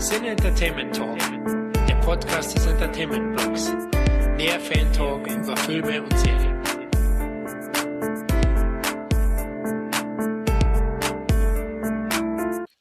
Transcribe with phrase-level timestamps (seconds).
[0.00, 1.18] Sin Entertainment Talk,
[1.88, 3.72] der Podcast des Entertainment Blogs.
[4.36, 6.56] Mehr Fan Talk über Filme und Serien.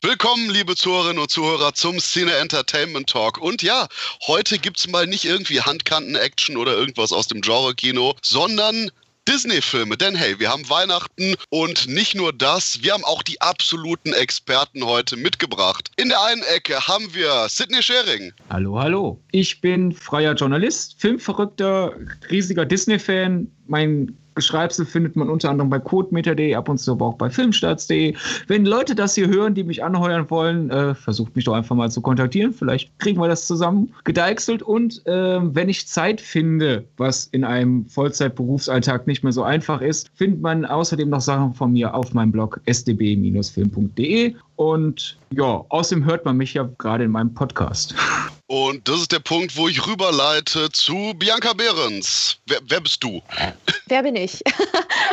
[0.03, 3.39] Willkommen, liebe Zuhörerinnen und Zuhörer, zum Cine Entertainment Talk.
[3.39, 3.87] Und ja,
[4.27, 8.91] heute gibt's mal nicht irgendwie Handkanten-Action oder irgendwas aus dem Genre-Kino, sondern
[9.27, 9.97] Disney-Filme.
[9.97, 14.85] Denn hey, wir haben Weihnachten und nicht nur das, wir haben auch die absoluten Experten
[14.85, 15.91] heute mitgebracht.
[15.97, 18.31] In der einen Ecke haben wir Sidney Schering.
[18.49, 19.21] Hallo, hallo.
[19.31, 21.93] Ich bin freier Journalist, Filmverrückter,
[22.31, 23.51] riesiger Disney-Fan.
[23.67, 28.15] Mein Geschreibsel findet man unter anderem bei codemeter.de, ab und zu aber auch bei filmstarts.de.
[28.47, 31.91] Wenn Leute das hier hören, die mich anheuern wollen, äh, versucht mich doch einfach mal
[31.91, 32.53] zu kontaktieren.
[32.53, 34.61] Vielleicht kriegen wir das zusammen gedeichselt.
[34.61, 40.11] Und äh, wenn ich Zeit finde, was in einem Vollzeitberufsalltag nicht mehr so einfach ist,
[40.13, 44.35] findet man außerdem noch Sachen von mir auf meinem Blog sdb-film.de.
[44.55, 47.95] Und ja, außerdem hört man mich ja gerade in meinem Podcast.
[48.47, 52.37] Und das ist der Punkt, wo ich rüberleite zu Bianca Behrens.
[52.45, 53.21] Wer, wer bist du?
[53.87, 54.41] Wer bin ich?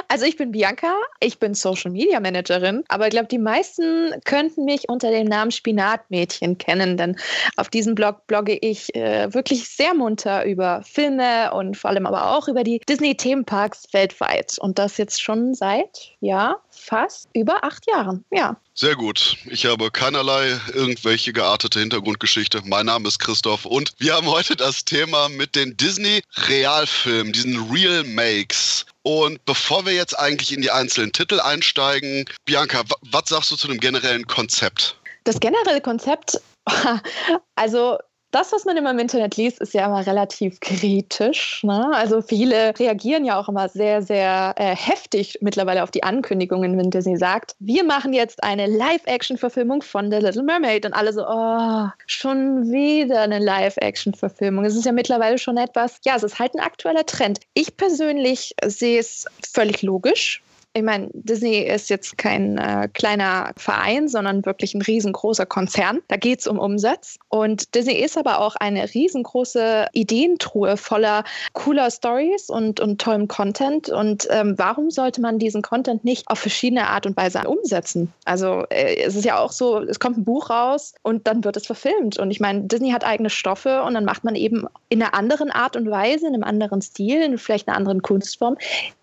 [0.08, 4.64] Also ich bin Bianca, ich bin Social Media Managerin, aber ich glaube, die meisten könnten
[4.64, 7.16] mich unter dem Namen Spinatmädchen kennen, denn
[7.56, 12.30] auf diesem Blog blogge ich äh, wirklich sehr munter über Filme und vor allem aber
[12.36, 14.56] auch über die Disney-Themenparks weltweit.
[14.60, 18.56] Und das jetzt schon seit, ja, fast über acht Jahren, ja.
[18.74, 19.36] Sehr gut.
[19.46, 22.62] Ich habe keinerlei irgendwelche geartete Hintergrundgeschichte.
[22.64, 28.04] Mein Name ist Christoph und wir haben heute das Thema mit den Disney-Realfilmen, diesen Real
[28.04, 28.84] Makes.
[29.02, 33.68] Und bevor wir jetzt eigentlich in die einzelnen Titel einsteigen, Bianca, was sagst du zu
[33.68, 34.98] dem generellen Konzept?
[35.24, 36.40] Das generelle Konzept,
[37.54, 37.98] also
[38.34, 41.62] das, was man immer im Internet liest, ist ja immer relativ kritisch.
[41.62, 41.90] Ne?
[41.94, 46.90] Also viele reagieren ja auch immer sehr, sehr äh, heftig mittlerweile auf die Ankündigungen, wenn
[46.90, 50.84] Disney sagt, wir machen jetzt eine Live-Action-Verfilmung von The Little Mermaid.
[50.84, 54.64] Und alle so, oh, schon wieder eine Live-Action-Verfilmung.
[54.64, 57.38] Es ist ja mittlerweile schon etwas, ja, es ist halt ein aktueller Trend.
[57.54, 60.42] Ich persönlich sehe es völlig logisch
[60.76, 66.00] ich meine, Disney ist jetzt kein äh, kleiner Verein, sondern wirklich ein riesengroßer Konzern.
[66.08, 67.16] Da geht es um Umsatz.
[67.28, 73.88] Und Disney ist aber auch eine riesengroße Ideentruhe voller cooler Stories und, und tollem Content.
[73.88, 78.12] Und ähm, warum sollte man diesen Content nicht auf verschiedene Art und Weise umsetzen?
[78.24, 81.56] Also äh, es ist ja auch so, es kommt ein Buch raus und dann wird
[81.56, 82.18] es verfilmt.
[82.18, 85.52] Und ich meine, Disney hat eigene Stoffe und dann macht man eben in einer anderen
[85.52, 88.56] Art und Weise, in einem anderen Stil, in vielleicht einer anderen Kunstform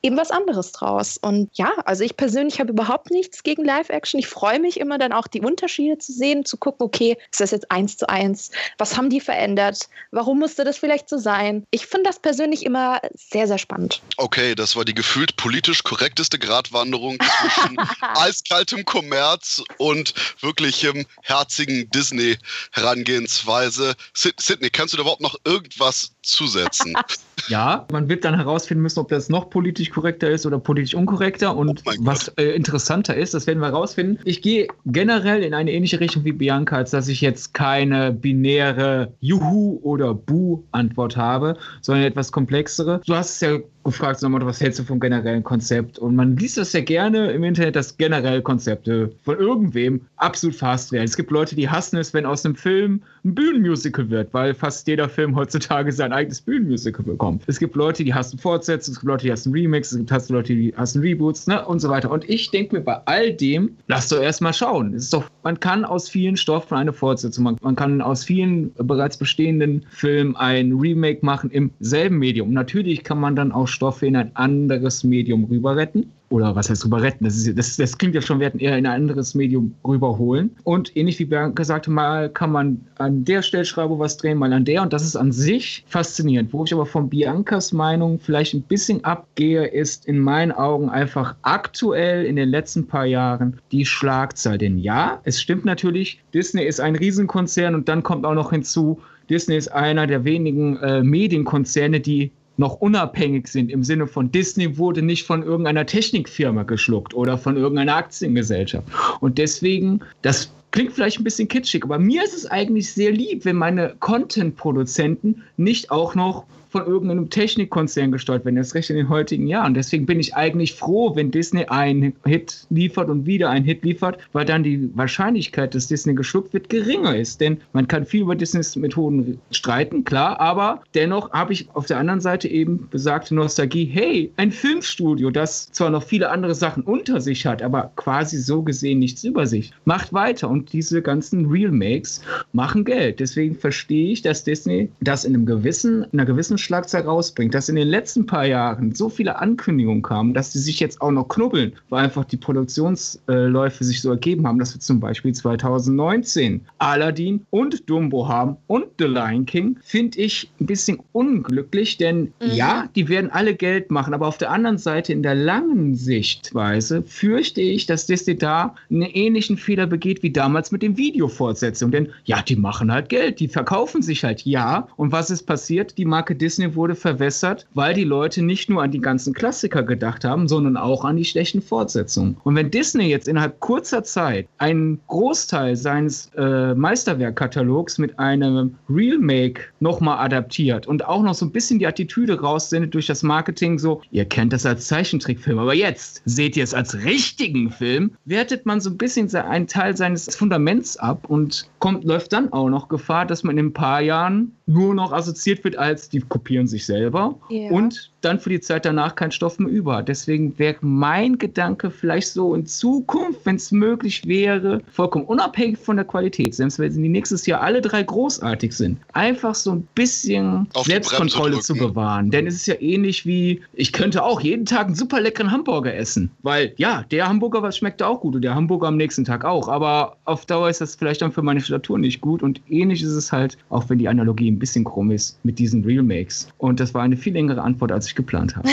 [0.04, 1.18] eben was anderes draus.
[1.22, 4.20] Und ja, also ich persönlich habe überhaupt nichts gegen Live-Action.
[4.20, 7.52] Ich freue mich immer dann auch die Unterschiede zu sehen, zu gucken, okay, ist das
[7.52, 8.52] jetzt eins zu eins?
[8.78, 9.90] Was haben die verändert?
[10.12, 11.66] Warum musste das vielleicht so sein?
[11.72, 14.02] Ich finde das persönlich immer sehr, sehr spannend.
[14.18, 23.96] Okay, das war die gefühlt politisch korrekteste Gratwanderung zwischen eiskaltem Kommerz und wirklichem herzigen Disney-Herangehensweise.
[24.14, 26.96] Sydney, kannst du da überhaupt noch irgendwas zusetzen?
[27.48, 31.56] ja, man wird dann herausfinden müssen, ob das noch politisch korrekter ist oder politisch unkorrekter.
[31.56, 34.20] Und oh was äh, interessanter ist, das werden wir herausfinden.
[34.26, 39.14] Ich gehe generell in eine ähnliche Richtung wie Bianca, als dass ich jetzt keine binäre
[39.20, 43.02] Juhu oder Bu-Antwort habe, sondern etwas komplexere.
[43.06, 46.00] Du hast es ja gefragt, was hältst du vom generellen Konzept?
[46.00, 50.92] Und man liest das ja gerne im Internet, dass generell Konzepte von irgendwem absolut fast
[50.92, 51.06] werden.
[51.06, 54.88] Es gibt Leute, die hassen es, wenn aus einem Film ein Bühnenmusical wird, weil fast
[54.88, 57.44] jeder Film heutzutage sein eigenes Bühnenmusical bekommt.
[57.48, 60.54] Es gibt Leute, die hassen Fortsetzungen, es gibt Leute, die hassen Remix, es gibt Leute,
[60.54, 62.12] die hassen Reboots, ne, und so weiter.
[62.12, 64.94] Und ich denke mir bei all dem, lass doch erstmal schauen.
[64.94, 67.58] Es ist doch, man kann aus vielen Stoffen eine Fortsetzung machen.
[67.62, 72.54] Man kann aus vielen bereits bestehenden Filmen ein Remake machen im selben Medium.
[72.54, 76.86] Natürlich kann man dann auch Stoffe in ein anderes Medium rüber retten oder was heißt
[76.86, 77.26] rüber retten?
[77.26, 80.50] Das, ist, das, das klingt ja schon, wir hätten eher in ein anderes Medium rüberholen.
[80.64, 84.64] Und ähnlich wie Bernd gesagt mal kann man an der Stellschraube was drehen, mal an
[84.64, 84.82] der.
[84.82, 86.54] Und das ist an sich faszinierend.
[86.54, 91.36] Wo ich aber von Biancas Meinung vielleicht ein bisschen abgehe, ist in meinen Augen einfach
[91.42, 94.58] aktuell in den letzten paar Jahren die Schlagzahl.
[94.58, 99.02] Denn ja, es stimmt natürlich, Disney ist ein Riesenkonzern und dann kommt auch noch hinzu,
[99.30, 102.32] Disney ist einer der wenigen äh, Medienkonzerne, die
[102.62, 107.58] noch unabhängig sind im Sinne von Disney wurde nicht von irgendeiner Technikfirma geschluckt oder von
[107.58, 108.88] irgendeiner Aktiengesellschaft.
[109.20, 113.44] Und deswegen, das klingt vielleicht ein bisschen kitschig, aber mir ist es eigentlich sehr lieb,
[113.44, 119.10] wenn meine Content-Produzenten nicht auch noch von irgendeinem Technikkonzern gesteuert werden, erst recht in den
[119.10, 119.74] heutigen Jahren.
[119.74, 124.20] Deswegen bin ich eigentlich froh, wenn Disney einen Hit liefert und wieder einen Hit liefert,
[124.32, 127.42] weil dann die Wahrscheinlichkeit, dass Disney geschluckt wird, geringer ist.
[127.42, 131.98] Denn man kann viel über Disneys Methoden streiten, klar, aber dennoch habe ich auf der
[131.98, 137.20] anderen Seite eben besagte Nostalgie, hey, ein Filmstudio, das zwar noch viele andere Sachen unter
[137.20, 142.22] sich hat, aber quasi so gesehen nichts über sich, macht weiter und diese ganzen Real-Makes
[142.54, 143.20] machen Geld.
[143.20, 147.70] Deswegen verstehe ich, dass Disney das in einem gewissen, in einer gewissen Schlagzahl rausbringt, dass
[147.70, 151.28] in den letzten paar Jahren so viele Ankündigungen kamen, dass die sich jetzt auch noch
[151.28, 157.46] knubbeln, weil einfach die Produktionsläufe sich so ergeben haben, dass wir zum Beispiel 2019 Aladdin
[157.50, 162.52] und Dumbo haben und The Lion King, finde ich ein bisschen unglücklich, denn mhm.
[162.54, 167.04] ja, die werden alle Geld machen, aber auf der anderen Seite in der langen Sichtweise
[167.04, 171.92] fürchte ich, dass Disney da einen ähnlichen Fehler begeht wie damals mit den Videofortsetzungen.
[171.92, 174.88] Denn ja, die machen halt Geld, die verkaufen sich halt ja.
[174.98, 175.98] Und was ist passiert?
[175.98, 180.24] Die Marke Disney wurde verwässert, weil die Leute nicht nur an die ganzen Klassiker gedacht
[180.24, 182.38] haben, sondern auch an die schlechten Fortsetzungen.
[182.44, 189.62] Und wenn Disney jetzt innerhalb kurzer Zeit einen Großteil seines äh, Meisterwerkkatalogs mit einem Remake
[189.80, 194.02] nochmal adaptiert und auch noch so ein bisschen die Attitüde raussendet durch das Marketing, so,
[194.12, 198.82] ihr kennt das als Zeichentrickfilm, aber jetzt seht ihr es als richtigen Film, wertet man
[198.82, 203.26] so ein bisschen einen Teil seines Fundaments ab und kommt, läuft dann auch noch Gefahr,
[203.26, 207.40] dass man in ein paar Jahren nur noch assoziiert wird als, die kopieren sich selber
[207.50, 207.70] ja.
[207.70, 210.02] und dann für die Zeit danach kein Stoff mehr über.
[210.04, 215.96] Deswegen wäre mein Gedanke vielleicht so in Zukunft, wenn es möglich wäre, vollkommen unabhängig von
[215.96, 220.68] der Qualität, selbst wenn sie nächstes Jahr alle drei großartig sind, einfach so ein bisschen
[220.74, 222.32] Auf Selbstkontrolle zu bewahren.
[222.32, 225.94] Denn es ist ja ähnlich wie, ich könnte auch jeden Tag einen super leckeren Hamburger
[225.94, 226.32] essen.
[226.44, 229.68] Weil ja, der Hamburger was schmeckt auch gut und der Hamburger am nächsten Tag auch.
[229.68, 232.44] Aber auf Dauer ist das vielleicht dann für meine Statur nicht gut.
[232.44, 235.84] Und ähnlich ist es halt, auch wenn die Analogie ein bisschen krumm ist, mit diesen
[235.84, 236.48] Real-Makes.
[236.58, 238.70] Und das war eine viel längere Antwort, als ich geplant habe.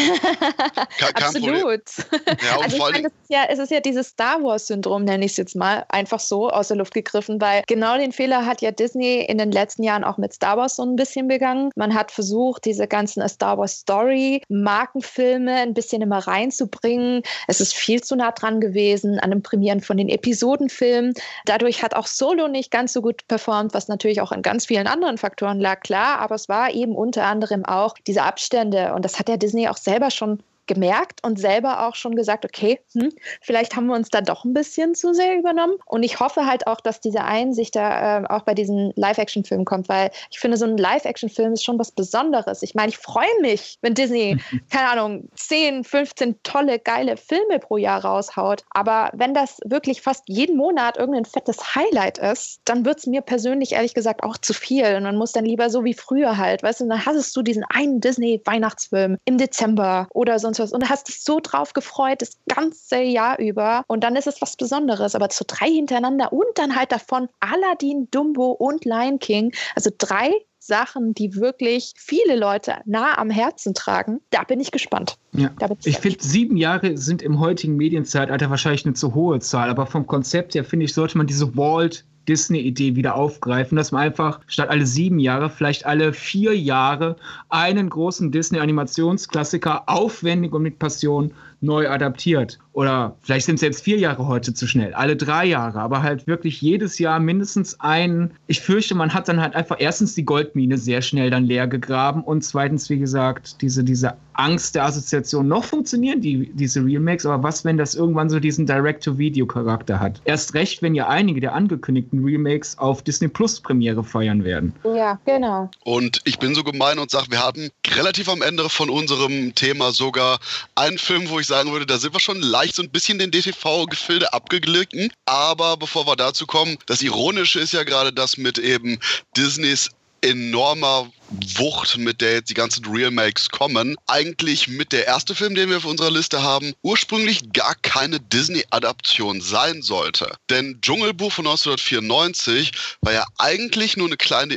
[1.14, 1.82] Absolut.
[1.99, 5.32] Ja, also ich meine, es, ist ja, es ist ja dieses Star Wars-Syndrom, nenne ich
[5.32, 8.70] es jetzt mal, einfach so aus der Luft gegriffen, weil genau den Fehler hat ja
[8.70, 11.70] Disney in den letzten Jahren auch mit Star Wars so ein bisschen begangen.
[11.76, 17.23] Man hat versucht, diese ganzen Star Wars Story, Markenfilme ein bisschen immer reinzubringen.
[17.46, 21.14] Es ist viel zu nah dran gewesen an dem Premieren von den Episodenfilmen.
[21.44, 24.87] Dadurch hat auch Solo nicht ganz so gut performt, was natürlich auch an ganz vielen
[24.87, 29.19] anderen Faktoren lag, klar, aber es war eben unter anderem auch diese Abstände und das
[29.19, 33.10] hat ja Disney auch selber schon gemerkt und selber auch schon gesagt, okay, hm,
[33.40, 35.74] vielleicht haben wir uns da doch ein bisschen zu sehr übernommen.
[35.86, 39.88] Und ich hoffe halt auch, dass diese Einsicht da äh, auch bei diesen Live-Action-Filmen kommt,
[39.88, 42.62] weil ich finde, so ein Live-Action-Film ist schon was Besonderes.
[42.62, 44.38] Ich meine, ich freue mich, wenn Disney,
[44.70, 48.64] keine Ahnung, 10, 15 tolle, geile Filme pro Jahr raushaut.
[48.70, 53.22] Aber wenn das wirklich fast jeden Monat irgendein fettes Highlight ist, dann wird es mir
[53.22, 54.94] persönlich ehrlich gesagt auch zu viel.
[54.96, 57.64] Und man muss dann lieber so wie früher halt, weißt du, dann hast du diesen
[57.70, 63.00] einen Disney-Weihnachtsfilm im Dezember oder sonst was und hast dich so drauf gefreut, das ganze
[63.00, 63.84] Jahr über.
[63.87, 65.14] Und dann ist es was Besonderes.
[65.14, 70.32] Aber zu drei hintereinander und dann halt davon Aladdin, Dumbo und Lion King, also drei
[70.58, 74.20] Sachen, die wirklich viele Leute nah am Herzen tragen.
[74.31, 75.16] Da bin ich gespannt.
[75.32, 75.50] Ja.
[75.84, 80.06] ich finde, sieben Jahre sind im heutigen Medienzeitalter wahrscheinlich eine zu hohe Zahl, aber vom
[80.06, 84.69] Konzept her finde ich, sollte man diese Walt Disney-Idee wieder aufgreifen, dass man einfach statt
[84.69, 87.16] alle sieben Jahre, vielleicht alle vier Jahre
[87.48, 92.58] einen großen Disney-Animationsklassiker aufwendig und mit Passion neu adaptiert.
[92.72, 96.28] Oder vielleicht sind es jetzt vier Jahre heute zu schnell, alle drei Jahre, aber halt
[96.28, 98.31] wirklich jedes Jahr mindestens einen.
[98.46, 102.22] Ich fürchte, man hat dann halt einfach erstens die Goldmine sehr schnell dann leer gegraben
[102.22, 105.49] und zweitens, wie gesagt, diese, diese Angst der Assoziation.
[105.49, 110.20] Noch funktionieren die, diese Remakes, aber was, wenn das irgendwann so diesen Direct-to-Video-Charakter hat?
[110.25, 114.73] Erst recht, wenn ja einige der angekündigten Remakes auf Disney Plus Premiere feiern werden.
[114.85, 115.68] Ja, genau.
[115.82, 119.90] Und ich bin so gemein und sage, wir haben relativ am Ende von unserem Thema
[119.90, 120.38] sogar
[120.76, 123.33] einen Film, wo ich sagen würde, da sind wir schon leicht so ein bisschen den
[123.33, 125.11] DTV-Gefilde abgeglitten.
[125.25, 129.00] Aber bevor wir dazu kommen, das Ironische ist ja gerade das mit eben
[129.37, 131.10] Disneys enormer
[131.56, 135.76] Wucht, mit der jetzt die ganzen Remakes kommen, eigentlich mit der erste Film, den wir
[135.76, 140.34] auf unserer Liste haben, ursprünglich gar keine Disney-Adaption sein sollte.
[140.48, 142.72] Denn Dschungelbuch von 1994
[143.02, 144.54] war ja eigentlich nur eine kleine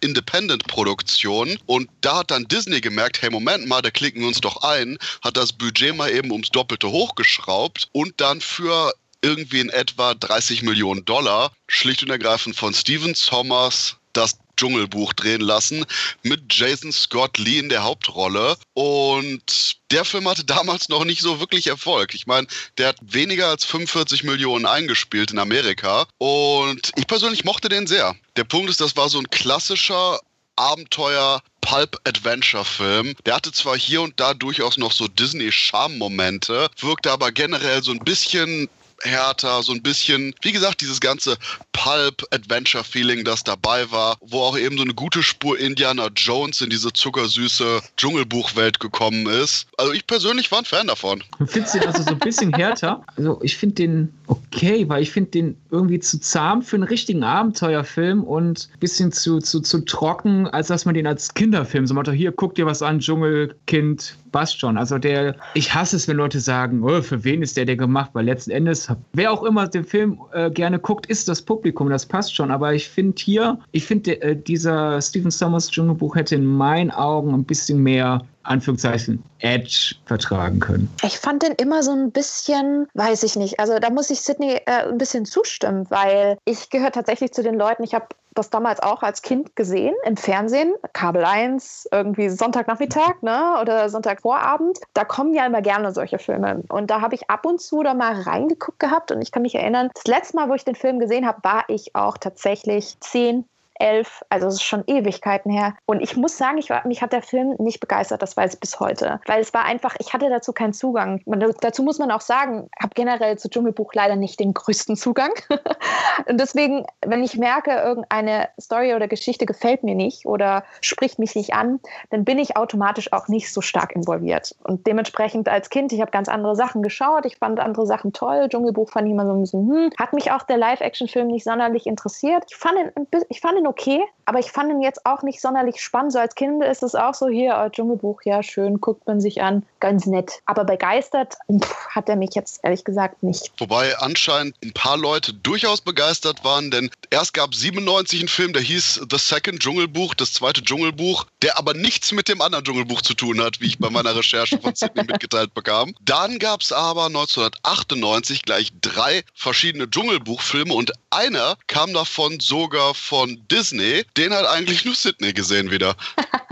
[0.00, 4.62] Independent-Produktion und da hat dann Disney gemerkt, hey Moment mal, da klicken wir uns doch
[4.62, 8.92] ein, hat das Budget mal eben ums Doppelte hochgeschraubt und dann für
[9.22, 15.40] irgendwie in etwa 30 Millionen Dollar schlicht und ergreifend von Steven Sommers das Dschungelbuch drehen
[15.40, 15.84] lassen
[16.22, 18.56] mit Jason Scott Lee in der Hauptrolle.
[18.74, 22.14] Und der Film hatte damals noch nicht so wirklich Erfolg.
[22.14, 22.46] Ich meine,
[22.78, 26.06] der hat weniger als 45 Millionen eingespielt in Amerika.
[26.18, 28.14] Und ich persönlich mochte den sehr.
[28.36, 30.20] Der Punkt ist, das war so ein klassischer
[30.56, 33.14] Abenteuer Pulp-Adventure-Film.
[33.24, 38.00] Der hatte zwar hier und da durchaus noch so Disney-Charme-Momente, wirkte aber generell so ein
[38.00, 38.68] bisschen
[39.02, 41.36] härter, so ein bisschen, wie gesagt, dieses ganze
[41.72, 46.92] Pulp-Adventure-Feeling, das dabei war, wo auch eben so eine gute Spur Indiana Jones in diese
[46.92, 49.66] zuckersüße Dschungelbuchwelt gekommen ist.
[49.78, 51.22] Also ich persönlich war ein Fan davon.
[51.38, 53.04] Du findest den also so ein bisschen härter?
[53.16, 57.22] Also ich finde den okay, weil ich finde den irgendwie zu zahm für einen richtigen
[57.22, 61.94] Abenteuerfilm und ein bisschen zu, zu, zu trocken, als dass man den als Kinderfilm so
[61.94, 62.10] macht.
[62.10, 64.76] Hier, guck dir was an, Dschungelkind, passt schon.
[64.76, 68.10] Also der, ich hasse es, wenn Leute sagen, oh, für wen ist der der gemacht?
[68.14, 72.06] Weil letzten Endes, wer auch immer den Film äh, gerne guckt, ist das Publikum, das
[72.06, 72.50] passt schon.
[72.50, 77.34] Aber ich finde hier, ich finde, äh, dieser Stephen Sommers Dschungelbuch hätte in meinen Augen
[77.34, 80.88] ein bisschen mehr Anführungszeichen Edge vertragen können.
[81.04, 83.60] Ich fand den immer so ein bisschen, weiß ich nicht.
[83.60, 87.54] Also da muss ich Sydney äh, ein bisschen zustimmen, weil ich gehöre tatsächlich zu den
[87.54, 93.22] Leuten, ich habe das damals auch als Kind gesehen im Fernsehen, Kabel 1, irgendwie Sonntagnachmittag
[93.22, 94.78] ne, oder Sonntagvorabend.
[94.94, 96.62] Da kommen ja immer gerne solche Filme.
[96.68, 99.54] Und da habe ich ab und zu da mal reingeguckt gehabt und ich kann mich
[99.54, 103.44] erinnern, das letzte Mal, wo ich den Film gesehen habe, war ich auch tatsächlich zehn,
[103.82, 105.74] elf, also es ist schon Ewigkeiten her.
[105.86, 108.60] Und ich muss sagen, ich war, mich hat der Film nicht begeistert, das weiß ich
[108.60, 109.20] bis heute.
[109.26, 111.20] Weil es war einfach, ich hatte dazu keinen Zugang.
[111.26, 115.32] Man, dazu muss man auch sagen, habe generell zu Dschungelbuch leider nicht den größten Zugang.
[116.28, 121.34] und deswegen, wenn ich merke, irgendeine Story oder Geschichte gefällt mir nicht oder spricht mich
[121.34, 124.54] nicht an, dann bin ich automatisch auch nicht so stark involviert.
[124.62, 128.48] Und dementsprechend als Kind, ich habe ganz andere Sachen geschaut, ich fand andere Sachen toll.
[128.48, 131.86] Dschungelbuch fand ich immer so ein bisschen, hm, hat mich auch der Live-Action-Film nicht sonderlich
[131.86, 132.44] interessiert.
[132.48, 135.80] Ich fand ihn, ich fand ihn okay, aber ich fand ihn jetzt auch nicht sonderlich
[135.80, 136.12] spannend.
[136.12, 139.42] So als Kind ist es auch so hier, oh, Dschungelbuch, ja, schön, guckt man sich
[139.42, 140.40] an, ganz nett.
[140.46, 143.52] Aber begeistert pff, hat er mich jetzt ehrlich gesagt nicht.
[143.58, 148.52] Wobei anscheinend ein paar Leute durchaus begeistert waren, denn erst gab es 97 einen Film,
[148.52, 153.02] der hieß The Second Dschungelbuch, das zweite Dschungelbuch, der aber nichts mit dem anderen Dschungelbuch
[153.02, 155.94] zu tun hat, wie ich bei meiner Recherche von Sydney mitgeteilt bekam.
[156.00, 163.40] Dann gab es aber 1998 gleich drei verschiedene Dschungelbuchfilme und einer kam davon sogar von
[163.50, 164.04] Disney.
[164.22, 165.96] Den hat eigentlich nur Sydney gesehen wieder.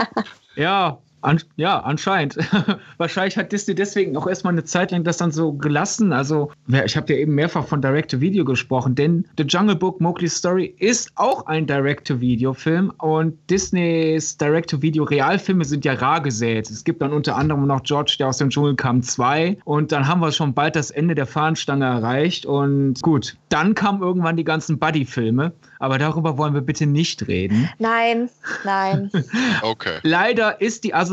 [0.57, 2.37] ja, an, ja, anscheinend.
[2.97, 6.13] Wahrscheinlich hat Disney deswegen auch erstmal eine Zeit lang das dann so gelassen.
[6.13, 10.75] Also, ich habe ja eben mehrfach von Direct-to-Video gesprochen, denn The Jungle Book Mowgli's Story
[10.79, 16.69] ist auch ein Direct-to-Video-Film und Disneys Direct-to-Video-Realfilme sind ja rar gesät.
[16.69, 20.07] Es gibt dann unter anderem noch George, der aus dem Dschungel kam, 2 und dann
[20.07, 24.43] haben wir schon bald das Ende der Fahnenstange erreicht und gut, dann kamen irgendwann die
[24.43, 27.67] ganzen Buddy-Filme aber darüber wollen wir bitte nicht reden.
[27.79, 28.29] Nein,
[28.63, 29.09] nein.
[29.63, 29.97] okay.
[30.03, 31.10] Leider ist die Assoziation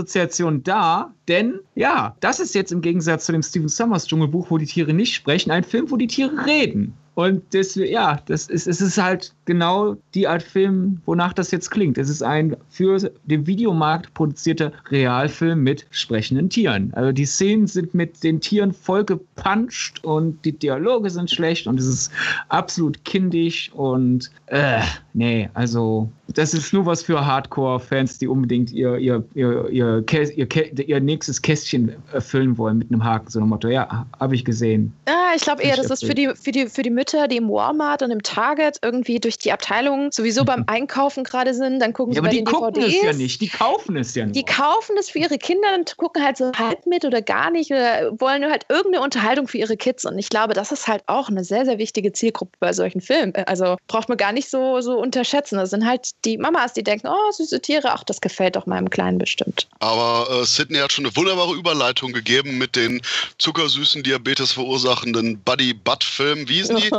[0.62, 4.66] da, denn ja, das ist jetzt im Gegensatz zu dem Stephen Summers Dschungelbuch, wo die
[4.66, 6.94] Tiere nicht sprechen, ein Film, wo die Tiere reden.
[7.14, 11.70] Und das, ja, das ist, es ist halt genau die Art Film, wonach das jetzt
[11.70, 11.96] klingt.
[11.96, 16.92] Es ist ein für den Videomarkt produzierter Realfilm mit sprechenden Tieren.
[16.94, 21.80] Also die Szenen sind mit den Tieren voll gepanscht und die Dialoge sind schlecht und
[21.80, 22.12] es ist
[22.50, 24.82] absolut kindisch und äh,
[25.14, 30.88] nee, also das ist nur was für Hardcore-Fans, die unbedingt ihr, ihr, ihr, ihr, ihr,
[30.88, 33.68] ihr nächstes Kästchen erfüllen wollen mit einem Haken, so einem Motto.
[33.68, 34.92] Ja, habe ich gesehen.
[35.08, 37.48] Ja, ich glaube eher, das ist für die, für, die, für die Mütter, die im
[37.48, 41.80] Walmart und im Target irgendwie durch die Abteilung sowieso beim Einkaufen gerade sind.
[41.80, 42.96] Dann gucken ja, sie aber bei die den gucken DVDs.
[42.96, 44.36] es ja nicht, die kaufen es ja nicht.
[44.36, 47.70] Die kaufen es für ihre Kinder und gucken halt so halb mit oder gar nicht
[47.70, 50.04] oder wollen nur halt irgendeine Unterhaltung für ihre Kids.
[50.04, 53.34] Und ich glaube, das ist halt auch eine sehr, sehr wichtige Zielgruppe bei solchen Filmen.
[53.46, 55.56] Also braucht man gar nicht so, so unterschätzen.
[55.56, 58.90] Das sind halt die Mamas, die denken, oh, süße Tiere, ach, das gefällt doch meinem
[58.90, 59.68] Kleinen bestimmt.
[59.78, 63.00] Aber äh, Sydney hat schon eine wunderbare Überleitung gegeben mit den
[63.38, 66.48] zuckersüßen, Diabetes verursachenden Buddy-Butt-Filmen.
[66.48, 66.90] Wie hießen die?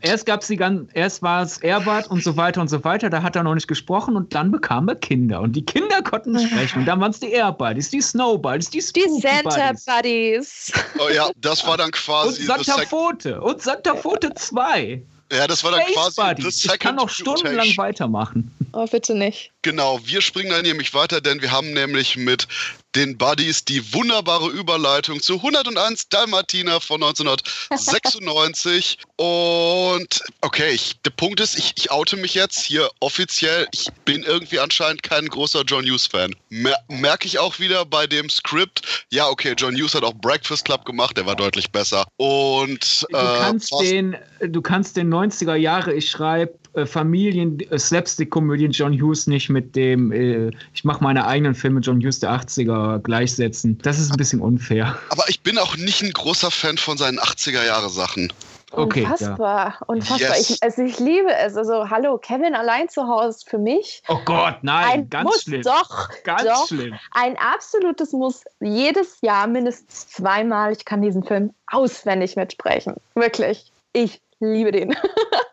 [0.02, 3.22] erst gab's die ganz, erst war es Airbud und so weiter und so weiter, da
[3.22, 5.40] hat er noch nicht gesprochen und dann bekam er Kinder.
[5.40, 6.80] Und die Kinder konnten sprechen.
[6.80, 10.72] Und dann waren es die Airbuddies, die Snowbuddies, die Die Santa Buddies.
[10.98, 12.40] Oh ja, das war dann quasi.
[12.40, 13.40] Und Santa Pfote.
[13.40, 15.02] Und Santa Pfote 2.
[15.32, 16.64] Ja, das war dann Space quasi Buddies.
[16.64, 18.54] Ich kann noch stundenlang weitermachen.
[18.72, 19.52] Oh, bitte nicht.
[19.62, 22.46] Genau, wir springen dann nämlich weiter, denn wir haben nämlich mit
[22.96, 28.98] den Buddies die wunderbare Überleitung zu 101 Dalmatiner von 1996.
[29.16, 33.68] Und okay, ich, der Punkt ist, ich, ich oute mich jetzt hier offiziell.
[33.72, 36.34] Ich bin irgendwie anscheinend kein großer John Hughes-Fan.
[36.48, 39.06] Mer Merke ich auch wieder bei dem Skript.
[39.10, 42.06] Ja, okay, John Hughes hat auch Breakfast Club gemacht, der war deutlich besser.
[42.16, 48.92] Und Du kannst, den, du kannst den 90er Jahre, ich schreibe Familien, äh, Slapstick-Komödien John
[48.92, 53.78] Hughes nicht mit dem, äh, ich mache meine eigenen Filme John Hughes der 80er gleichsetzen.
[53.78, 54.98] Das ist ein bisschen unfair.
[55.08, 58.32] aber ich bin auch nicht ein großer Fan von seinen 80er-Jahre-Sachen.
[58.72, 59.86] Okay, unfassbar, ja.
[59.86, 60.36] unfassbar.
[60.36, 60.50] Yes.
[60.50, 61.56] Ich, also ich liebe es.
[61.56, 64.02] Also hallo, Kevin allein zu Hause für mich.
[64.08, 65.62] Oh Gott, nein, ein ganz Muss, schlimm.
[65.62, 66.94] Doch, ganz doch, schlimm.
[67.12, 68.42] Ein absolutes Muss.
[68.60, 70.72] Jedes Jahr mindestens zweimal.
[70.72, 72.96] Ich kann diesen Film auswendig mitsprechen.
[73.14, 73.72] Wirklich.
[73.92, 74.96] Ich liebe den.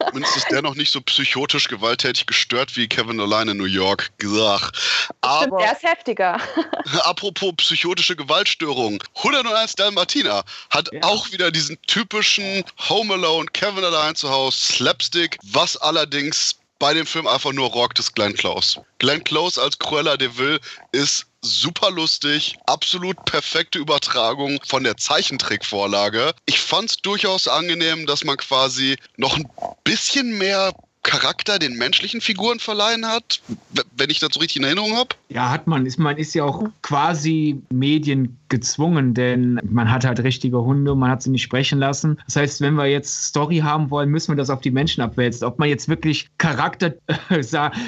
[0.07, 4.11] Zumindest ist der noch nicht so psychotisch gewalttätig gestört wie Kevin allein in New York.
[4.19, 4.77] Gesagt.
[5.21, 6.41] Aber Stimmt, der ist heftiger.
[7.03, 9.03] apropos psychotische Gewaltstörung.
[9.17, 11.01] 101 Dalmatiner hat ja.
[11.03, 17.05] auch wieder diesen typischen Home Alone, Kevin allein zu Hause, Slapstick, was allerdings bei dem
[17.05, 18.83] Film einfach nur rockt, ist Glenn Close.
[18.99, 20.59] Glenn Close als Cruella de Vil
[20.91, 26.33] ist super lustig, absolut perfekte Übertragung von der Zeichentrickvorlage.
[26.45, 29.47] Ich fand es durchaus angenehm, dass man quasi noch ein
[29.85, 33.41] bisschen mehr Charakter den menschlichen Figuren verleihen hat,
[33.97, 35.09] wenn ich das richtig in Erinnerung habe?
[35.29, 35.85] Ja, hat man.
[35.85, 40.99] Ist, man ist ja auch quasi Medien gezwungen, denn man hat halt richtige Hunde und
[40.99, 42.19] man hat sie nicht sprechen lassen.
[42.25, 45.45] Das heißt, wenn wir jetzt Story haben wollen, müssen wir das auf die Menschen abwälzen.
[45.45, 46.93] Ob man jetzt wirklich Charakter
[47.29, 47.43] äh,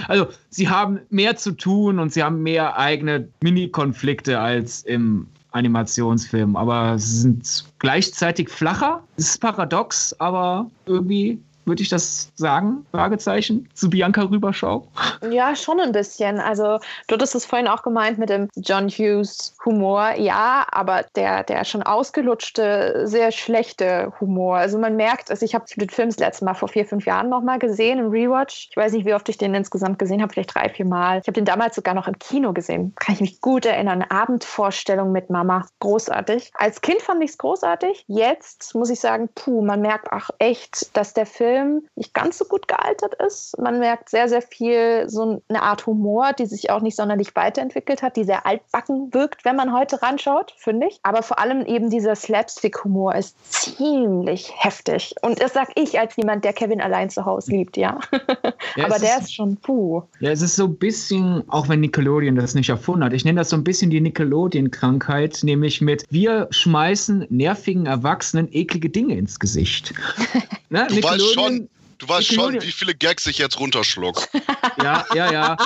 [0.07, 6.57] also sie haben mehr zu tun und sie haben mehr eigene Mini-Konflikte als im Animationsfilm,
[6.57, 9.01] aber sie sind gleichzeitig flacher.
[9.15, 12.85] Das ist paradox, aber irgendwie würde ich das sagen?
[12.91, 14.87] Fragezeichen zu Bianca rüberschau?
[15.29, 16.39] Ja, schon ein bisschen.
[16.39, 20.13] Also du hattest es vorhin auch gemeint mit dem John Hughes Humor.
[20.17, 24.57] Ja, aber der, der schon ausgelutschte, sehr schlechte Humor.
[24.57, 27.29] Also man merkt, also ich habe den Film das letzte Mal vor vier, fünf Jahren
[27.29, 28.67] nochmal gesehen im Rewatch.
[28.69, 31.19] Ich weiß nicht, wie oft ich den insgesamt gesehen habe, vielleicht drei, vier Mal.
[31.21, 32.93] Ich habe den damals sogar noch im Kino gesehen.
[32.95, 34.01] Kann ich mich gut erinnern.
[34.01, 35.65] Eine Abendvorstellung mit Mama.
[35.79, 36.51] Großartig.
[36.55, 38.05] Als Kind fand ich es großartig.
[38.07, 42.37] Jetzt muss ich sagen, puh, man merkt auch echt, dass der Film Film nicht ganz
[42.37, 43.57] so gut gealtert ist.
[43.57, 48.01] Man merkt sehr, sehr viel so eine Art Humor, die sich auch nicht sonderlich weiterentwickelt
[48.01, 50.99] hat, die sehr altbacken wirkt, wenn man heute ranschaut, finde ich.
[51.03, 55.15] Aber vor allem eben dieser Slapstick-Humor ist ziemlich heftig.
[55.21, 57.99] Und das sage ich als jemand, der Kevin allein zu Hause liebt, ja.
[58.75, 60.01] ja Aber der ist, ist schon puh.
[60.19, 63.39] Ja, es ist so ein bisschen, auch wenn Nickelodeon das nicht erfunden hat, ich nenne
[63.39, 69.39] das so ein bisschen die Nickelodeon-Krankheit, nämlich mit wir schmeißen nervigen Erwachsenen eklige Dinge ins
[69.39, 69.93] Gesicht.
[70.69, 70.87] Ne?
[70.89, 74.27] Du weißt schon, Du weißt schon, wie viele Gags ich jetzt runterschluck.
[74.83, 75.57] Ja, ja, ja.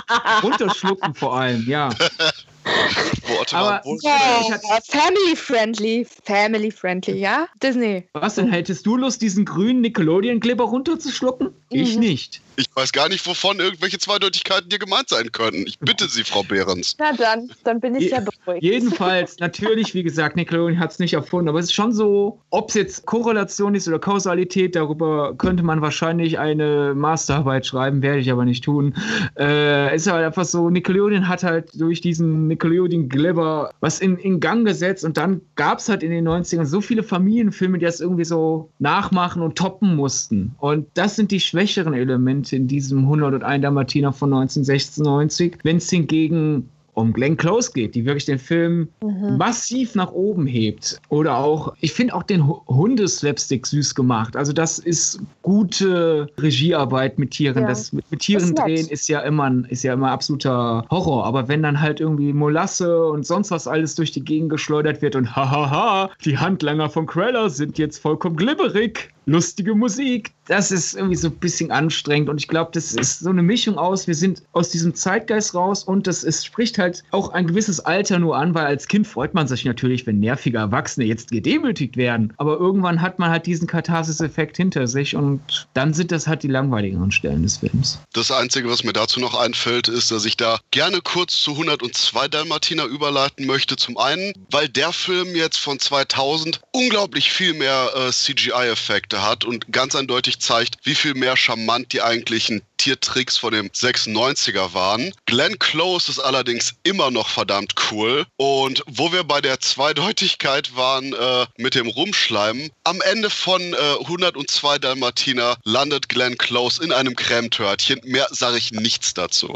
[0.44, 1.90] Runterschlucken vor allem, ja.
[3.28, 7.48] Boah, Aber ja, family friendly, family friendly, ja?
[7.64, 8.08] Disney.
[8.14, 8.52] Was denn?
[8.52, 11.48] Hättest du Lust, diesen grünen Nickelodeon-Glibber runterzuschlucken?
[11.48, 11.54] Mhm.
[11.72, 12.42] Ich nicht.
[12.60, 15.64] Ich weiß gar nicht, wovon irgendwelche Zweideutigkeiten dir gemeint sein könnten.
[15.66, 16.98] Ich bitte Sie, Frau Behrens.
[17.00, 18.62] Na dann, dann bin ich ja beruhigt.
[18.62, 22.68] Jedenfalls, natürlich, wie gesagt, Nickelodeon hat es nicht erfunden, aber es ist schon so, ob
[22.68, 28.30] es jetzt Korrelation ist oder Kausalität, darüber könnte man wahrscheinlich eine Masterarbeit schreiben, werde ich
[28.30, 28.94] aber nicht tun.
[29.38, 34.42] Äh, ist halt einfach so, Nickelodeon hat halt durch diesen Nickelodeon Glibber was in, in
[34.42, 38.02] Gang gesetzt und dann gab es halt in den 90ern so viele Familienfilme, die das
[38.02, 40.56] irgendwie so nachmachen und toppen mussten.
[40.58, 45.58] Und das sind die schwächeren Elemente in diesem 101 Dalmatiner von 1996.
[45.64, 49.38] Wenn es hingegen um Glenn Close geht, die wirklich den Film mhm.
[49.38, 51.00] massiv nach oben hebt.
[51.10, 54.36] Oder auch, ich finde auch den Hundeslapstick süß gemacht.
[54.36, 57.64] Also das ist gute Regiearbeit mit Tieren.
[57.64, 57.70] Ja.
[57.70, 61.26] Das mit, mit Tieren das drehen ist ja immer ist ja immer absoluter Horror.
[61.26, 65.16] Aber wenn dann halt irgendwie Molasse und sonst was alles durch die Gegend geschleudert wird
[65.16, 70.32] und hahaha, die Handlanger von Cruella sind jetzt vollkommen glibberig lustige Musik.
[70.48, 73.78] Das ist irgendwie so ein bisschen anstrengend und ich glaube, das ist so eine Mischung
[73.78, 77.80] aus, wir sind aus diesem Zeitgeist raus und das ist, spricht halt auch ein gewisses
[77.80, 81.98] Alter nur an, weil als Kind freut man sich natürlich, wenn nervige Erwachsene jetzt gedemütigt
[81.98, 82.34] werden.
[82.38, 86.48] Aber irgendwann hat man halt diesen Katharsis-Effekt hinter sich und dann sind das halt die
[86.48, 88.00] langweiligeren Stellen des Films.
[88.14, 92.28] Das Einzige, was mir dazu noch einfällt, ist, dass ich da gerne kurz zu 102
[92.28, 93.76] Dalmatiner überleiten möchte.
[93.76, 99.72] Zum einen, weil der Film jetzt von 2000 unglaublich viel mehr äh, CGI-Effekte hat und
[99.72, 105.12] ganz eindeutig zeigt, wie viel mehr charmant die eigentlichen Tiertricks von dem 96er waren.
[105.26, 108.26] Glenn Close ist allerdings immer noch verdammt cool.
[108.38, 113.76] Und wo wir bei der Zweideutigkeit waren äh, mit dem Rumschleimen, am Ende von äh,
[114.06, 118.00] 102 Dalmatiner landet Glenn Close in einem Cremetörtchen.
[118.04, 119.54] Mehr sage ich nichts dazu.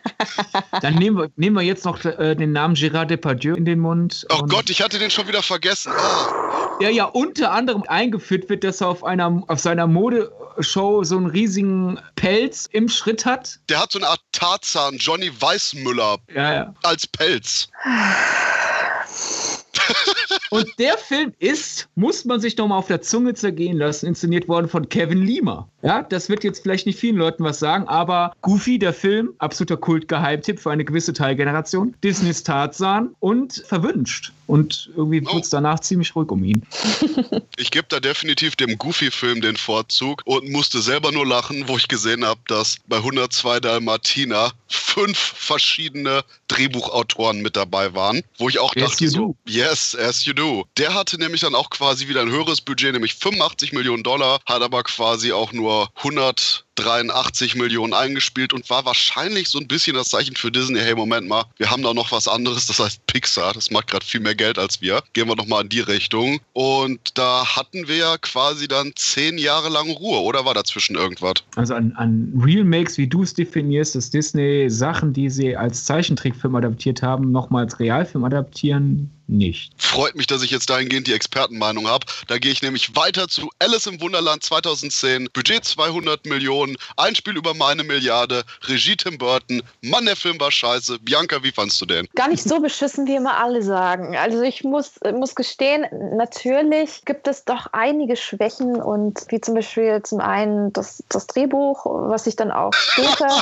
[0.80, 4.26] Dann nehmen wir, nehmen wir jetzt noch äh, den Namen Gérard Depardieu in den Mund.
[4.30, 5.92] Oh Gott, ich hatte den schon wieder vergessen.
[5.94, 6.78] Oh.
[6.80, 11.26] Der ja unter anderem eingeführt wird, dass er auf, einer, auf seiner Modeshow so einen
[11.26, 13.58] riesigen Pelz im Schritt hat.
[13.68, 16.72] Der hat so eine Art Tarzan, Johnny Weißmüller ja, ja.
[16.84, 17.66] als Pelz.
[20.50, 24.46] Und der Film ist, muss man sich doch mal auf der Zunge zergehen lassen, inszeniert
[24.46, 25.68] worden von Kevin Lima.
[25.82, 29.78] Ja, das wird jetzt vielleicht nicht vielen Leuten was sagen, aber Goofy, der Film, absoluter
[29.78, 31.94] Kult-Geheimtipp für eine gewisse Teilgeneration.
[32.04, 34.32] Disneys Tarzan und verwünscht.
[34.46, 35.34] Und irgendwie oh.
[35.34, 36.66] wird es danach ziemlich ruhig um ihn.
[37.56, 41.88] Ich gebe da definitiv dem Goofy-Film den Vorzug und musste selber nur lachen, wo ich
[41.88, 48.74] gesehen habe, dass bei 102 Dalmatina fünf verschiedene Drehbuchautoren mit dabei waren, wo ich auch
[48.74, 50.64] yes, dachte, so, yes, as you do.
[50.78, 54.62] Der hatte nämlich dann auch quasi wieder ein höheres Budget, nämlich 85 Millionen Dollar, hat
[54.62, 60.08] aber quasi auch nur 100 83 Millionen eingespielt und war wahrscheinlich so ein bisschen das
[60.08, 63.52] Zeichen für Disney, hey, Moment mal, wir haben da noch was anderes, das heißt Pixar,
[63.52, 65.02] das macht gerade viel mehr Geld als wir.
[65.12, 66.40] Gehen wir doch mal in die Richtung.
[66.52, 71.34] Und da hatten wir ja quasi dann zehn Jahre lang Ruhe, oder war dazwischen irgendwas?
[71.56, 76.54] Also an, an Real-Makes, wie du es definierst, dass Disney Sachen, die sie als Zeichentrickfilm
[76.54, 79.72] adaptiert haben, nochmal als Realfilm adaptieren, nicht.
[79.76, 82.06] Freut mich, dass ich jetzt dahingehend die Expertenmeinung habe.
[82.26, 85.28] Da gehe ich nämlich weiter zu Alice im Wunderland 2010.
[85.32, 89.62] Budget 200 Millionen, Einspiel über meine Milliarde, Regie Tim Burton.
[89.82, 90.98] Mann, der Film war scheiße.
[91.00, 92.06] Bianca, wie fandst du den?
[92.14, 94.16] Gar nicht so beschissen, wie immer alle sagen.
[94.16, 100.02] Also ich muss, muss gestehen, natürlich gibt es doch einige Schwächen und wie zum Beispiel
[100.02, 103.28] zum einen das, das Drehbuch, was sich dann auch später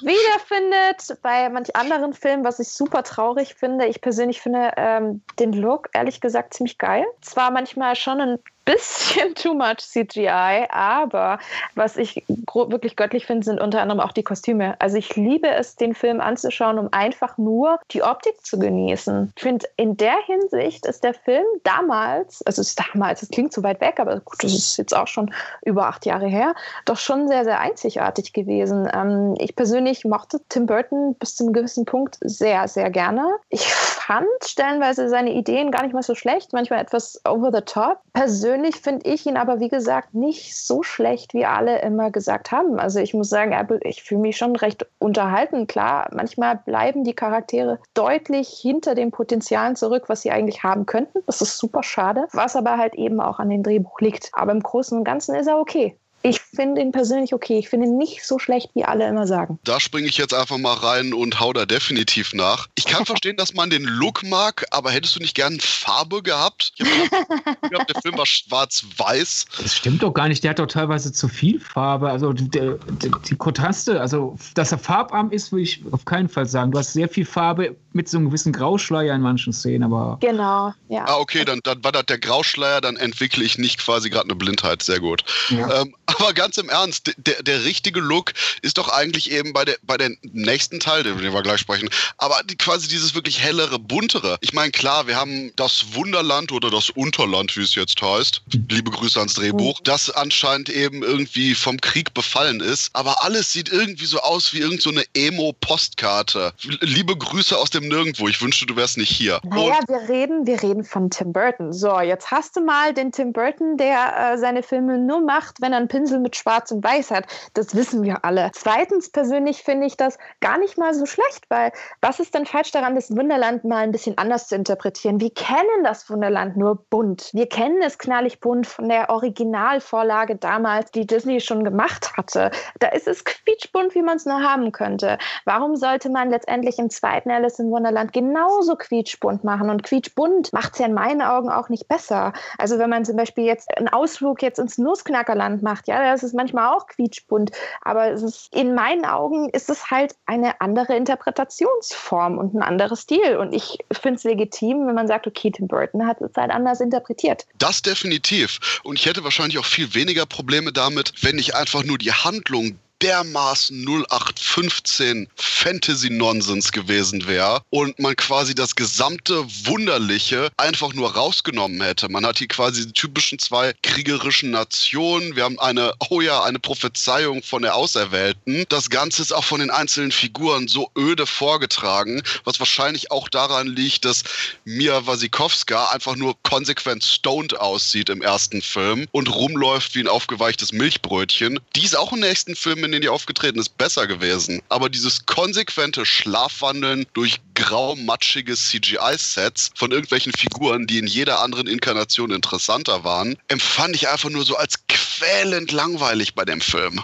[0.00, 3.86] wiederfindet bei manch anderen Filmen, was ich super traurig finde.
[3.86, 7.04] Ich persönlich finde ähm, den Look ehrlich gesagt ziemlich geil.
[7.20, 11.38] Zwar manchmal schon ein bisschen too much CGI, aber
[11.74, 12.22] was ich
[12.54, 14.76] wirklich göttlich finde, sind unter anderem auch die Kostüme.
[14.80, 19.32] Also ich liebe es, den Film anzuschauen, um einfach nur die Optik zu genießen.
[19.36, 23.52] Ich finde, in der Hinsicht ist der Film damals, also es ist damals, es klingt
[23.52, 25.32] zu weit weg, aber gut, das ist jetzt auch schon
[25.64, 28.88] über acht Jahre her, doch schon sehr, sehr einzigartig gewesen.
[28.92, 33.24] Ähm, ich persönlich mochte Tim Burton bis zu einem gewissen Punkt sehr, sehr gerne.
[33.48, 38.00] Ich fand stellenweise seine Ideen gar nicht mal so schlecht, manchmal etwas over the top.
[38.12, 42.52] Persönlich persönlich finde ich ihn aber, wie gesagt, nicht so schlecht, wie alle immer gesagt
[42.52, 42.78] haben.
[42.78, 45.66] Also ich muss sagen, ich fühle mich schon recht unterhalten.
[45.66, 51.18] Klar, manchmal bleiben die Charaktere deutlich hinter dem Potenzialen zurück, was sie eigentlich haben könnten.
[51.26, 54.30] Das ist super schade, was aber halt eben auch an dem Drehbuch liegt.
[54.32, 55.98] Aber im Großen und Ganzen ist er okay.
[56.28, 57.58] Ich finde ihn persönlich okay.
[57.58, 59.60] Ich finde ihn nicht so schlecht, wie alle immer sagen.
[59.62, 62.66] Da springe ich jetzt einfach mal rein und hau da definitiv nach.
[62.74, 66.72] Ich kann verstehen, dass man den Look mag, aber hättest du nicht gern Farbe gehabt?
[66.76, 69.44] Ich habe gedacht, der Film war schwarz-weiß.
[69.62, 70.42] Das stimmt doch gar nicht.
[70.42, 72.10] Der hat doch teilweise zu viel Farbe.
[72.10, 76.46] Also die, die, die Kontraste, also dass er farbarm ist, würde ich auf keinen Fall
[76.46, 76.72] sagen.
[76.72, 80.18] Du hast sehr viel Farbe mit so einem gewissen Grauschleier in manchen Szenen, aber.
[80.20, 81.04] Genau, ja.
[81.06, 84.34] Ah, okay, dann, dann war das der Grauschleier, dann entwickle ich nicht quasi gerade eine
[84.34, 84.82] Blindheit.
[84.82, 85.24] Sehr gut.
[85.50, 85.82] Ja.
[85.82, 89.76] Ähm, aber ganz im Ernst, der, der richtige Look ist doch eigentlich eben bei der,
[89.82, 94.38] bei dem nächsten Teil, den wir gleich sprechen, aber die, quasi dieses wirklich hellere, buntere.
[94.40, 98.42] Ich meine, klar, wir haben das Wunderland oder das Unterland, wie es jetzt heißt.
[98.68, 102.90] Liebe Grüße ans Drehbuch, das anscheinend eben irgendwie vom Krieg befallen ist.
[102.92, 106.52] Aber alles sieht irgendwie so aus wie irgendeine so Emo-Postkarte.
[106.80, 108.28] Liebe Grüße aus dem Nirgendwo.
[108.28, 109.40] Ich wünschte, du wärst nicht hier.
[109.44, 111.72] Naja, Und wir reden, wir reden von Tim Burton.
[111.72, 115.72] So, jetzt hast du mal den Tim Burton, der äh, seine Filme nur macht, wenn
[115.72, 117.26] er einen Pinsel mit Schwarz und Weiß hat.
[117.54, 118.50] Das wissen wir alle.
[118.54, 122.70] Zweitens persönlich finde ich das gar nicht mal so schlecht, weil was ist denn falsch
[122.72, 125.20] daran, das Wunderland mal ein bisschen anders zu interpretieren?
[125.20, 127.30] Wir kennen das Wunderland nur bunt.
[127.32, 132.50] Wir kennen es knallig bunt von der Originalvorlage damals, die Disney schon gemacht hatte.
[132.78, 135.18] Da ist es quietschbunt, wie man es nur haben könnte.
[135.44, 139.70] Warum sollte man letztendlich im zweiten Alice in Wunderland genauso quietschbunt machen?
[139.70, 142.32] Und quietschbunt macht es ja in meinen Augen auch nicht besser.
[142.58, 146.34] Also wenn man zum Beispiel jetzt einen Ausflug jetzt ins Nussknackerland macht, ja, das ist
[146.34, 147.50] manchmal auch quietschbunt,
[147.82, 153.36] aber ist, in meinen Augen ist es halt eine andere Interpretationsform und ein anderer Stil.
[153.36, 156.80] Und ich finde es legitim, wenn man sagt, okay, Tim Burton hat es halt anders
[156.80, 157.46] interpretiert.
[157.58, 158.80] Das definitiv.
[158.84, 162.78] Und ich hätte wahrscheinlich auch viel weniger Probleme damit, wenn ich einfach nur die Handlung
[163.02, 172.08] dermaßen 0815 Fantasy-Nonsens gewesen wäre und man quasi das gesamte Wunderliche einfach nur rausgenommen hätte.
[172.08, 175.36] Man hat hier quasi die typischen zwei kriegerischen Nationen.
[175.36, 178.64] Wir haben eine, oh ja, eine Prophezeiung von der Auserwählten.
[178.68, 183.66] Das Ganze ist auch von den einzelnen Figuren so öde vorgetragen, was wahrscheinlich auch daran
[183.66, 184.22] liegt, dass
[184.64, 190.72] Mia Wasikowska einfach nur konsequent stoned aussieht im ersten Film und rumläuft wie ein aufgeweichtes
[190.72, 191.60] Milchbrötchen.
[191.74, 194.62] Die ist auch im nächsten Film in denen die aufgetreten ist, besser gewesen.
[194.68, 202.30] Aber dieses konsequente Schlafwandeln durch grau-matschige CGI-Sets von irgendwelchen Figuren, die in jeder anderen Inkarnation
[202.30, 207.02] interessanter waren, empfand ich einfach nur so als quälend langweilig bei dem Film.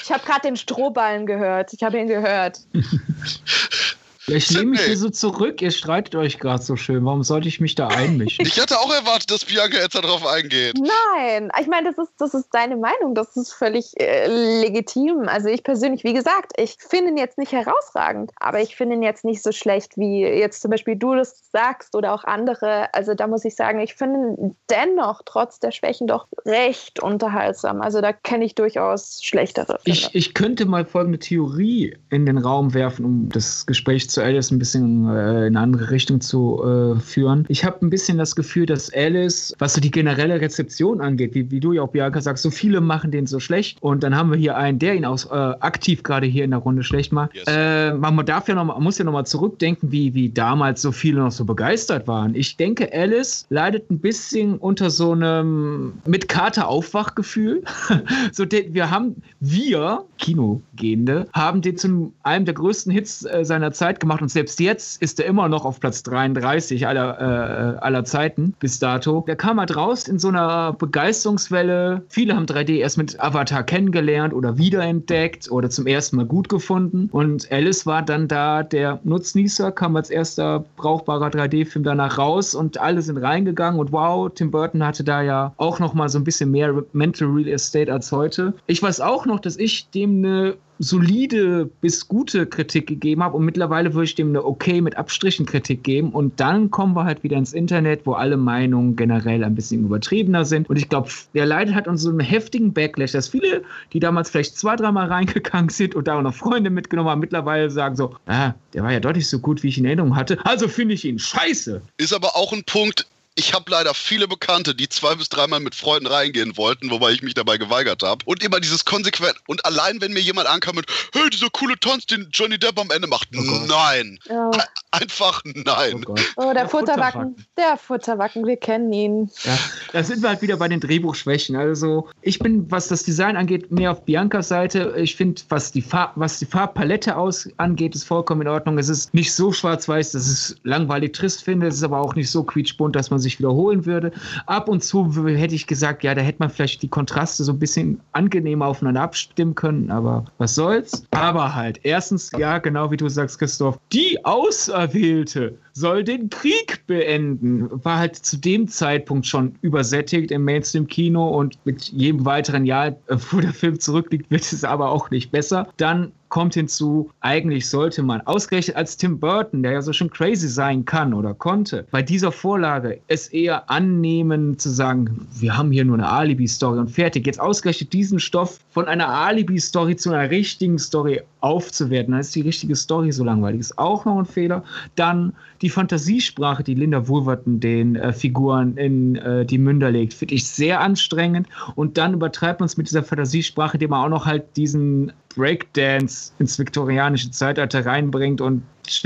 [0.03, 1.73] ich habe gerade den Strohballen gehört.
[1.73, 2.61] Ich habe ihn gehört.
[4.27, 5.61] ich nehme mich hier so zurück.
[5.63, 7.05] Ihr streitet euch gerade so schön.
[7.05, 8.47] Warum sollte ich mich da einmischen?
[8.47, 10.75] Ich hatte auch erwartet, dass Bianca jetzt darauf eingeht.
[10.79, 13.15] Nein, ich meine, das ist, das ist deine Meinung.
[13.15, 14.29] Das ist völlig äh,
[14.61, 15.27] legitim.
[15.27, 19.03] Also ich persönlich, wie gesagt, ich finde ihn jetzt nicht herausragend, aber ich finde ihn
[19.03, 22.95] jetzt nicht so schlecht, wie jetzt zum Beispiel du das sagst oder auch andere.
[22.95, 27.81] Also da muss ich sagen, ich finde ihn dennoch trotz der Schwächen doch recht unterhaltsam.
[27.81, 29.79] Also da kenne ich durchaus schlechtere.
[29.85, 34.51] Ich, ich könnte mal folgende Theorie in den Raum werfen, um das Gespräch zu Alice
[34.51, 37.45] ein bisschen äh, in eine andere Richtung zu äh, führen.
[37.49, 41.51] Ich habe ein bisschen das Gefühl, dass Alice, was so die generelle Rezeption angeht, wie,
[41.51, 44.31] wie du ja auch, Bianca, sagst, so viele machen den so schlecht und dann haben
[44.31, 47.35] wir hier einen, der ihn auch äh, aktiv gerade hier in der Runde schlecht macht.
[47.35, 47.45] Yes.
[47.47, 50.93] Äh, man darf ja noch, man muss ja noch mal zurückdenken, wie, wie damals so
[50.93, 52.35] viele noch so begeistert waren.
[52.35, 57.63] Ich denke, Alice leidet ein bisschen unter so einem mit Kater Aufwachgefühl.
[58.33, 63.73] so, den, wir haben, wir, Kinogehende, haben den zu einem der größten Hits äh, seiner
[63.73, 68.05] Zeit gemacht und selbst jetzt ist er immer noch auf Platz 33 aller, äh, aller
[68.05, 69.25] Zeiten bis dato.
[69.27, 72.03] Der kam halt raus in so einer Begeisterungswelle.
[72.09, 77.09] Viele haben 3D erst mit Avatar kennengelernt oder wiederentdeckt oder zum ersten Mal gut gefunden.
[77.13, 82.79] Und Alice war dann da der Nutznießer, kam als erster brauchbarer 3D-Film danach raus und
[82.79, 86.25] alle sind reingegangen und wow, Tim Burton hatte da ja auch noch mal so ein
[86.25, 88.53] bisschen mehr Mental Real Estate als heute.
[88.67, 93.37] Ich weiß auch noch, dass ich dem eine solide bis gute Kritik gegeben habe.
[93.37, 96.11] Und mittlerweile würde ich dem eine okay mit Abstrichen Kritik geben.
[96.11, 100.45] Und dann kommen wir halt wieder ins Internet, wo alle Meinungen generell ein bisschen übertriebener
[100.45, 100.69] sind.
[100.69, 104.31] Und ich glaube, der leidet hat uns so einen heftigen Backlash, dass viele, die damals
[104.31, 108.17] vielleicht zwei, dreimal reingegangen sind und da auch noch Freunde mitgenommen haben, mittlerweile sagen so,
[108.27, 111.05] ah, der war ja deutlich so gut, wie ich in Erinnerung hatte, also finde ich
[111.05, 111.81] ihn scheiße.
[111.99, 115.75] Ist aber auch ein Punkt, ich habe leider viele Bekannte, die zwei bis dreimal mit
[115.75, 118.25] Freunden reingehen wollten, wobei ich mich dabei geweigert habe.
[118.27, 119.37] Und immer dieses konsequent.
[119.47, 122.91] Und allein, wenn mir jemand ankam mit, hey, dieser coole Tanz, den Johnny Depp am
[122.91, 123.29] Ende macht.
[123.37, 124.19] Oh nein.
[124.29, 124.51] Oh.
[124.95, 126.05] Einfach nein.
[126.07, 127.47] Oh, oh der, Futterwacken.
[127.57, 129.31] Der Futterwacken, wir kennen ihn.
[129.43, 129.59] Ja,
[129.93, 131.57] da sind wir halt wieder bei den Drehbuchschwächen.
[131.57, 134.93] Also, ich bin, was das Design angeht, mehr auf Biancas Seite.
[134.99, 138.77] Ich finde, was, die Farb, was die Farbpalette aus, angeht, ist vollkommen in Ordnung.
[138.77, 141.69] Es ist nicht so schwarz-weiß, dass ich es langweilig trist finde.
[141.69, 144.13] Es ist aber auch nicht so quietschbunt, dass man sich wiederholen würde.
[144.47, 147.59] Ab und zu hätte ich gesagt, ja, da hätte man vielleicht die Kontraste so ein
[147.59, 151.05] bisschen angenehmer aufeinander abstimmen können, aber was soll's.
[151.11, 157.69] Aber halt, erstens, ja, genau wie du sagst, Christoph, die Auserwählte soll den Krieg beenden.
[157.85, 162.95] War halt zu dem Zeitpunkt schon übersättigt im Mainstream-Kino und mit jedem weiteren Jahr, äh,
[163.31, 165.69] wo der Film zurückliegt, wird es aber auch nicht besser.
[165.77, 170.49] Dann kommt hinzu, eigentlich sollte man, ausgerechnet als Tim Burton, der ja so schon crazy
[170.49, 175.85] sein kann oder konnte, bei dieser Vorlage es eher annehmen zu sagen, wir haben hier
[175.85, 177.27] nur eine Alibi-Story und fertig.
[177.27, 182.41] Jetzt ausgerechnet diesen Stoff von einer Alibi-Story zu einer richtigen Story aufzuwerten, dann ist die
[182.41, 183.61] richtige Story so langweilig.
[183.61, 184.65] Ist auch noch ein Fehler.
[184.97, 190.35] Dann die Fantasiesprache, die Linda Woolverton den äh, Figuren in äh, die Münder legt, finde
[190.35, 191.49] ich sehr anstrengend.
[191.77, 196.33] Und dann übertreibt man es mit dieser Fantasiesprache, indem man auch noch halt diesen Breakdance
[196.39, 198.63] ins viktorianische Zeitalter reinbringt und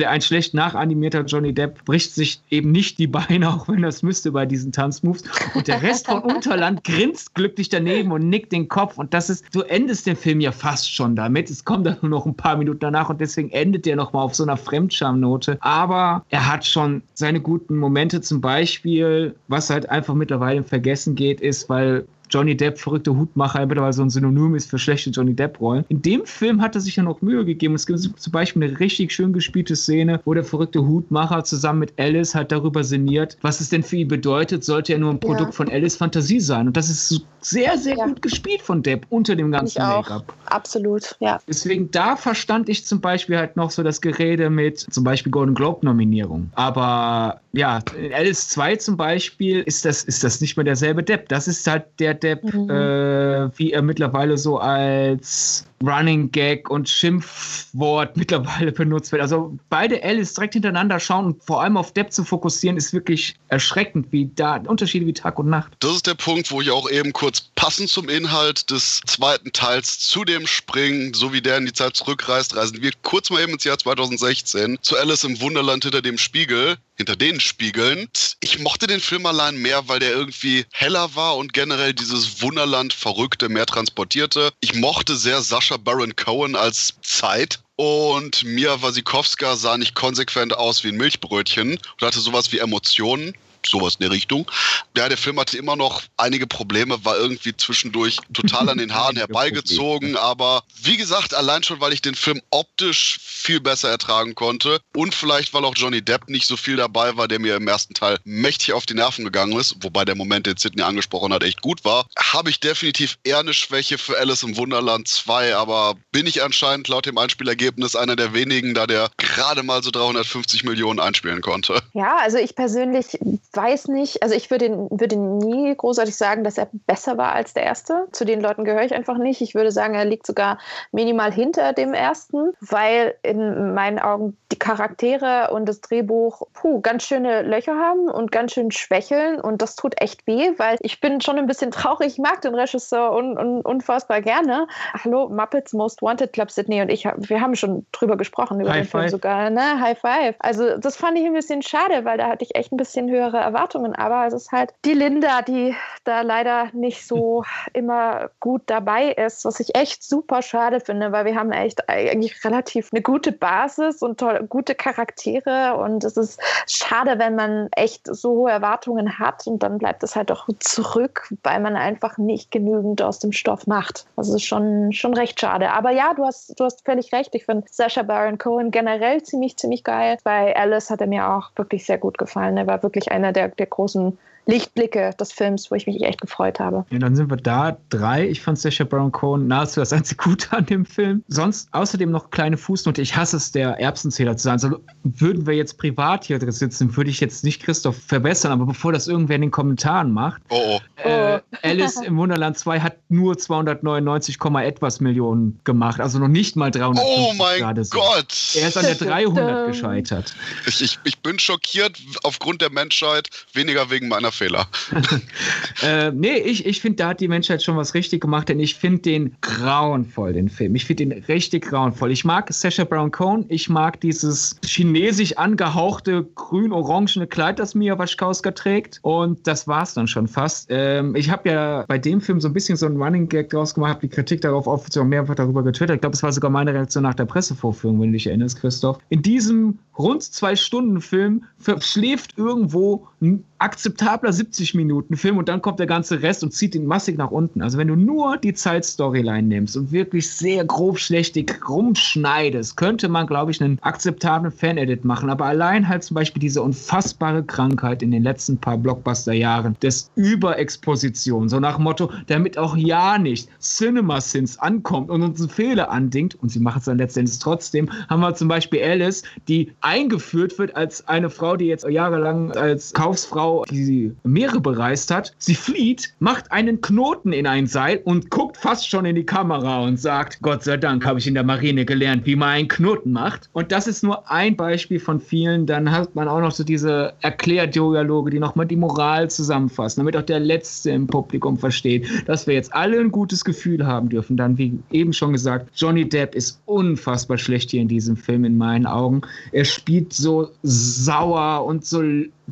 [0.07, 4.33] ein schlecht nachanimierter Johnny Depp bricht sich eben nicht die Beine, auch wenn das müsste
[4.33, 5.25] bei diesen Tanzmoves.
[5.55, 8.99] Und der Rest von Unterland grinst glücklich daneben und nickt den Kopf.
[8.99, 11.51] Und das ist, du endest den Film ja fast schon damit.
[11.51, 14.35] Es kommt dann nur noch ein paar Minuten danach und deswegen endet der nochmal auf
[14.35, 15.59] so einer Fremdschamnote.
[15.61, 21.41] Aber er hat schon seine guten Momente, zum Beispiel, was halt einfach mittlerweile Vergessen geht,
[21.41, 25.85] ist, weil Johnny Depp, verrückter Hutmacher, mittlerweile so ein Synonym ist für schlechte Johnny Depp-Rollen.
[25.89, 27.75] In dem Film hat er sich ja noch Mühe gegeben.
[27.75, 31.95] Es gibt zum Beispiel eine richtig schön gespielte Szene, wo der verrückte Hutmacher zusammen mit
[31.99, 35.51] Alice halt darüber sinniert, was es denn für ihn bedeutet, sollte er nur ein Produkt
[35.51, 35.53] ja.
[35.53, 36.69] von Alice Fantasie sein.
[36.69, 38.07] Und das ist sehr, sehr ja.
[38.07, 40.33] gut gespielt von Depp unter dem ganzen Make-up.
[40.47, 41.39] Absolut, ja.
[41.49, 45.55] Deswegen da verstand ich zum Beispiel halt noch so das Gerede mit zum Beispiel Golden
[45.55, 46.51] Globe-Nominierung.
[46.55, 51.29] Aber ja, in Alice 2 zum Beispiel ist das, ist das nicht mehr derselbe Depp.
[51.29, 52.71] Das ist halt der Depp, mhm.
[52.71, 59.23] äh, wie er mittlerweile so als Running Gag und Schimpfwort mittlerweile benutzt wird.
[59.23, 63.37] Also beide Alice direkt hintereinander schauen und vor allem auf Depp zu fokussieren, ist wirklich
[63.49, 65.73] erschreckend, wie da Unterschiede wie Tag und Nacht.
[65.81, 69.99] Das ist der Punkt, wo ich auch eben kurz passend zum Inhalt des zweiten Teils
[69.99, 73.53] zu dem springen, so wie der in die Zeit zurückreist, reisen wir kurz mal eben
[73.53, 78.09] ins Jahr 2016 zu Alice im Wunderland hinter dem Spiegel hinter den Spiegeln.
[78.41, 82.93] Ich mochte den Film allein mehr, weil der irgendwie heller war und generell dieses Wunderland
[82.93, 84.53] Verrückte mehr transportierte.
[84.61, 87.61] Ich mochte sehr Sascha Baron Cohen als Zeit.
[87.77, 93.35] Und Mia Wasikowska sah nicht konsequent aus wie ein Milchbrötchen und hatte sowas wie Emotionen
[93.71, 94.51] sowas in der Richtung.
[94.97, 99.17] Ja, der Film hatte immer noch einige Probleme, war irgendwie zwischendurch total an den Haaren
[99.17, 104.81] herbeigezogen, aber wie gesagt, allein schon, weil ich den Film optisch viel besser ertragen konnte
[104.95, 107.95] und vielleicht, weil auch Johnny Depp nicht so viel dabei war, der mir im ersten
[107.95, 111.63] Teil mächtig auf die Nerven gegangen ist, wobei der Moment, den Sidney angesprochen hat, echt
[111.63, 116.27] gut war, habe ich definitiv eher eine Schwäche für Alice im Wunderland 2, aber bin
[116.27, 121.01] ich anscheinend laut dem Einspielergebnis einer der wenigen, da der gerade mal so 350 Millionen
[121.01, 121.83] einspielen konnte.
[121.93, 123.19] Ja, also ich persönlich
[123.57, 127.65] weiß nicht, also ich würde, würde nie großartig sagen, dass er besser war als der
[127.65, 128.07] erste.
[128.13, 129.41] Zu den Leuten gehöre ich einfach nicht.
[129.41, 130.59] Ich würde sagen, er liegt sogar
[130.93, 137.05] minimal hinter dem ersten, weil in meinen Augen die Charaktere und das Drehbuch puh, ganz
[137.05, 141.21] schöne Löcher haben und ganz schön schwächeln und das tut echt weh, weil ich bin
[141.21, 142.07] schon ein bisschen traurig.
[142.07, 144.67] Ich mag den Regisseur un, un, unfassbar gerne.
[144.93, 148.83] Hallo, Muppets Most Wanted Club Sydney und ich, wir haben schon drüber gesprochen, über High
[148.83, 149.11] den Film five.
[149.11, 149.51] sogar.
[149.51, 149.81] Ne?
[149.81, 150.37] High Five.
[150.41, 153.46] Also das fand ich ein bisschen schade, weil da hatte ich echt ein bisschen höhere
[153.47, 153.95] Erwartungen.
[153.95, 159.45] Aber es ist halt die Linda, die da leider nicht so immer gut dabei ist,
[159.45, 164.03] was ich echt super schade finde, weil wir haben echt eigentlich relativ eine gute Basis
[164.03, 169.47] und tolle, gute Charaktere und es ist schade, wenn man echt so hohe Erwartungen hat
[169.47, 173.67] und dann bleibt es halt doch zurück, weil man einfach nicht genügend aus dem Stoff
[173.67, 174.07] macht.
[174.17, 175.71] Das ist schon, schon recht schade.
[175.71, 177.35] Aber ja, du hast, du hast völlig recht.
[177.35, 180.19] Ich finde Sacha Baron Cohen generell ziemlich, ziemlich geil.
[180.25, 182.57] Bei Alice hat er mir auch wirklich sehr gut gefallen.
[182.57, 186.61] Er war wirklich einer der, der großen Lichtblicke des Films, wo ich mich echt gefreut
[186.61, 186.85] habe.
[186.91, 188.29] Ja, dann sind wir da drei.
[188.29, 191.25] Ich fand Sacha Baron Cohen nahezu das einzige Gute an dem Film.
[191.29, 193.03] Sonst außerdem noch kleine Fußnote.
[193.03, 194.53] Ich hasse es, der Erbsenzähler zu sein.
[194.55, 198.67] Also würden wir jetzt privat hier drin sitzen, würde ich jetzt nicht Christoph verbessern, aber
[198.67, 200.41] bevor das irgendwer in den Kommentaren macht.
[200.51, 201.09] Oh, oh.
[201.09, 206.01] Äh, Alice im Wunderland 2 hat nur 299, etwas Millionen gemacht.
[206.01, 207.05] Also noch nicht mal 300.
[207.05, 207.99] Oh mein so.
[207.99, 208.55] Gott!
[208.55, 210.35] Er ist an der 300 gescheitert.
[210.67, 214.67] Ich, ich, ich bin schockiert aufgrund der Menschheit, weniger wegen meiner Fehler.
[215.83, 218.75] äh, nee, ich, ich finde, da hat die Menschheit schon was richtig gemacht, denn ich
[218.75, 220.75] finde den grauenvoll, den Film.
[220.75, 222.13] Ich finde den richtig grauenvoll.
[222.13, 228.53] Ich mag Sacha Baron Cohen, ich mag dieses chinesisch angehauchte grün-orangene Kleid, das Mia Waschkowska
[228.53, 228.99] trägt.
[229.03, 230.67] Und das war's dann schon fast.
[230.71, 233.75] Ähm, ich habe ja bei dem Film so ein bisschen so einen Running Gag draus
[233.75, 235.97] gemacht, habe die Kritik darauf offiziell mehrfach darüber getwittert.
[235.97, 238.99] Ich glaube, es war sogar meine Reaktion nach der Pressevorführung, wenn du dich erinnerst, Christoph.
[239.09, 245.63] In diesem rund zwei Stunden Film verschläft irgendwo ein akzeptabler 70 Minuten Film und dann
[245.63, 247.63] kommt der ganze Rest und zieht ihn massig nach unten.
[247.63, 253.53] Also wenn du nur die Zeitstoryline nimmst und wirklich sehr grobschlächtig rumschneidest, könnte man, glaube
[253.53, 255.31] ich, einen akzeptablen Fan-Edit machen.
[255.31, 261.49] Aber allein halt zum Beispiel diese unfassbare Krankheit in den letzten paar Blockbuster-Jahren des Überexposition,
[261.49, 266.51] so nach Motto, damit auch ja nicht CinemaSins ankommt und uns einen Fehler andingt, und
[266.51, 271.09] sie machen es dann letztendlich trotzdem, haben wir zum Beispiel Alice, die eingeführt wird als
[271.09, 275.33] eine Frau, die jetzt jahrelang als Kaufsfrau die Meere bereist hat.
[275.39, 279.85] Sie flieht, macht einen Knoten in ein Seil und guckt fast schon in die Kamera
[279.85, 283.13] und sagt, Gott sei Dank habe ich in der Marine gelernt, wie man einen Knoten
[283.13, 283.49] macht.
[283.53, 285.67] Und das ist nur ein Beispiel von vielen.
[285.67, 290.23] Dann hat man auch noch so diese Erklärdialoge, die nochmal die Moral zusammenfassen, damit auch
[290.23, 294.37] der Letzte im Publikum versteht, dass wir jetzt alle ein gutes Gefühl haben dürfen.
[294.37, 298.59] Dann, wie eben schon gesagt, Johnny Depp ist unfassbar schlecht hier in diesem Film in
[298.59, 299.21] meinen Augen.
[299.53, 302.03] Er spielt so sauer und so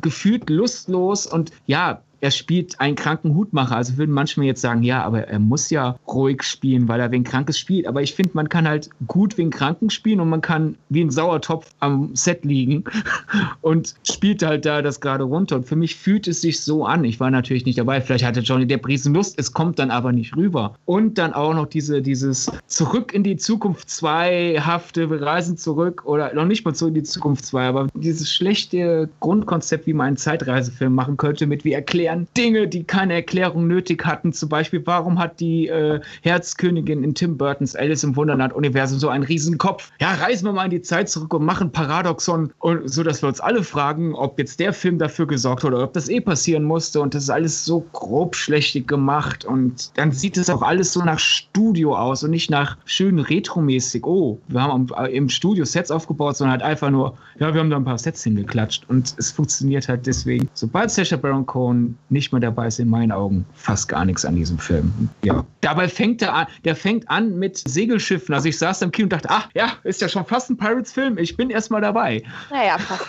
[0.01, 3.75] gefühlt lustlos und ja, er spielt einen kranken Hutmacher.
[3.75, 7.23] Also würden manchmal jetzt sagen, ja, aber er muss ja ruhig spielen, weil er wegen
[7.23, 7.87] Krankes spielt.
[7.87, 11.09] Aber ich finde, man kann halt gut wegen Kranken spielen und man kann wie ein
[11.09, 12.83] Sauertopf am Set liegen
[13.61, 15.57] und spielt halt da das gerade runter.
[15.57, 17.03] Und für mich fühlt es sich so an.
[17.03, 18.01] Ich war natürlich nicht dabei.
[18.01, 19.37] Vielleicht hatte Johnny Depp Riesenlust.
[19.37, 20.75] Es kommt dann aber nicht rüber.
[20.85, 26.05] Und dann auch noch diese, dieses Zurück in die Zukunft 2 hafte, wir reisen zurück
[26.05, 30.07] oder noch nicht mal zurück in die Zukunft 2, aber dieses schlechte Grundkonzept, wie man
[30.07, 34.33] einen Zeitreisefilm machen könnte, mit wie erklären Dinge, die keine Erklärung nötig hatten.
[34.33, 39.23] Zum Beispiel, warum hat die äh, Herzkönigin in Tim Burtons Alice im Wunderland-Universum so einen
[39.23, 39.91] riesen Kopf?
[39.99, 43.29] Ja, reisen wir mal in die Zeit zurück und machen Paradoxon, und, so dass wir
[43.29, 46.63] uns alle fragen, ob jetzt der Film dafür gesorgt hat oder ob das eh passieren
[46.63, 47.01] musste.
[47.01, 49.45] Und das ist alles so grobschlächtig gemacht.
[49.45, 54.05] Und dann sieht es auch alles so nach Studio aus und nicht nach schön retromäßig.
[54.05, 57.77] Oh, wir haben im Studio Sets aufgebaut, sondern halt einfach nur, ja, wir haben da
[57.77, 58.89] ein paar Sets hingeklatscht.
[58.89, 60.49] Und es funktioniert halt deswegen.
[60.53, 64.35] Sobald Sacha Baron Cohen nicht mehr dabei ist, in meinen Augen fast gar nichts an
[64.35, 65.09] diesem Film.
[65.23, 65.45] Ja.
[65.61, 68.33] Dabei fängt er an, der fängt an mit Segelschiffen.
[68.33, 71.17] Also ich saß im Kino und dachte, ach ja, ist ja schon fast ein Pirates-Film,
[71.17, 72.23] ich bin erstmal dabei.
[72.49, 73.07] Naja, fast.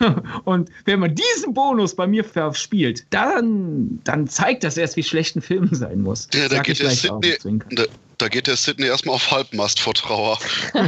[0.44, 5.36] und wenn man diesen Bonus bei mir verspielt, dann, dann zeigt das erst, wie schlecht
[5.36, 6.28] ein Film sein muss.
[6.34, 7.36] Ja, da geht der Sydney,
[7.70, 7.84] da,
[8.18, 10.38] Da geht der Sydney erstmal auf Halbmast vor Trauer.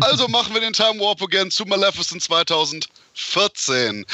[0.00, 2.22] also machen wir den Time Warp again zu Maleficent
[3.14, 4.04] 2014.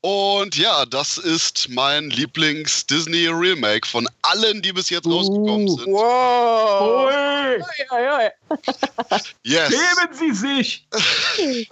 [0.00, 5.86] Und ja, das ist mein Lieblings-Disney-Remake von allen, die bis jetzt uh, rausgekommen sind.
[5.86, 7.08] Wow!
[7.08, 7.28] Ui.
[7.58, 8.56] Ui, ui,
[9.42, 9.70] yes.
[9.70, 10.86] Heben Sie sich!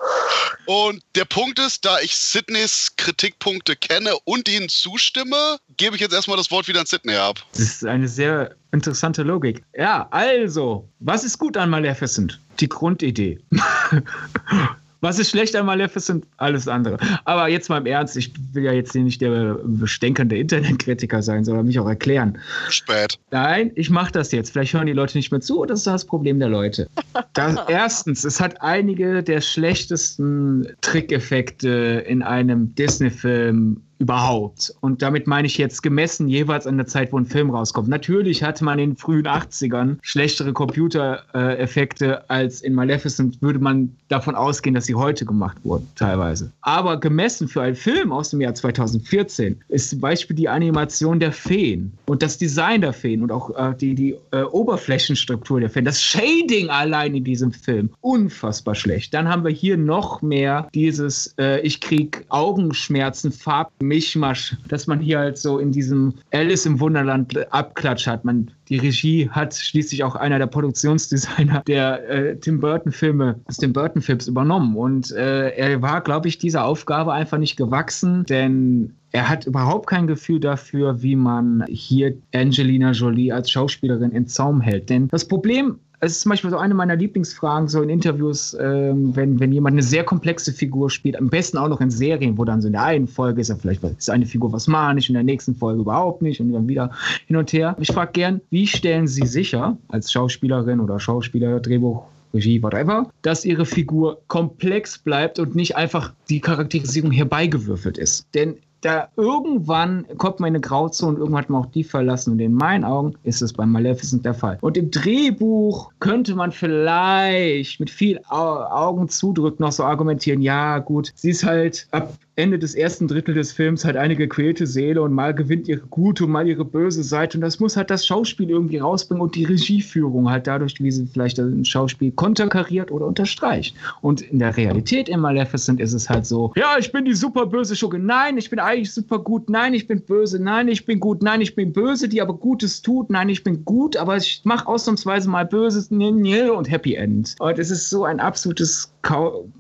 [0.67, 6.13] Und der Punkt ist, da ich Sydneys Kritikpunkte kenne und ihnen zustimme, gebe ich jetzt
[6.13, 7.39] erstmal das Wort wieder an Sydney ab.
[7.53, 9.63] Das ist eine sehr interessante Logik.
[9.77, 12.41] Ja, also, was ist gut an Maleficent?
[12.59, 13.39] Die Grundidee.
[15.01, 16.27] Was ist schlecht an Maleficent?
[16.39, 16.99] Alles andere.
[17.25, 21.45] Aber jetzt mal im Ernst, ich will ja jetzt hier nicht der bestänkernde Internetkritiker sein,
[21.45, 22.39] sondern mich auch erklären.
[22.71, 23.19] Spät.
[23.31, 24.51] Nein, ich mache das jetzt.
[24.51, 26.89] Vielleicht hören die Leute nicht mehr zu, das ist das Problem der Leute.
[27.35, 34.75] Das, erstens, es hat einige der schlechtesten Trickeffekte in einem Disney-Film überhaupt.
[34.81, 37.89] Und damit meine ich jetzt gemessen jeweils an der Zeit, wo ein Film rauskommt.
[37.89, 44.35] Natürlich hatte man in den frühen 80ern schlechtere Computereffekte als in Maleficent, würde man davon
[44.35, 46.53] ausgehen, dass sie heute gemacht wurden, teilweise.
[46.61, 51.33] Aber gemessen für einen Film aus dem Jahr 2014 ist zum Beispiel die Animation der
[51.33, 55.85] Feen und das Design der Feen und auch äh, die, die äh, Oberflächenstruktur der Feen,
[55.85, 59.15] das Shading allein in diesem Film, unfassbar schlecht.
[59.15, 65.01] Dann haben wir hier noch mehr dieses, äh, ich krieg Augenschmerzen, Farb Mischmasch, dass man
[65.01, 68.25] hier halt so in diesem Alice im Wunderland Abklatsch hat.
[68.25, 73.73] Man, die Regie hat schließlich auch einer der Produktionsdesigner der äh, Tim Burton-Filme aus Tim
[73.73, 74.77] Burton-Films übernommen.
[74.77, 79.87] Und äh, er war, glaube ich, dieser Aufgabe einfach nicht gewachsen, denn er hat überhaupt
[79.87, 84.91] kein Gefühl dafür, wie man hier Angelina Jolie als Schauspielerin in Zaum hält.
[84.91, 89.15] Denn das Problem es ist zum Beispiel so eine meiner Lieblingsfragen, so in Interviews, ähm,
[89.15, 92.45] wenn, wenn jemand eine sehr komplexe Figur spielt, am besten auch noch in Serien, wo
[92.45, 95.15] dann so in der einen Folge ist er vielleicht ist eine Figur was manisch, in
[95.15, 96.91] der nächsten Folge überhaupt nicht und dann wieder
[97.27, 97.77] hin und her.
[97.81, 103.45] Ich frage gern, wie stellen Sie sicher, als Schauspielerin oder Schauspieler, Drehbuch, Regie, whatever, dass
[103.45, 108.27] ihre Figur komplex bleibt und nicht einfach die Charakterisierung herbeigewürfelt ist.
[108.35, 108.57] Denn
[108.87, 112.33] da irgendwann kommt man in eine Grauzone und irgendwann hat man auch die verlassen.
[112.33, 114.59] Und in meinen Augen ist es bei Maleficent der Fall.
[114.61, 121.13] Und im Drehbuch könnte man vielleicht mit viel Augen zudrücken noch so argumentieren, ja gut,
[121.17, 125.15] sie ist halt ab Ende des ersten Drittel des Films halt eine gequälte Seele und
[125.15, 127.39] mal gewinnt ihre gute und mal ihre böse Seite.
[127.39, 131.07] Und das muss halt das Schauspiel irgendwie rausbringen und die Regieführung halt dadurch, wie sie
[131.07, 133.75] vielleicht ein Schauspiel konterkariert oder unterstreicht.
[134.03, 137.47] Und in der Realität in Maleficent ist es halt so, ja, ich bin die super
[137.47, 137.99] böse Schurke.
[137.99, 139.49] Nein, ich bin eigentlich super gut.
[139.49, 140.39] Nein, ich bin böse.
[140.39, 141.23] Nein, ich bin gut.
[141.23, 143.09] Nein, ich bin böse, die aber Gutes tut.
[143.09, 147.35] Nein, ich bin gut, aber ich mache ausnahmsweise mal Böses und Happy End.
[147.39, 148.93] Und es ist so ein absolutes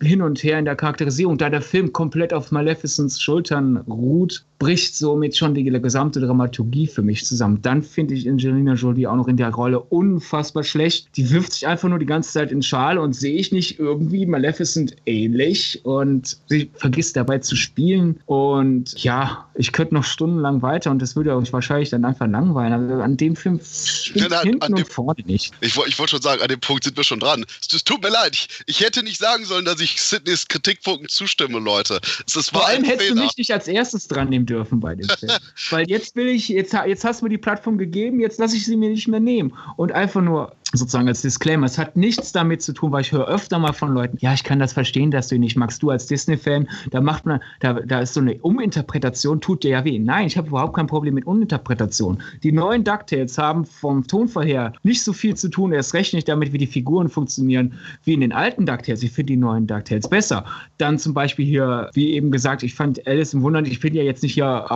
[0.03, 4.97] Hin und Her in der Charakterisierung, da der Film komplett auf Maleficents Schultern ruht, bricht
[4.97, 7.61] somit schon die gesamte Dramaturgie für mich zusammen.
[7.63, 11.09] Dann finde ich Angelina Jolie auch noch in der Rolle unfassbar schlecht.
[11.17, 14.25] Die wirft sich einfach nur die ganze Zeit in Schal und sehe ich nicht irgendwie
[14.25, 18.21] Maleficent ähnlich und sie vergisst dabei zu spielen.
[18.25, 22.73] Und ja, ich könnte noch stundenlang weiter und das würde euch wahrscheinlich dann einfach langweilen.
[22.73, 25.53] Aber an dem Film stimmt ja, hinten und vorne nicht.
[25.61, 27.45] Ich, ich wollte schon sagen, an dem Punkt sind wir schon dran.
[27.61, 31.59] Es tut mir leid, ich, ich hätte nicht sagen sollen, dass ich Sydneys Kritikpunkten zustimme,
[31.59, 32.01] Leute.
[32.27, 33.17] Vor allem hättest Fehler.
[33.17, 35.32] du mich nicht als erstes dran nehmen dürfen bei dem Film.
[35.70, 38.64] Weil jetzt will ich, jetzt, jetzt hast du mir die Plattform gegeben, jetzt lasse ich
[38.64, 39.53] sie mir nicht mehr nehmen.
[39.76, 43.29] Und einfach nur sozusagen als Disclaimer, es hat nichts damit zu tun, weil ich höre
[43.29, 45.83] öfter mal von Leuten, ja, ich kann das verstehen, dass du ihn nicht magst.
[45.83, 49.85] Du als Disney-Fan, da macht man, da, da ist so eine Uminterpretation, tut dir ja
[49.85, 49.99] weh.
[49.99, 52.23] Nein, ich habe überhaupt kein Problem mit Uminterpretation.
[52.43, 56.29] Die neuen DuckTales haben vom Tonfall her nicht so viel zu tun, erst recht nicht
[56.29, 59.03] damit, wie die Figuren funktionieren, wie in den alten DuckTales.
[59.03, 60.45] Ich finde die neuen DuckTales besser.
[60.79, 64.03] Dann zum Beispiel hier, wie eben gesagt, ich fand Alice im Wunder, ich bin ja
[64.03, 64.67] jetzt nicht hier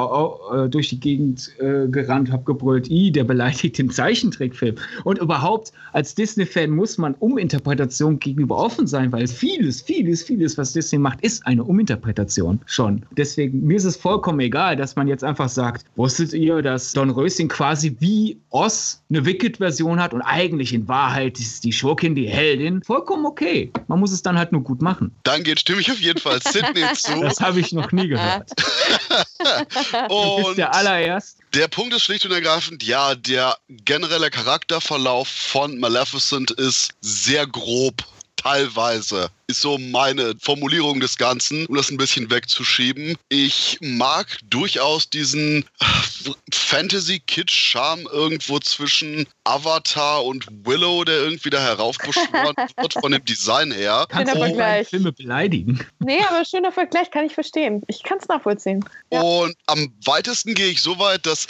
[0.53, 4.77] äh, durch die Gegend äh, gerannt, habe gebrüllt, i, der beleidigt den Zeichentrickfilm.
[5.05, 10.73] Und überhaupt, als Disney-Fan muss man Uminterpretation gegenüber offen sein, weil vieles, vieles, vieles, was
[10.73, 13.05] Disney macht, ist eine Uminterpretation schon.
[13.17, 17.11] Deswegen, mir ist es vollkommen egal, dass man jetzt einfach sagt, wusstet ihr, dass Don
[17.11, 22.29] Röschen quasi wie Oz eine Wicked-Version hat und eigentlich in Wahrheit ist die Schurkin die
[22.29, 22.83] Heldin?
[22.83, 23.71] Vollkommen okay.
[23.89, 25.13] Man muss es dann halt nur gut machen.
[25.25, 27.21] Dann geht stimme ich auf jeden Fall Sydney zu.
[27.21, 28.51] Das habe ich noch nie gehört.
[30.09, 31.40] und du bist der allererst.
[31.55, 38.05] Der Punkt ist schlicht und ergreifend, ja, der generelle Charakterverlauf von Maleficent ist sehr grob
[38.41, 43.17] teilweise ist so meine Formulierung des Ganzen, um das ein bisschen wegzuschieben.
[43.29, 45.65] Ich mag durchaus diesen
[46.53, 54.07] Fantasy-Kitsch-Charme irgendwo zwischen Avatar und Willow, der irgendwie da heraufbeschworen wird von dem Design her.
[54.09, 54.89] Kannst du Vergleich.
[54.89, 55.85] Filme beleidigen?
[55.99, 57.83] Nee, aber schöner Vergleich, kann ich verstehen.
[57.89, 58.85] Ich kann es nachvollziehen.
[59.13, 59.21] Ja.
[59.21, 61.47] Und am weitesten gehe ich so weit, dass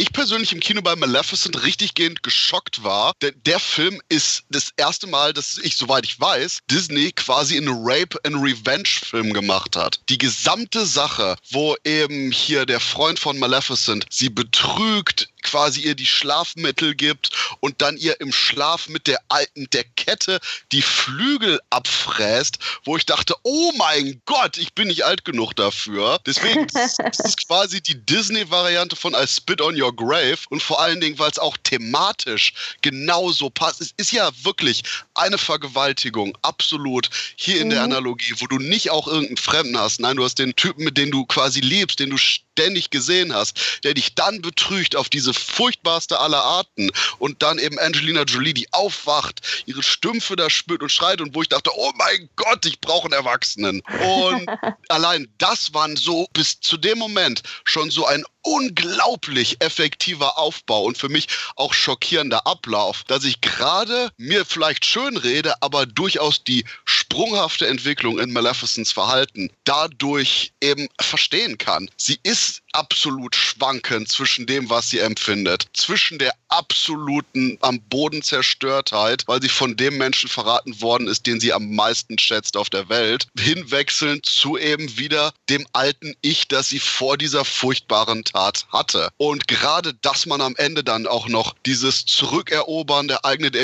[0.00, 3.12] ich persönlich im Kino bei Maleficent richtig gehend geschockt war.
[3.20, 7.68] Der, der Film ist das erste Mal, dass ich, soweit ich weiß, Disney quasi einen
[7.68, 10.00] Rape and Revenge Film gemacht hat.
[10.08, 16.06] Die gesamte Sache, wo eben hier der Freund von Maleficent sie betrügt, quasi ihr die
[16.06, 17.30] Schlafmittel gibt
[17.60, 20.40] und dann ihr im Schlaf mit der alten der Kette
[20.72, 26.20] die Flügel abfräst, wo ich dachte, oh mein Gott, ich bin nicht alt genug dafür.
[26.26, 31.00] Deswegen ist es quasi die Disney-Variante von I Spit on Your Grave und vor allen
[31.00, 33.80] Dingen, weil es auch thematisch genauso passt.
[33.80, 34.82] Es ist ja wirklich
[35.14, 37.70] eine Vergewaltigung, absolut hier in mhm.
[37.70, 40.00] der Analogie, wo du nicht auch irgendeinen Fremden hast.
[40.00, 42.18] Nein, du hast den Typen, mit dem du quasi lebst, den du
[42.60, 47.78] ständig gesehen hast, der dich dann betrügt auf diese furchtbarste aller Arten und dann eben
[47.78, 51.92] Angelina Jolie, die aufwacht, ihre Stümpfe da spürt und schreit und wo ich dachte, oh
[51.96, 53.80] mein Gott, ich brauche einen Erwachsenen.
[53.80, 54.46] Und
[54.88, 60.98] allein das waren so bis zu dem Moment schon so ein unglaublich effektiver Aufbau und
[60.98, 66.64] für mich auch schockierender Ablauf, dass ich gerade mir vielleicht schön rede, aber durchaus die
[66.84, 71.90] sprunghafte Entwicklung in Maleficents Verhalten dadurch eben verstehen kann.
[71.96, 79.24] Sie ist absolut schwankend zwischen dem, was sie empfindet, zwischen der absoluten am Boden Zerstörtheit,
[79.26, 82.88] weil sie von dem Menschen verraten worden ist, den sie am meisten schätzt auf der
[82.88, 89.10] Welt, hinwechselnd zu eben wieder dem alten Ich, das sie vor dieser furchtbaren Tat hatte.
[89.16, 93.54] Und gerade, dass man am Ende dann auch noch dieses Zurückerobern der eigenen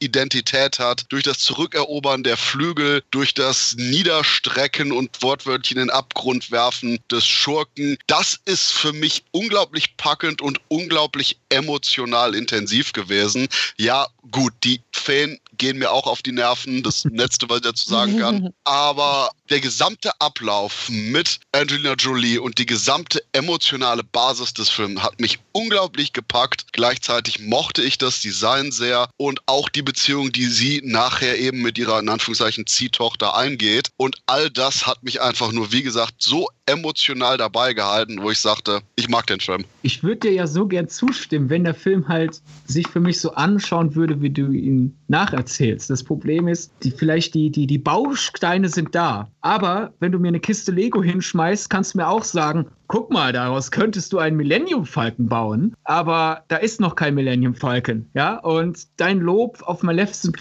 [0.00, 6.50] Identität hat, durch das Zurückerobern der Flügel, durch das Niederstrecken und wortwörtlich in den Abgrund
[6.50, 13.48] werfen des Schurken, das ist für mich unglaublich packend und unglaublich emotional intensiv gewesen.
[13.76, 17.88] Ja, gut, die Fan gehen mir auch auf die Nerven, das Letzte, was ich dazu
[17.88, 18.50] sagen kann.
[18.64, 25.20] Aber der gesamte Ablauf mit Angelina Jolie und die gesamte emotionale Basis des Films hat
[25.20, 26.72] mich unglaublich gepackt.
[26.72, 31.78] Gleichzeitig mochte ich das Design sehr und auch die Beziehung, die sie nachher eben mit
[31.78, 33.90] ihrer, in Anführungszeichen, Ziehtochter eingeht.
[33.96, 38.38] Und all das hat mich einfach nur, wie gesagt, so emotional dabei gehalten, wo ich
[38.38, 39.64] sagte, ich mag den Film.
[39.82, 43.32] Ich würde dir ja so gern zustimmen, wenn der Film halt sich für mich so
[43.32, 44.96] anschauen würde, wie du ihn
[45.44, 45.90] nacherzählst.
[45.90, 49.28] Das Problem ist, die, vielleicht die, die, die Bausteine sind da.
[49.40, 53.32] Aber wenn du mir eine Kiste Lego hinschmeißt, kannst du mir auch sagen, guck mal,
[53.32, 58.38] daraus könntest du einen Millennium Falcon bauen, aber da ist noch kein Millennium Falcon, ja?
[58.38, 60.36] Und dein Lob auf Maleficent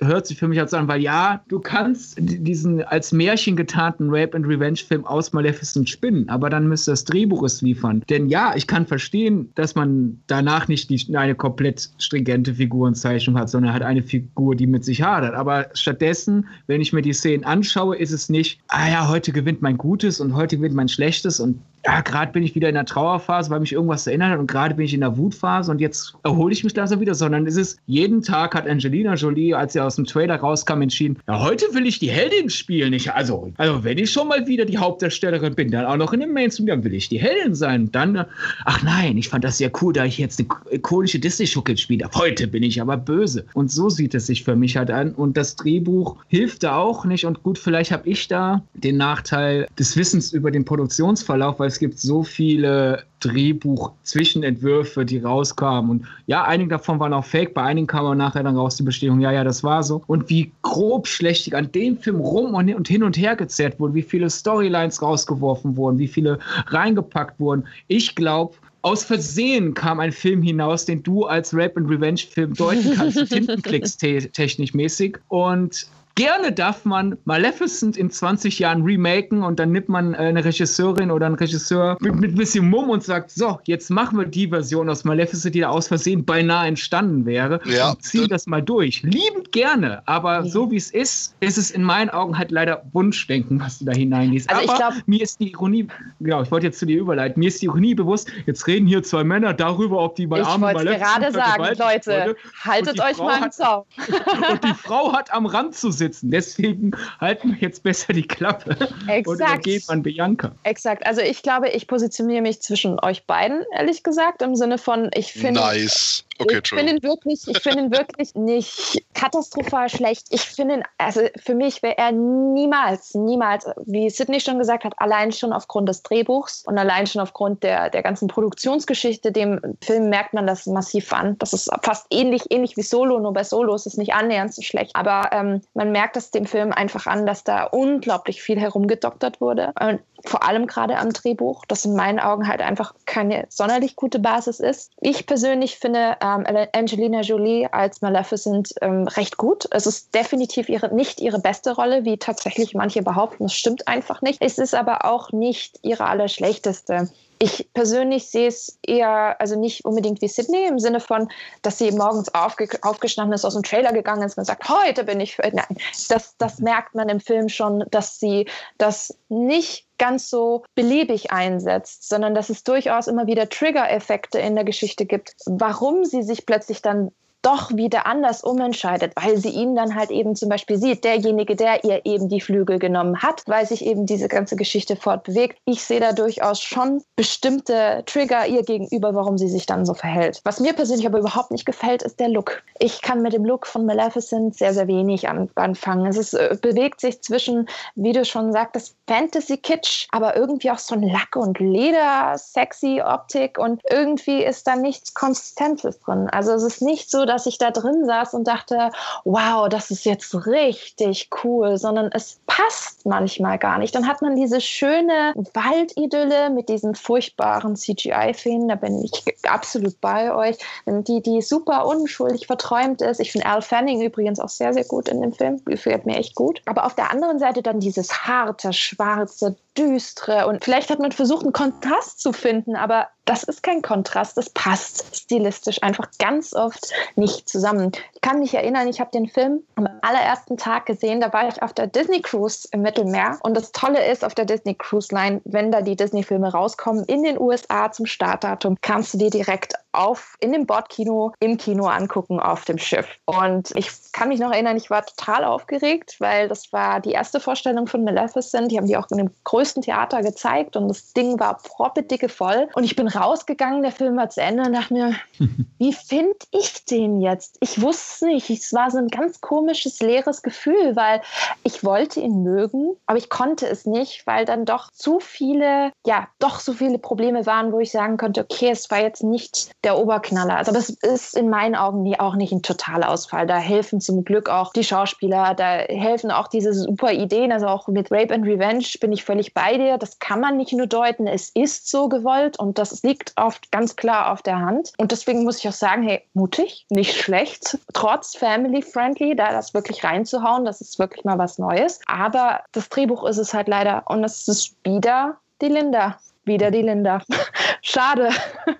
[0.00, 4.36] hört sich für mich als an, weil ja, du kannst diesen als Märchen getarnten Rape
[4.36, 8.02] and Revenge Film aus Maleficent spinnen, aber dann müsste das Drehbuch es liefern.
[8.08, 13.50] Denn ja, ich kann verstehen, dass man danach nicht die, eine komplett stringente Figurenzeichnung hat,
[13.50, 15.34] sondern hat eine Figur, die mit sich hadert.
[15.34, 19.62] Aber stattdessen, wenn ich mir die Szenen anschaue, ist es nicht, ah ja, heute gewinnt
[19.62, 22.84] mein Gutes und heute gewinnt mein Schlechtes und ja, gerade bin ich wieder in der
[22.84, 26.14] Trauerphase, weil mich irgendwas erinnert hat und gerade bin ich in der Wutphase und jetzt
[26.22, 29.80] erhole ich mich langsam wieder, sondern es ist, jeden Tag hat Angelina Jolie, als sie
[29.80, 32.92] aus dem Trailer rauskam, entschieden, ja, heute will ich die Heldin spielen.
[32.92, 36.20] Ich, also, also, wenn ich schon mal wieder die Hauptdarstellerin bin, dann auch noch in
[36.20, 37.90] dem Mainstream, dann will ich die Heldin sein.
[37.90, 38.26] Dann,
[38.64, 42.08] ach nein, ich fand das sehr cool, da ich jetzt eine ikonische Disney-Schucke spiele.
[42.14, 43.44] Heute bin ich aber böse.
[43.54, 45.12] Und so sieht es sich für mich halt an.
[45.12, 47.26] Und das Drehbuch hilft da auch nicht.
[47.26, 51.78] Und gut, vielleicht habe ich da den Nachteil des Wissens über den Produktionsverlauf, weil es
[51.78, 55.90] gibt so viele Drehbuch-Zwischenentwürfe, die rauskamen.
[55.90, 58.82] Und ja, einige davon waren auch fake, bei einigen kam aber nachher dann raus die
[58.82, 60.02] Bestätigung, ja, ja, das war so.
[60.06, 64.02] Und wie grob schlechtig an dem Film rum und hin und her gezerrt wurde, wie
[64.02, 67.64] viele Storylines rausgeworfen wurden, wie viele reingepackt wurden.
[67.88, 72.52] Ich glaube, aus Versehen kam ein Film hinaus, den du als Rape and Revenge Film
[72.54, 75.18] deuten kannst, Tintenklicks technisch mäßig.
[75.28, 80.44] Und Gerne darf man Maleficent in 20 Jahren remaken und dann nimmt man äh, eine
[80.44, 84.26] Regisseurin oder einen Regisseur mit, mit ein bisschen Mumm und sagt, so, jetzt machen wir
[84.26, 87.92] die Version aus Maleficent, die da aus Versehen beinahe entstanden wäre ja.
[87.92, 89.02] und ziehen das mal durch.
[89.02, 90.44] Liebend gerne, aber ja.
[90.44, 93.92] so wie es ist, ist es in meinen Augen halt leider Wunschdenken, was du da
[93.92, 94.50] hineingehst.
[94.50, 95.88] Also aber glaub, mir ist die Ironie,
[96.20, 99.02] genau, ich wollte jetzt zu dir überleiten, mir ist die Ironie bewusst, jetzt reden hier
[99.02, 103.50] zwei Männer darüber, ob die mal arme Maleficent gerade sagen, Leute, haltet euch mal im
[103.50, 103.84] Zaum.
[104.50, 106.30] und die Frau hat am Rand zu sitzen sitzen.
[106.30, 108.76] Deswegen halten wir jetzt besser die Klappe
[109.06, 109.28] Exakt.
[109.28, 110.52] und übergeben an Bianca.
[110.64, 111.06] Exakt.
[111.06, 115.32] Also ich glaube, ich positioniere mich zwischen euch beiden, ehrlich gesagt, im Sinne von, ich
[115.32, 115.60] finde.
[115.60, 116.24] Nice.
[116.38, 120.26] Okay, ich finde ihn wirklich, ich finde ihn wirklich nicht katastrophal schlecht.
[120.30, 124.94] Ich finde ihn, also für mich wäre er niemals, niemals, wie Sidney schon gesagt hat,
[124.96, 130.08] allein schon aufgrund des Drehbuchs und allein schon aufgrund der, der ganzen Produktionsgeschichte, dem Film
[130.08, 131.36] merkt man das massiv an.
[131.38, 134.62] Das ist fast ähnlich, ähnlich wie Solo, nur bei Solo ist es nicht annähernd so
[134.62, 134.96] schlecht.
[134.96, 139.72] Aber ähm, man merkt es dem Film einfach an, dass da unglaublich viel herumgedoktert wurde.
[139.80, 144.18] Und vor allem gerade am Drehbuch, das in meinen Augen halt einfach keine sonderlich gute
[144.18, 144.92] Basis ist.
[145.00, 149.66] Ich persönlich finde ähm, Angelina Jolie als Maleficent ähm, recht gut.
[149.70, 153.44] Es ist definitiv ihre, nicht ihre beste Rolle, wie tatsächlich manche behaupten.
[153.44, 154.40] Das stimmt einfach nicht.
[154.40, 157.08] Es ist aber auch nicht ihre allerschlechteste.
[157.42, 161.28] Ich persönlich sehe es eher, also nicht unbedingt wie Sydney im Sinne von,
[161.62, 165.18] dass sie morgens aufge aufgestanden ist, aus dem Trailer gegangen ist und sagt, heute bin
[165.18, 165.42] ich für.
[165.52, 165.76] Nein,
[166.08, 168.46] das, das merkt man im Film schon, dass sie
[168.78, 174.62] das nicht ganz so beliebig einsetzt, sondern dass es durchaus immer wieder Trigger-Effekte in der
[174.62, 177.10] Geschichte gibt, warum sie sich plötzlich dann
[177.42, 181.84] doch wieder anders umentscheidet, weil sie ihn dann halt eben zum Beispiel sieht, derjenige, der
[181.84, 185.58] ihr eben die Flügel genommen hat, weil sich eben diese ganze Geschichte fortbewegt.
[185.64, 190.40] Ich sehe da durchaus schon bestimmte Trigger ihr gegenüber, warum sie sich dann so verhält.
[190.44, 192.62] Was mir persönlich aber überhaupt nicht gefällt, ist der Look.
[192.78, 196.06] Ich kann mit dem Look von Maleficent sehr, sehr wenig anfangen.
[196.06, 200.94] Es ist, äh, bewegt sich zwischen, wie du schon sagtest, Fantasy-Kitsch, aber irgendwie auch so
[200.94, 206.28] ein Lack- und Leder-Sexy-Optik und irgendwie ist da nichts Konsistentes drin.
[206.30, 208.90] Also es ist nicht so, dass ich da drin saß und dachte,
[209.24, 213.94] wow, das ist jetzt richtig cool, sondern es passt manchmal gar nicht.
[213.94, 220.34] Dann hat man diese schöne Waldidylle mit diesen furchtbaren CGI-Filmen, da bin ich absolut bei
[220.34, 223.20] euch, die, die super unschuldig verträumt ist.
[223.20, 226.34] Ich finde Al Fanning übrigens auch sehr, sehr gut in dem Film, gefällt mir echt
[226.34, 226.60] gut.
[226.66, 231.42] Aber auf der anderen Seite dann dieses harte, schwarze, düstere und vielleicht hat man versucht,
[231.42, 236.92] einen Kontrast zu finden, aber das ist kein Kontrast, das passt stilistisch einfach ganz oft
[237.14, 237.92] nicht zusammen.
[238.14, 241.62] Ich kann mich erinnern, ich habe den Film am allerersten Tag gesehen, da war ich
[241.62, 245.40] auf der Disney Cruise im Mittelmeer und das Tolle ist auf der Disney Cruise Line,
[245.44, 249.74] wenn da die Disney Filme rauskommen in den USA zum Startdatum, kannst du dir direkt
[249.92, 253.06] auf in dem Bordkino im Kino angucken auf dem Schiff.
[253.24, 257.40] Und ich kann mich noch erinnern, ich war total aufgeregt, weil das war die erste
[257.40, 258.70] Vorstellung von Maleficent.
[258.70, 262.68] Die haben die auch in dem größten Theater gezeigt und das Ding war proppedicke voll.
[262.74, 265.14] Und ich bin rausgegangen, der Film war zu Ende und dachte mir,
[265.78, 267.58] wie finde ich den jetzt?
[267.60, 268.50] Ich wusste es nicht.
[268.50, 271.20] Es war so ein ganz komisches, leeres Gefühl, weil
[271.62, 276.28] ich wollte ihn mögen, aber ich konnte es nicht, weil dann doch zu viele, ja,
[276.38, 279.98] doch so viele Probleme waren, wo ich sagen konnte, okay, es war jetzt nicht der
[279.98, 280.56] Oberknaller.
[280.56, 283.46] Also das ist in meinen Augen auch nicht ein Totalausfall.
[283.46, 287.52] Da helfen zum Glück auch die Schauspieler, da helfen auch diese super Ideen.
[287.52, 289.98] Also auch mit Rape and Revenge bin ich völlig bei dir.
[289.98, 293.96] Das kann man nicht nur deuten, es ist so gewollt und das liegt oft ganz
[293.96, 294.92] klar auf der Hand.
[294.98, 300.04] Und deswegen muss ich auch sagen, hey, mutig, nicht schlecht, trotz family-friendly, da das wirklich
[300.04, 302.00] reinzuhauen, das ist wirklich mal was Neues.
[302.06, 306.18] Aber das Drehbuch ist es halt leider und es ist wieder die Linda.
[306.44, 307.22] Wieder die Linda.
[307.82, 308.30] Schade.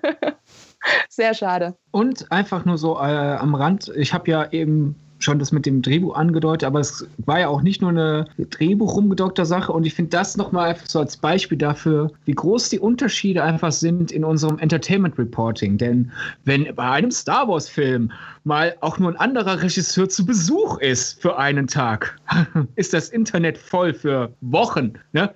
[1.09, 1.76] Sehr schade.
[1.91, 5.83] Und einfach nur so äh, am Rand, ich habe ja eben schon das mit dem
[5.83, 9.95] Drehbuch angedeutet, aber es war ja auch nicht nur eine Drehbuch rumgedockter Sache und ich
[9.95, 14.24] finde das nochmal einfach so als Beispiel dafür, wie groß die Unterschiede einfach sind in
[14.24, 15.78] unserem Entertainment Reporting.
[15.78, 16.11] Denn
[16.45, 18.12] wenn bei einem Star Wars Film
[18.45, 22.18] mal auch nur ein anderer Regisseur zu Besuch ist für einen Tag,
[22.76, 24.95] ist das Internet voll für Wochen.
[25.12, 25.33] Ne?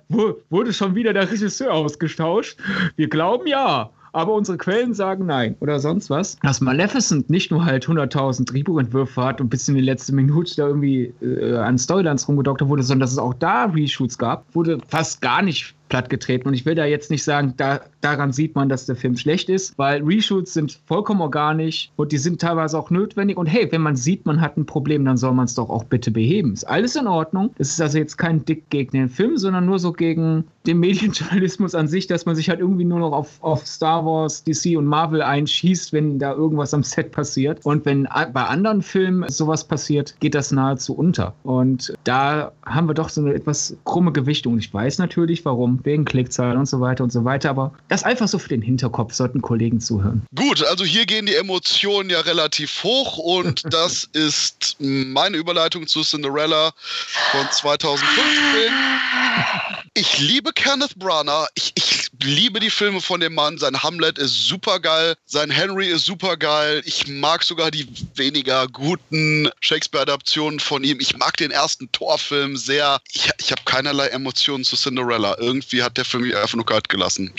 [0.49, 2.57] Wurde schon wieder der Regisseur ausgetauscht?
[2.95, 6.37] Wir glauben ja aber unsere Quellen sagen nein oder sonst was.
[6.41, 10.67] Dass Maleficent nicht nur halt 100.000 Drehbuchentwürfe hat und bis in die letzte Minute da
[10.67, 15.21] irgendwie äh, an Storylines rumgedoktert wurde, sondern dass es auch da Reshoots gab, wurde fast
[15.21, 16.47] gar nicht plattgetreten.
[16.47, 19.49] Und ich will da jetzt nicht sagen, da, daran sieht man, dass der Film schlecht
[19.49, 23.37] ist, weil Reshoots sind vollkommen organisch und die sind teilweise auch notwendig.
[23.37, 25.83] Und hey, wenn man sieht, man hat ein Problem, dann soll man es doch auch
[25.83, 26.53] bitte beheben.
[26.53, 27.53] Ist alles in Ordnung.
[27.57, 31.75] Es ist also jetzt kein Dick gegen den Film, sondern nur so gegen den Medienjournalismus
[31.75, 34.85] an sich, dass man sich halt irgendwie nur noch auf, auf Star Wars, DC und
[34.85, 37.65] Marvel einschießt, wenn da irgendwas am Set passiert.
[37.65, 41.33] Und wenn bei anderen Filmen sowas passiert, geht das nahezu unter.
[41.43, 44.57] Und da haben wir doch so eine etwas krumme Gewichtung.
[44.57, 47.49] Ich weiß natürlich, warum wegen Klickzahlen und so weiter und so weiter.
[47.49, 50.25] Aber das einfach so für den Hinterkopf, sollten Kollegen zuhören.
[50.35, 56.03] Gut, also hier gehen die Emotionen ja relativ hoch und das ist meine Überleitung zu
[56.03, 56.73] Cinderella
[57.31, 58.17] von 2015.
[59.93, 61.47] Ich liebe Kenneth Branagh.
[61.55, 63.57] Ich, ich liebe die Filme von dem Mann.
[63.57, 65.15] Sein Hamlet ist super geil.
[65.25, 66.81] Sein Henry ist super geil.
[66.85, 70.99] Ich mag sogar die weniger guten Shakespeare-Adaptionen von ihm.
[70.99, 72.99] Ich mag den ersten Torfilm sehr.
[73.11, 75.37] Ich, ich habe keinerlei Emotionen zu Cinderella.
[75.39, 77.31] Irgendwie hat der Film mich einfach nur kalt gelassen.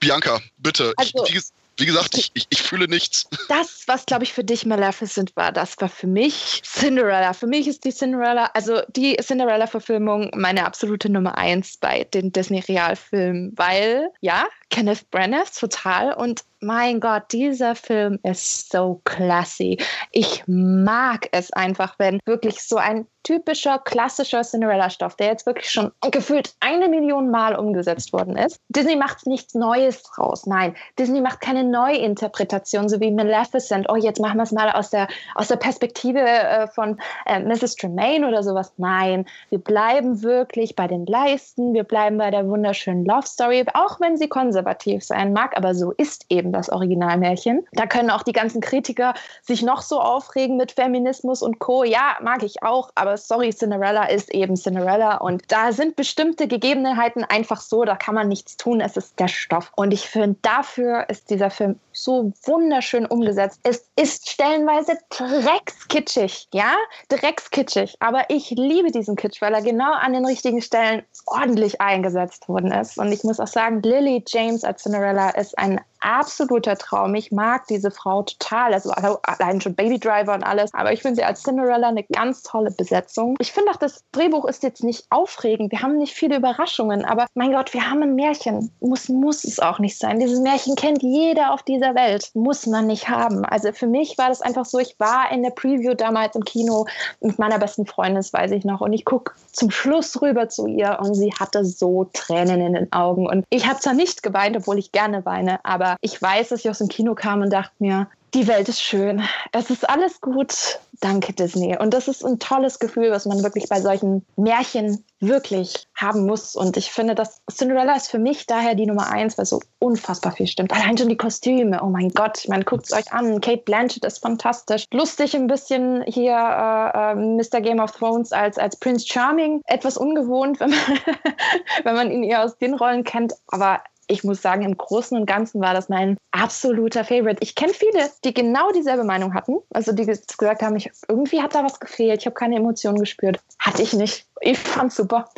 [0.00, 0.92] Bianca, bitte.
[0.96, 1.42] Also, ich,
[1.78, 3.28] wie gesagt, ich, ich, ich, fühle nichts.
[3.48, 7.32] Das, was, glaube ich, für dich Maleficent war, das war für mich Cinderella.
[7.32, 13.52] Für mich ist die Cinderella, also die Cinderella-Verfilmung meine absolute Nummer eins bei den Disney-Realfilmen,
[13.56, 19.78] weil, ja, Kenneth Branagh total und mein Gott, dieser Film ist so classy.
[20.12, 25.90] Ich mag es einfach, wenn wirklich so ein typischer, klassischer Cinderella-Stoff, der jetzt wirklich schon
[26.12, 28.60] gefühlt eine Million Mal umgesetzt worden ist.
[28.68, 30.46] Disney macht nichts Neues draus.
[30.46, 33.88] Nein, Disney macht keine Neuinterpretation, so wie Maleficent.
[33.90, 37.74] Oh, jetzt machen wir es mal aus der, aus der Perspektive äh, von äh, Mrs.
[37.74, 38.72] Tremaine oder sowas.
[38.76, 41.74] Nein, wir bleiben wirklich bei den Leisten.
[41.74, 45.56] Wir bleiben bei der wunderschönen Love Story, auch wenn sie konservativ sein mag.
[45.56, 47.66] Aber so ist eben das Originalmärchen.
[47.72, 51.84] Da können auch die ganzen Kritiker sich noch so aufregen mit Feminismus und Co.
[51.84, 57.24] Ja, mag ich auch, aber sorry, Cinderella ist eben Cinderella und da sind bestimmte Gegebenheiten
[57.24, 59.72] einfach so, da kann man nichts tun, es ist der Stoff.
[59.76, 63.60] Und ich finde, dafür ist dieser Film so wunderschön umgesetzt.
[63.62, 66.74] Es ist stellenweise dreckskitschig, ja,
[67.08, 72.48] dreckskitschig, aber ich liebe diesen Kitsch, weil er genau an den richtigen Stellen ordentlich eingesetzt
[72.48, 72.98] worden ist.
[72.98, 77.14] Und ich muss auch sagen, Lily James als Cinderella ist ein absoluter Traum.
[77.14, 78.72] Ich mag diese Frau total.
[78.72, 80.72] Also allein schon Baby Driver und alles.
[80.72, 83.36] Aber ich finde sie als Cinderella eine ganz tolle Besetzung.
[83.40, 85.72] Ich finde auch, das Drehbuch ist jetzt nicht aufregend.
[85.72, 87.04] Wir haben nicht viele Überraschungen.
[87.04, 88.70] Aber mein Gott, wir haben ein Märchen.
[88.80, 90.20] Muss, muss es auch nicht sein.
[90.20, 92.30] Dieses Märchen kennt jeder auf dieser Welt.
[92.34, 93.44] Muss man nicht haben.
[93.44, 96.86] Also für mich war das einfach so, ich war in der Preview damals im Kino
[97.20, 98.80] mit meiner besten Freundin, das weiß ich noch.
[98.80, 102.92] Und ich gucke zum Schluss rüber zu ihr und sie hatte so Tränen in den
[102.92, 103.26] Augen.
[103.26, 106.70] Und ich habe zwar nicht geweint, obwohl ich gerne weine, aber ich weiß, dass ich
[106.70, 109.22] aus dem Kino kam und dachte mir, die Welt ist schön.
[109.52, 110.78] Es ist alles gut.
[111.00, 111.76] Danke, Disney.
[111.78, 116.54] Und das ist ein tolles Gefühl, was man wirklich bei solchen Märchen wirklich haben muss.
[116.54, 120.32] Und ich finde, dass Cinderella ist für mich daher die Nummer eins, weil so unfassbar
[120.32, 120.72] viel stimmt.
[120.72, 121.80] Allein schon die Kostüme.
[121.82, 123.40] Oh mein Gott, meine, guckt es euch an.
[123.40, 124.84] Kate Blanchett ist fantastisch.
[124.92, 127.62] Lustig ein bisschen hier äh, äh, Mr.
[127.62, 129.62] Game of Thrones als, als Prince Charming.
[129.66, 130.78] Etwas ungewohnt, wenn man,
[131.84, 133.34] wenn man ihn eher aus den Rollen kennt.
[133.48, 137.38] Aber ich muss sagen, im Großen und Ganzen war das mein absoluter Favorite.
[137.40, 139.56] Ich kenne viele, die genau dieselbe Meinung hatten.
[139.70, 142.20] Also die gesagt haben, ich, irgendwie hat da was gefehlt.
[142.20, 143.40] Ich habe keine Emotionen gespürt.
[143.58, 144.26] Hatte ich nicht.
[144.40, 145.28] Ich fand's super.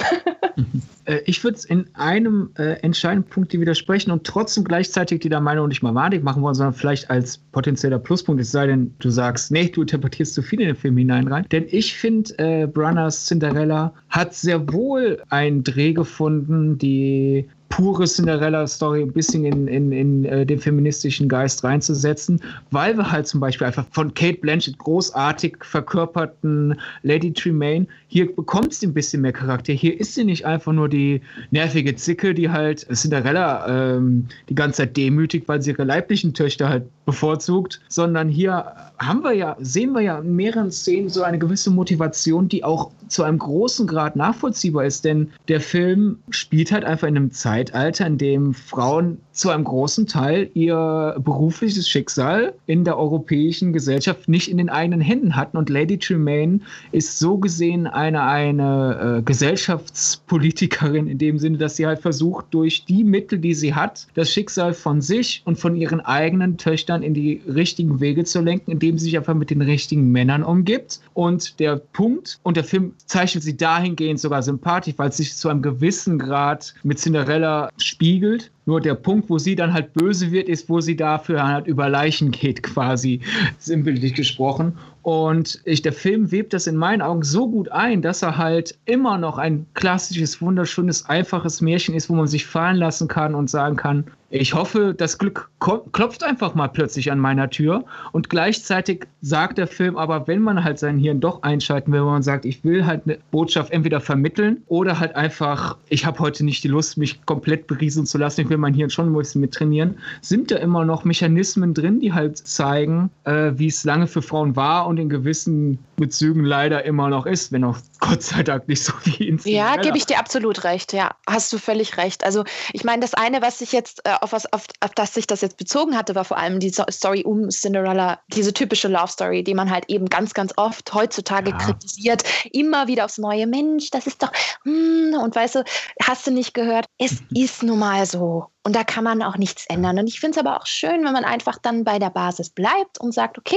[1.05, 5.31] Äh, ich würde es in einem äh, entscheidenden Punkt dir widersprechen und trotzdem gleichzeitig die
[5.31, 8.95] der Meinung nicht mal wahrlich machen wollen, sondern vielleicht als potenzieller Pluspunkt, es sei denn,
[8.99, 11.47] du sagst, nee, du interpretierst zu viel in den Film hinein rein.
[11.51, 19.03] Denn ich finde, äh, Brunners Cinderella hat sehr wohl einen Dreh gefunden, die pure Cinderella-Story
[19.03, 22.41] ein bisschen in, in, in äh, den feministischen Geist reinzusetzen,
[22.71, 28.73] weil wir halt zum Beispiel einfach von Kate Blanchett großartig verkörperten Lady Tremaine, hier bekommt
[28.73, 29.75] sie ein bisschen mehr Charakter.
[29.75, 34.79] Hier ist sie nicht einfach nur die nervige Zicke, die halt Cinderella ähm, die ganze
[34.79, 39.93] Zeit demütigt, weil sie ihre leiblichen Töchter halt bevorzugt, sondern hier haben wir ja, sehen
[39.93, 44.17] wir ja in mehreren Szenen so eine gewisse Motivation, die auch zu einem großen Grad
[44.17, 49.51] nachvollziehbar ist, denn der Film spielt halt einfach in einem Zeitalter, in dem Frauen zu
[49.51, 55.37] einem großen Teil ihr berufliches Schicksal in der europäischen Gesellschaft nicht in den eigenen Händen
[55.37, 55.57] hatten.
[55.57, 56.61] Und Lady Tremaine
[56.91, 62.85] ist so gesehen eine, eine äh, Gesellschaftspolitikerin in dem Sinne, dass sie halt versucht, durch
[62.85, 67.15] die Mittel, die sie hat, das Schicksal von sich und von ihren eigenen Töchtern in
[67.15, 71.01] die richtigen Wege zu lenken, indem sie sich einfach mit den richtigen Männern umgibt.
[71.15, 75.49] Und der Punkt, und der Film zeichnet sie dahingehend sogar sympathisch, weil es sich zu
[75.49, 78.51] einem gewissen Grad mit Cinderella spiegelt.
[78.69, 81.89] Nur der Punkt, wo sie dann halt böse wird, ist, wo sie dafür halt über
[81.89, 83.23] Leichen geht, quasi,
[83.57, 84.77] sinnbildlich gesprochen.
[85.01, 88.79] Und ich, der Film webt das in meinen Augen so gut ein, dass er halt
[88.85, 93.49] immer noch ein klassisches, wunderschönes, einfaches Märchen ist, wo man sich fallen lassen kann und
[93.49, 97.85] sagen kann, ich hoffe, das Glück klopft einfach mal plötzlich an meiner Tür.
[98.13, 102.09] Und gleichzeitig sagt der Film aber, wenn man halt sein Hirn doch einschalten will, wenn
[102.09, 106.45] man sagt, ich will halt eine Botschaft entweder vermitteln oder halt einfach, ich habe heute
[106.45, 109.41] nicht die Lust, mich komplett berieseln zu lassen, ich will mein Hirn schon ein bisschen
[109.41, 114.07] mit trainieren, sind da immer noch Mechanismen drin, die halt zeigen, äh, wie es lange
[114.07, 118.43] für Frauen war und in gewissen Bezügen leider immer noch ist, wenn auch Gott sei
[118.43, 120.93] Dank nicht so wie in Ja, gebe ich dir absolut recht.
[120.93, 122.25] Ja, hast du völlig recht.
[122.25, 125.27] Also ich meine, das eine, was sich jetzt äh, auf was auf, auf das sich
[125.27, 129.45] das jetzt bezogen hatte, war vor allem die Story um Cinderella, diese typische Love Story,
[129.45, 131.57] die man halt eben ganz, ganz oft heutzutage ja.
[131.57, 132.23] kritisiert,
[132.53, 133.91] immer wieder aufs neue Mensch.
[133.91, 134.33] Das ist doch
[134.65, 135.65] mm, und weißt du,
[136.03, 136.87] hast du nicht gehört?
[136.99, 137.27] Es mhm.
[137.35, 138.47] ist nun mal so.
[138.65, 139.99] Und da kann man auch nichts ändern.
[139.99, 143.01] Und ich finde es aber auch schön, wenn man einfach dann bei der Basis bleibt
[143.01, 143.57] und sagt, okay,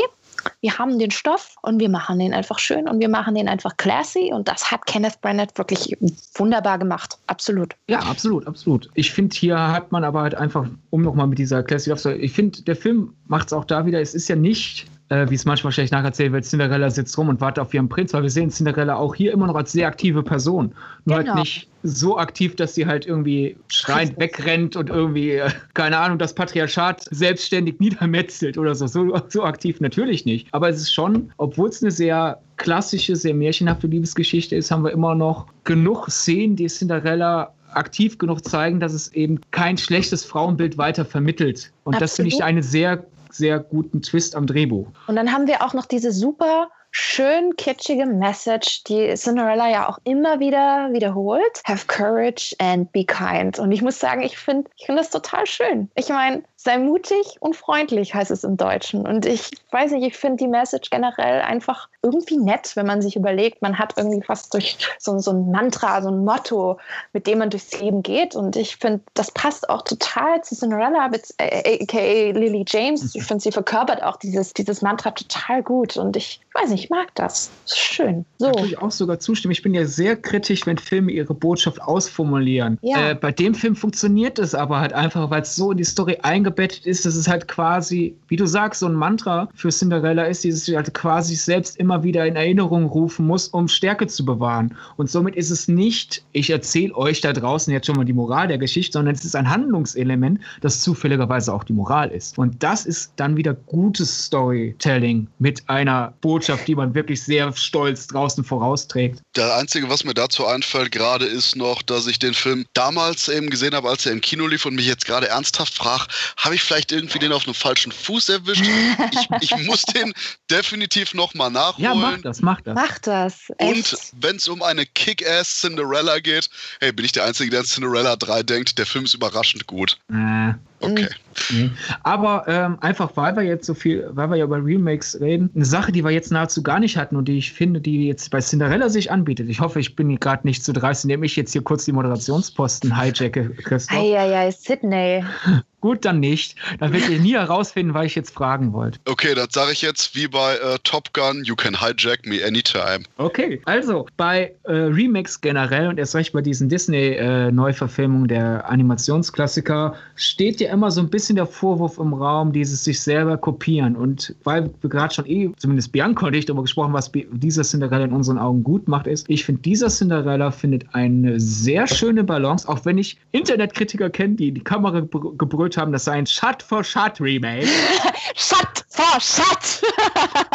[0.62, 3.76] wir haben den Stoff und wir machen den einfach schön und wir machen den einfach
[3.78, 5.98] classy und das hat Kenneth Branagh wirklich
[6.36, 7.18] wunderbar gemacht.
[7.28, 7.76] Absolut.
[7.88, 8.89] Ja, absolut, absolut.
[8.94, 12.62] Ich finde, hier hat man aber halt einfach, um nochmal mit dieser classy ich finde,
[12.64, 15.74] der Film macht es auch da wieder, es ist ja nicht äh, wie es manchmal
[15.74, 18.95] schlecht nacherzählt wird, Cinderella sitzt rum und wartet auf ihren Prinz, weil wir sehen Cinderella
[18.95, 20.74] auch hier immer noch als sehr aktive Person.
[21.03, 21.36] Nur halt genau.
[21.36, 26.18] halt nicht so aktiv, dass sie halt irgendwie schreiend wegrennt und irgendwie, äh, keine Ahnung,
[26.18, 28.88] das Patriarchat selbstständig niedermetzelt oder so.
[28.88, 29.22] so.
[29.28, 30.47] So aktiv natürlich nicht.
[30.53, 34.91] Aber es ist schon, obwohl es eine sehr klassische, sehr märchenhafte Liebesgeschichte ist, haben wir
[34.91, 40.78] immer noch genug Szenen, die Cinderella aktiv genug zeigen, dass es eben kein schlechtes Frauenbild
[40.78, 41.72] weiter vermittelt.
[41.84, 42.01] Und Absolut.
[42.01, 44.88] das finde ich einen sehr, sehr guten Twist am Drehbuch.
[45.08, 49.98] Und dann haben wir auch noch diese super schön kitschige Message, die Cinderella ja auch
[50.04, 51.62] immer wieder wiederholt.
[51.66, 53.60] Have courage and be kind.
[53.60, 55.90] Und ich muss sagen, ich finde ich find das total schön.
[55.96, 59.07] Ich meine, sei mutig und freundlich heißt es im Deutschen.
[59.07, 63.16] Und ich weiß nicht, ich finde die Message generell einfach irgendwie nett, wenn man sich
[63.16, 66.78] überlegt, man hat irgendwie fast durch so, so ein Mantra, so ein Motto,
[67.14, 68.36] mit dem man durchs Leben geht.
[68.36, 73.16] Und ich finde, das passt auch total zu Cinderella, aka äh, Lily James.
[73.16, 75.97] Ich finde, sie verkörpert auch dieses, dieses Mantra total gut.
[75.97, 77.49] Und ich weiß nicht, ich mag das.
[77.66, 78.26] das ist schön.
[78.38, 78.51] So.
[78.51, 79.51] Da ich auch sogar zustimmen.
[79.51, 82.78] Ich bin ja sehr kritisch, wenn Filme ihre Botschaft ausformulieren.
[82.82, 83.12] Ja.
[83.12, 86.18] Äh, bei dem Film funktioniert es aber halt einfach, weil es so in die Story
[86.52, 90.43] eingebettet ist, dass es halt quasi, wie du sagst, so ein Mantra für Cinderella ist,
[90.43, 94.76] dieses halt quasi selbst immer wieder in Erinnerung rufen muss, um Stärke zu bewahren.
[94.97, 98.47] Und somit ist es nicht, ich erzähle euch da draußen jetzt schon mal die Moral
[98.47, 102.38] der Geschichte, sondern es ist ein Handlungselement, das zufälligerweise auch die Moral ist.
[102.38, 108.08] Und das ist dann wieder gutes Storytelling mit einer Botschaft die man wirklich sehr stolz
[108.08, 109.22] draußen vorausträgt.
[109.34, 113.49] Das Einzige, was mir dazu einfällt gerade, ist noch, dass ich den Film damals eben
[113.49, 116.06] gesehen habe, als er im Kino lief und mich jetzt gerade ernsthaft frage,
[116.42, 118.66] habe ich vielleicht irgendwie den auf einem falschen Fuß erwischt?
[119.12, 120.12] ich, ich muss den
[120.50, 121.84] definitiv nochmal nachholen.
[121.84, 122.76] Ja, mach das, mach das.
[122.76, 123.52] Mach das.
[123.58, 123.94] Echt?
[123.94, 127.66] Und wenn es um eine Kick-Ass Cinderella geht, hey, bin ich der Einzige, der an
[127.66, 129.98] Cinderella 3 denkt, der Film ist überraschend gut.
[130.12, 130.54] Äh.
[130.82, 131.08] Okay.
[131.50, 131.72] Mhm.
[132.04, 135.66] Aber ähm, einfach, weil wir jetzt so viel, weil wir ja über Remakes reden, eine
[135.66, 138.40] Sache, die wir jetzt nahezu gar nicht hatten und die ich finde, die jetzt bei
[138.40, 139.50] Cinderella sich anbietet.
[139.50, 143.00] Ich hoffe, ich bin gerade nicht zu dreist, indem ich jetzt hier kurz die Moderationsposten
[143.00, 143.98] hijacke, Christoph.
[143.98, 145.24] Eieiei, Sydney.
[145.82, 146.56] Gut, dann nicht.
[146.80, 149.00] Dann werdet ihr nie herausfinden, was ich jetzt fragen wollte.
[149.06, 153.04] Okay, das sage ich jetzt wie bei äh, Top Gun, you can hijack me anytime.
[153.18, 159.96] Okay, also bei äh, Remakes generell und erst recht bei diesen Disney-Neuverfilmungen äh, der Animationsklassiker
[160.16, 163.96] steht ja immer so ein bisschen der Vorwurf im Raum, dieses sich selber kopieren.
[163.96, 168.06] Und weil wir gerade schon eh, zumindest Bianca und ich darüber gesprochen, was dieser Cinderella
[168.06, 172.68] in unseren Augen gut macht, ist, ich finde, dieser Cinderella findet eine sehr schöne Balance,
[172.68, 176.84] auch wenn ich Internetkritiker kenne, die die Kamera gebrüllt haben, das sei ein Shut for
[176.84, 177.68] Shut Remake.
[178.36, 179.82] Shut for Shut!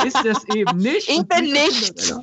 [0.04, 1.08] ist das eben nicht.
[1.08, 2.14] Ich bin nicht.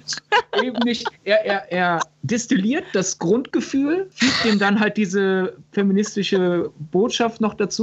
[0.62, 1.08] Eben nicht.
[1.24, 7.82] Er, er, er destilliert das Grundgefühl, fügt ihm dann halt diese feministische Botschaft noch dazu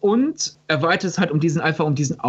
[0.00, 2.20] und erweitert es halt um diesen einfach um diesen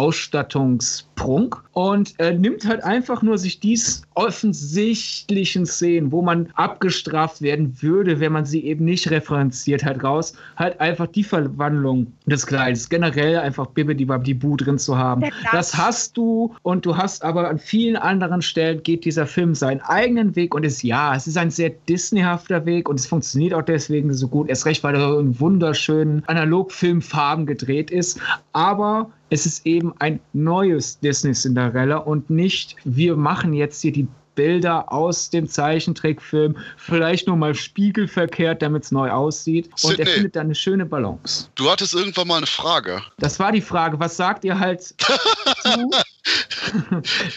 [1.14, 7.76] Ausstattungsprunk und er nimmt halt einfach nur sich dies offensichtlichen Szenen, wo man abgestraft werden
[7.80, 12.88] würde, wenn man sie eben nicht referenziert hat, raus, halt einfach die Verwandlung des Kleides,
[12.88, 15.24] generell einfach Bibi die Bu drin zu haben.
[15.52, 19.80] Das hast du und du hast aber an vielen anderen Stellen geht dieser Film seinen
[19.80, 23.62] eigenen Weg und ist ja, es ist ein sehr Disneyhafter Weg und es funktioniert auch
[23.62, 24.48] deswegen so gut.
[24.48, 28.20] Erst recht, weil er in wunderschönen Analogfilmfarben gedreht ist,
[28.52, 34.08] aber es ist eben ein neues Disney Cinderella und nicht, wir machen jetzt hier die
[34.34, 39.66] Bilder aus dem Zeichentrickfilm, vielleicht nur mal spiegelverkehrt, damit es neu aussieht.
[39.82, 41.48] Und Sydney, er findet da eine schöne Balance.
[41.54, 43.02] Du hattest irgendwann mal eine Frage.
[43.18, 43.98] Das war die Frage.
[44.00, 45.90] Was sagt ihr halt zu?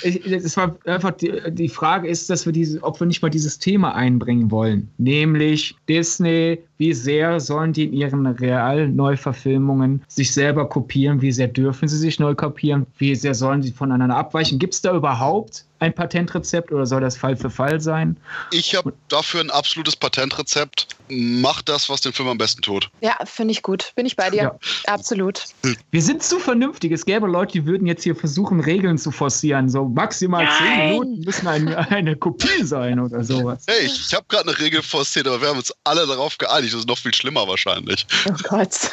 [0.03, 3.59] es war einfach die, die, Frage ist, dass wir diese, ob wir nicht mal dieses
[3.59, 11.21] Thema einbringen wollen, nämlich Disney, wie sehr sollen die in ihren Real-Neuverfilmungen sich selber kopieren,
[11.21, 14.59] wie sehr dürfen sie sich neu kopieren, wie sehr sollen sie voneinander abweichen?
[14.59, 18.17] Gibt es da überhaupt ein Patentrezept oder soll das Fall für Fall sein?
[18.51, 20.87] Ich habe dafür ein absolutes Patentrezept.
[21.09, 22.89] Mach das, was den Film am besten tut.
[23.01, 23.93] Ja, finde ich gut.
[23.95, 24.41] Bin ich bei dir.
[24.41, 24.55] Ja.
[24.87, 25.43] Absolut.
[25.91, 26.91] Wir sind zu vernünftig.
[26.91, 29.69] Es gäbe Leute, die würden jetzt hier versuchen, Regeln zu forcieren.
[29.69, 30.53] So maximal Nein.
[30.57, 33.63] zehn Minuten müssen eine, eine Kopie sein oder sowas.
[33.67, 36.73] Hey, ich, ich habe gerade eine Regel forciert, aber wir haben uns alle darauf geeinigt.
[36.73, 38.05] Das ist noch viel schlimmer wahrscheinlich.
[38.27, 38.67] Oh Gott.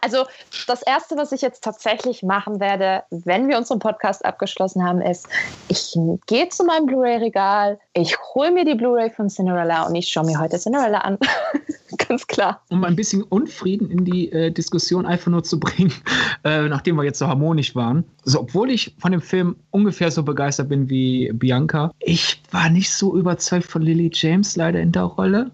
[0.00, 0.26] also,
[0.66, 5.28] das Erste, was ich jetzt tatsächlich machen werde, wenn wir unseren Podcast abgeschlossen haben, ist,
[5.68, 5.96] ich
[6.26, 10.38] gehe zu meinem Blu-ray-Regal, ich hole mir die Blu-ray von Cinderella und ich schaue mir
[10.38, 11.18] heute Cinderella an.
[12.08, 12.60] Ganz klar.
[12.70, 15.92] Um ein bisschen Unfrieden in die äh, Diskussion einfach nur zu bringen,
[16.44, 18.04] äh, nachdem wir jetzt so harmonisch waren.
[18.24, 22.92] Also, obwohl ich von dem Film ungefähr so begeistert bin wie Bianca, ich war nicht
[22.92, 25.50] so überzeugt von Lily James leider in der Rolle.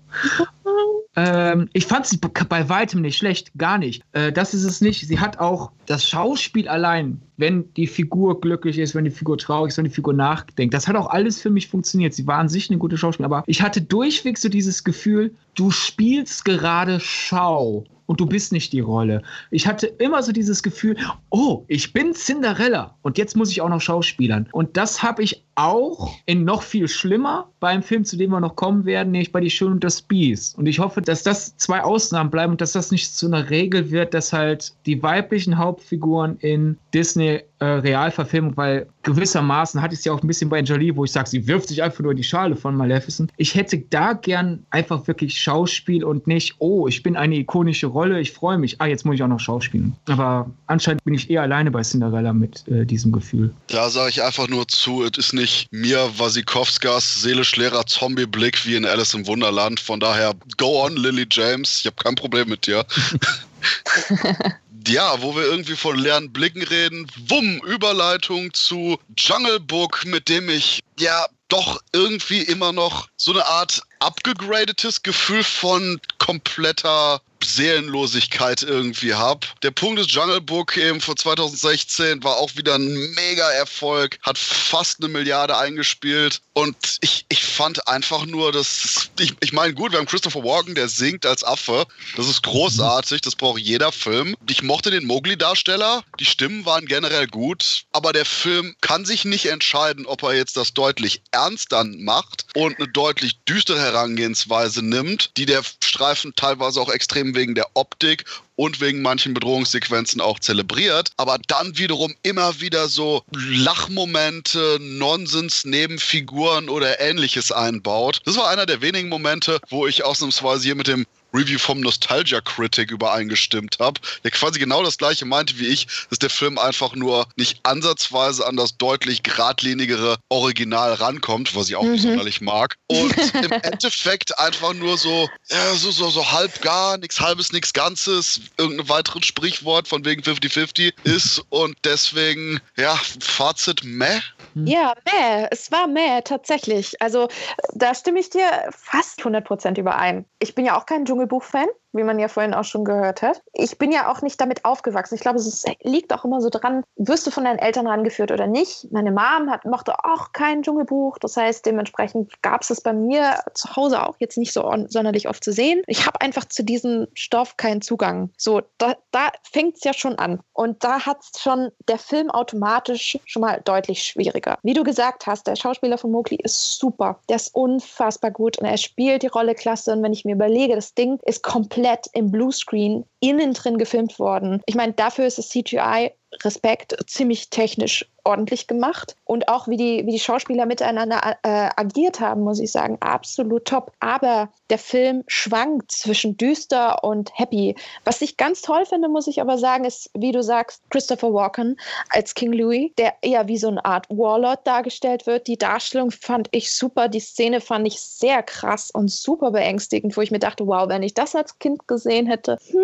[1.16, 4.02] Ähm, ich fand sie bei weitem nicht schlecht, gar nicht.
[4.12, 5.06] Äh, das ist es nicht.
[5.06, 9.70] Sie hat auch das Schauspiel allein, wenn die Figur glücklich ist, wenn die Figur traurig
[9.70, 10.72] ist, wenn die Figur nachdenkt.
[10.72, 12.14] Das hat auch alles für mich funktioniert.
[12.14, 15.70] Sie war an sich eine gute Schauspielerin, aber ich hatte durchweg so dieses Gefühl, du
[15.70, 19.22] spielst gerade Schau und du bist nicht die Rolle.
[19.52, 20.96] Ich hatte immer so dieses Gefühl,
[21.30, 24.48] oh, ich bin Cinderella und jetzt muss ich auch noch schauspielern.
[24.50, 28.56] Und das habe ich auch in noch viel schlimmer beim Film, zu dem wir noch
[28.56, 30.56] kommen werden, nämlich bei Die Schön und das Biest.
[30.56, 33.90] Und ich hoffe, dass das zwei Ausnahmen bleiben und dass das nicht zu einer Regel
[33.90, 40.04] wird, dass halt die weiblichen Hauptfiguren in Disney äh, Realverfilmung, weil gewissermaßen hatte ich es
[40.06, 42.16] ja auch ein bisschen bei Angelie, wo ich sage, sie wirft sich einfach nur in
[42.16, 43.32] die Schale von Maleficent.
[43.36, 48.20] Ich hätte da gern einfach wirklich Schauspiel und nicht, oh, ich bin eine ikonische Rolle,
[48.20, 48.80] ich freue mich.
[48.80, 49.94] Ah, jetzt muss ich auch noch schauspielen.
[50.08, 53.52] Aber anscheinend bin ich eher alleine bei Cinderella mit äh, diesem Gefühl.
[53.66, 58.76] Da sage ich einfach nur zu, es ist nicht mir Wasikowskas seelisch leerer Zombie-Blick wie
[58.76, 59.80] in Alice im Wunderland.
[59.80, 61.80] Von daher, go on, Lily James.
[61.80, 62.84] Ich habe kein Problem mit dir.
[64.88, 67.06] ja, wo wir irgendwie von leeren Blicken reden.
[67.28, 73.44] Wumm, Überleitung zu Jungle Book, mit dem ich ja doch irgendwie immer noch so eine
[73.44, 79.46] Art abgegradetes Gefühl von kompletter Seelenlosigkeit irgendwie habe.
[79.62, 84.38] Der Punkt ist, Jungle Book eben vor 2016 war auch wieder ein mega Erfolg, hat
[84.38, 89.92] fast eine Milliarde eingespielt und ich, ich fand einfach nur, dass ich, ich meine, gut,
[89.92, 91.86] wir haben Christopher Walken, der singt als Affe.
[92.16, 94.36] Das ist großartig, das braucht jeder Film.
[94.48, 99.46] Ich mochte den Mowgli-Darsteller, die Stimmen waren generell gut, aber der Film kann sich nicht
[99.46, 105.30] entscheiden, ob er jetzt das deutlich ernst dann macht und eine deutlich düstere Herangehensweise nimmt,
[105.36, 108.24] die der Streifen teilweise auch extrem wegen der Optik
[108.56, 116.68] und wegen manchen Bedrohungssequenzen auch zelebriert, aber dann wiederum immer wieder so Lachmomente, Nonsens, Nebenfiguren
[116.68, 118.20] oder ähnliches einbaut.
[118.26, 122.40] Das war einer der wenigen Momente, wo ich ausnahmsweise hier mit dem Review vom Nostalgia
[122.40, 126.94] Critic übereingestimmt habe, der quasi genau das gleiche meinte wie ich, dass der Film einfach
[126.94, 131.92] nur nicht ansatzweise an das deutlich geradlinigere Original rankommt, was ich auch mhm.
[131.92, 132.76] nicht sonderlich mag.
[132.86, 137.72] Und im Endeffekt einfach nur so, ja, so, so, so halb gar, nichts halbes, nichts
[137.72, 144.20] Ganzes, irgendein weiteres Sprichwort von wegen 50-50 ist und deswegen, ja, Fazit meh.
[144.54, 145.46] Ja, meh.
[145.50, 147.00] Es war meh, tatsächlich.
[147.00, 147.28] Also
[147.74, 150.26] da stimme ich dir fast 100% überein.
[150.38, 153.42] Ich bin ja auch kein Dschungel Dschungelbuch-Fan wie man ja vorhin auch schon gehört hat.
[153.52, 155.14] Ich bin ja auch nicht damit aufgewachsen.
[155.14, 158.46] Ich glaube, es liegt auch immer so dran, wirst du von deinen Eltern rangeführt oder
[158.46, 158.90] nicht.
[158.90, 161.18] Meine Mom hat, mochte auch kein Dschungelbuch.
[161.18, 165.28] Das heißt, dementsprechend gab es es bei mir zu Hause auch jetzt nicht so sonderlich
[165.28, 165.82] oft zu sehen.
[165.86, 168.30] Ich habe einfach zu diesem Stoff keinen Zugang.
[168.36, 170.40] So, da, da fängt es ja schon an.
[170.52, 174.58] Und da hat es schon der Film automatisch schon mal deutlich schwieriger.
[174.62, 177.20] Wie du gesagt hast, der Schauspieler von Mowgli ist super.
[177.28, 179.92] Der ist unfassbar gut und er spielt die Rolle klasse.
[179.92, 184.18] Und wenn ich mir überlege, das Ding ist komplett komplett im Bluescreen innen drin gefilmt
[184.18, 184.60] worden.
[184.66, 186.12] Ich meine, dafür ist das CGI
[186.44, 189.16] Respekt, ziemlich technisch ordentlich gemacht.
[189.24, 193.64] Und auch wie die, wie die Schauspieler miteinander äh, agiert haben, muss ich sagen, absolut
[193.64, 193.92] top.
[194.00, 197.74] Aber der Film schwankt zwischen düster und happy.
[198.04, 201.78] Was ich ganz toll finde, muss ich aber sagen, ist, wie du sagst, Christopher Walken
[202.10, 205.46] als King Louis, der eher wie so eine Art Warlord dargestellt wird.
[205.46, 207.08] Die Darstellung fand ich super.
[207.08, 211.02] Die Szene fand ich sehr krass und super beängstigend, wo ich mir dachte, wow, wenn
[211.02, 212.80] ich das als Kind gesehen hätte, hm,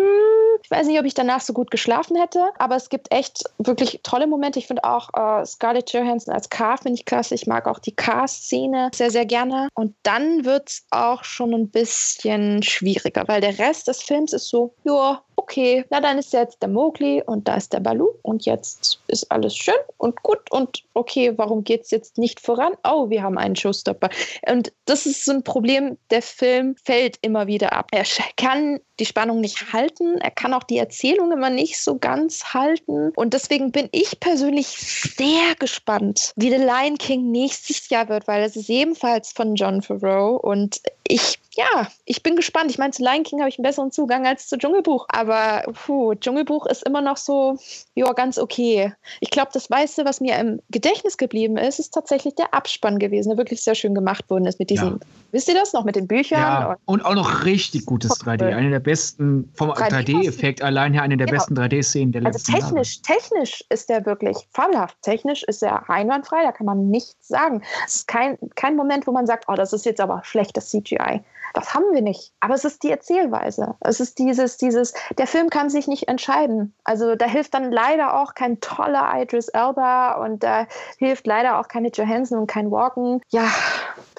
[0.63, 3.99] ich weiß nicht, ob ich danach so gut geschlafen hätte, aber es gibt echt wirklich
[4.03, 4.59] tolle Momente.
[4.59, 7.35] Ich finde auch äh, Scarlett Johansson als K finde ich klasse.
[7.35, 9.69] Ich mag auch die K-Szene sehr, sehr gerne.
[9.73, 14.49] Und dann wird es auch schon ein bisschen schwieriger, weil der Rest des Films ist
[14.49, 18.45] so, ja, okay, na dann ist jetzt der Mowgli und da ist der Balu und
[18.45, 22.73] jetzt ist alles schön und gut und okay, warum geht es jetzt nicht voran?
[22.83, 24.09] Oh, wir haben einen Showstopper.
[24.49, 27.87] Und das ist so ein Problem, der Film fällt immer wieder ab.
[27.91, 28.03] Er
[28.35, 33.11] kann die Spannung nicht halten, er kann auch die Erzählung immer nicht so ganz halten
[33.15, 38.43] und deswegen bin ich persönlich sehr gespannt, wie The Lion King nächstes Jahr wird, weil
[38.43, 42.69] es ist ebenfalls von John Favreau und ich ja, ich bin gespannt.
[42.69, 45.07] Ich meine, zu Lion King habe ich einen besseren Zugang als zu Dschungelbuch.
[45.09, 45.26] Aber
[45.73, 47.57] puh, Dschungelbuch ist immer noch so,
[47.95, 48.93] ja, ganz okay.
[49.19, 53.29] Ich glaube, das meiste, was mir im Gedächtnis geblieben ist, ist tatsächlich der Abspann gewesen,
[53.29, 54.99] der wirklich sehr schön gemacht worden ist mit diesen, ja.
[55.37, 56.39] Wisst ihr das noch, mit den Büchern?
[56.39, 58.55] Ja, und, auch noch richtig gutes 3D.
[58.55, 61.37] Eine der besten, vom 3D-Effekt 3D allein her, eine der genau.
[61.37, 63.19] besten 3D-Szenen der also letzten Also technisch, Jahre.
[63.19, 64.97] technisch ist der wirklich fabelhaft.
[65.03, 67.61] Technisch ist er einwandfrei, da kann man nichts sagen.
[67.85, 71.21] Es ist kein, kein Moment, wo man sagt, oh, das ist jetzt aber schlechtes CGI.
[71.53, 72.33] Das haben wir nicht.
[72.39, 73.75] Aber es ist die Erzählweise.
[73.79, 76.73] Es ist dieses, dieses, der Film kann sich nicht entscheiden.
[76.83, 80.67] Also da hilft dann leider auch kein toller Idris Elba und da
[80.97, 83.21] hilft leider auch keine Johansson und kein Walken.
[83.29, 83.49] Ja,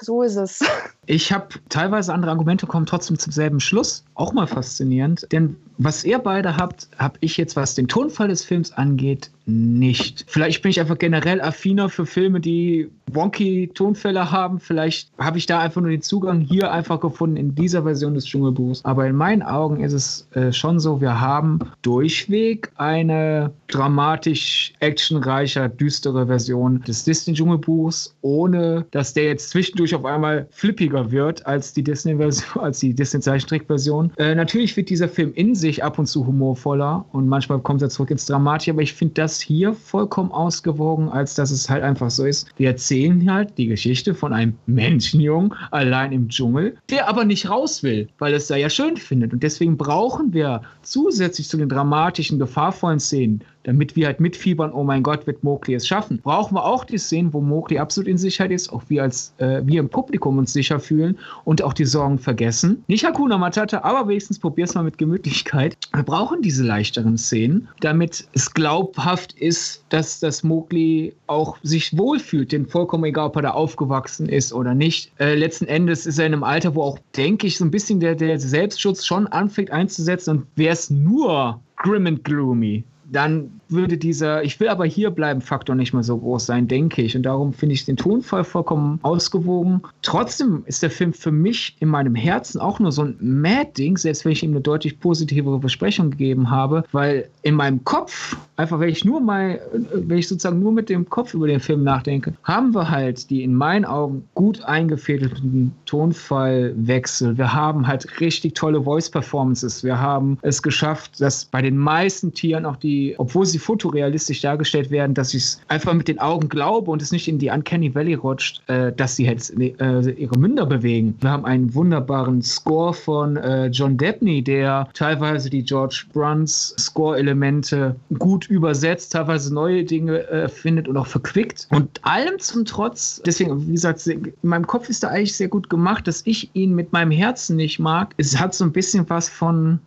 [0.01, 0.59] so ist es.
[1.11, 4.03] Ich habe teilweise andere Argumente, kommen trotzdem zum selben Schluss.
[4.13, 5.27] Auch mal faszinierend.
[5.31, 10.25] Denn was ihr beide habt, habe ich jetzt, was den Tonfall des Films angeht, nicht.
[10.27, 14.59] Vielleicht bin ich einfach generell affiner für Filme, die wonky Tonfälle haben.
[14.59, 18.25] Vielleicht habe ich da einfach nur den Zugang hier einfach gefunden in dieser Version des
[18.25, 18.85] Dschungelbuchs.
[18.85, 25.69] Aber in meinen Augen ist es äh, schon so, wir haben durchweg eine dramatisch actionreicher,
[25.69, 31.83] düstere Version des Disney-Dschungelbuchs, ohne dass der jetzt zwischendurch auf einmal flippiger wird als die
[31.83, 34.11] Disney-Version, als die Disney-Zeichentrick-Version.
[34.17, 37.89] Äh, natürlich wird dieser Film in sich ab und zu humorvoller und manchmal kommt er
[37.89, 42.09] zurück ins Dramatische, aber ich finde das hier vollkommen ausgewogen, als dass es halt einfach
[42.09, 42.49] so ist.
[42.57, 47.83] Wir erzählen halt die Geschichte von einem Menschenjungen allein im Dschungel, der aber nicht raus
[47.83, 49.31] will, weil es da ja schön findet.
[49.33, 54.83] Und deswegen brauchen wir zusätzlich zu den dramatischen, gefahrvollen Szenen damit wir halt mitfiebern, oh
[54.83, 56.19] mein Gott, wird Mowgli es schaffen.
[56.21, 59.61] Brauchen wir auch die Szenen, wo Mowgli absolut in Sicherheit ist, auch wir als äh,
[59.63, 62.83] wir im Publikum uns sicher fühlen und auch die Sorgen vergessen.
[62.87, 65.77] Nicht Hakuna Matata, aber wenigstens probier's mal mit Gemütlichkeit.
[65.93, 72.51] Wir brauchen diese leichteren Szenen, damit es glaubhaft ist, dass das Mowgli auch sich wohlfühlt,
[72.51, 75.11] denn vollkommen egal, ob er da aufgewachsen ist oder nicht.
[75.19, 77.99] Äh, letzten Endes ist er in einem Alter, wo auch, denke ich, so ein bisschen
[77.99, 83.97] der, der Selbstschutz schon anfängt einzusetzen und wäre es nur grim and gloomy, dann würde
[83.97, 87.15] dieser Ich will aber hier bleiben Faktor nicht mehr so groß sein, denke ich.
[87.15, 89.81] Und darum finde ich den Tonfall vollkommen ausgewogen.
[90.01, 94.25] Trotzdem ist der Film für mich in meinem Herzen auch nur so ein Mad-Ding, selbst
[94.25, 98.89] wenn ich ihm eine deutlich positivere Besprechung gegeben habe, weil in meinem Kopf, einfach wenn
[98.89, 99.59] ich nur mal,
[99.93, 103.43] wenn ich sozusagen nur mit dem Kopf über den Film nachdenke, haben wir halt die
[103.43, 107.37] in meinen Augen gut eingefädelten Tonfallwechsel.
[107.37, 109.83] Wir haben halt richtig tolle Voice-Performances.
[109.83, 114.89] Wir haben es geschafft, dass bei den meisten Tieren auch die, obwohl sie fotorealistisch dargestellt
[114.91, 117.93] werden, dass ich es einfach mit den Augen glaube und es nicht in die Uncanny
[117.93, 121.15] Valley rutscht, äh, dass sie halt äh, ihre Münder bewegen.
[121.19, 127.95] Wir haben einen wunderbaren Score von äh, John Debney, der teilweise die George Bruns Score-Elemente
[128.17, 131.67] gut übersetzt, teilweise neue Dinge äh, findet und auch verquickt.
[131.71, 135.69] Und allem zum Trotz, deswegen, wie gesagt, in meinem Kopf ist da eigentlich sehr gut
[135.69, 138.13] gemacht, dass ich ihn mit meinem Herzen nicht mag.
[138.17, 139.79] Es hat so ein bisschen was von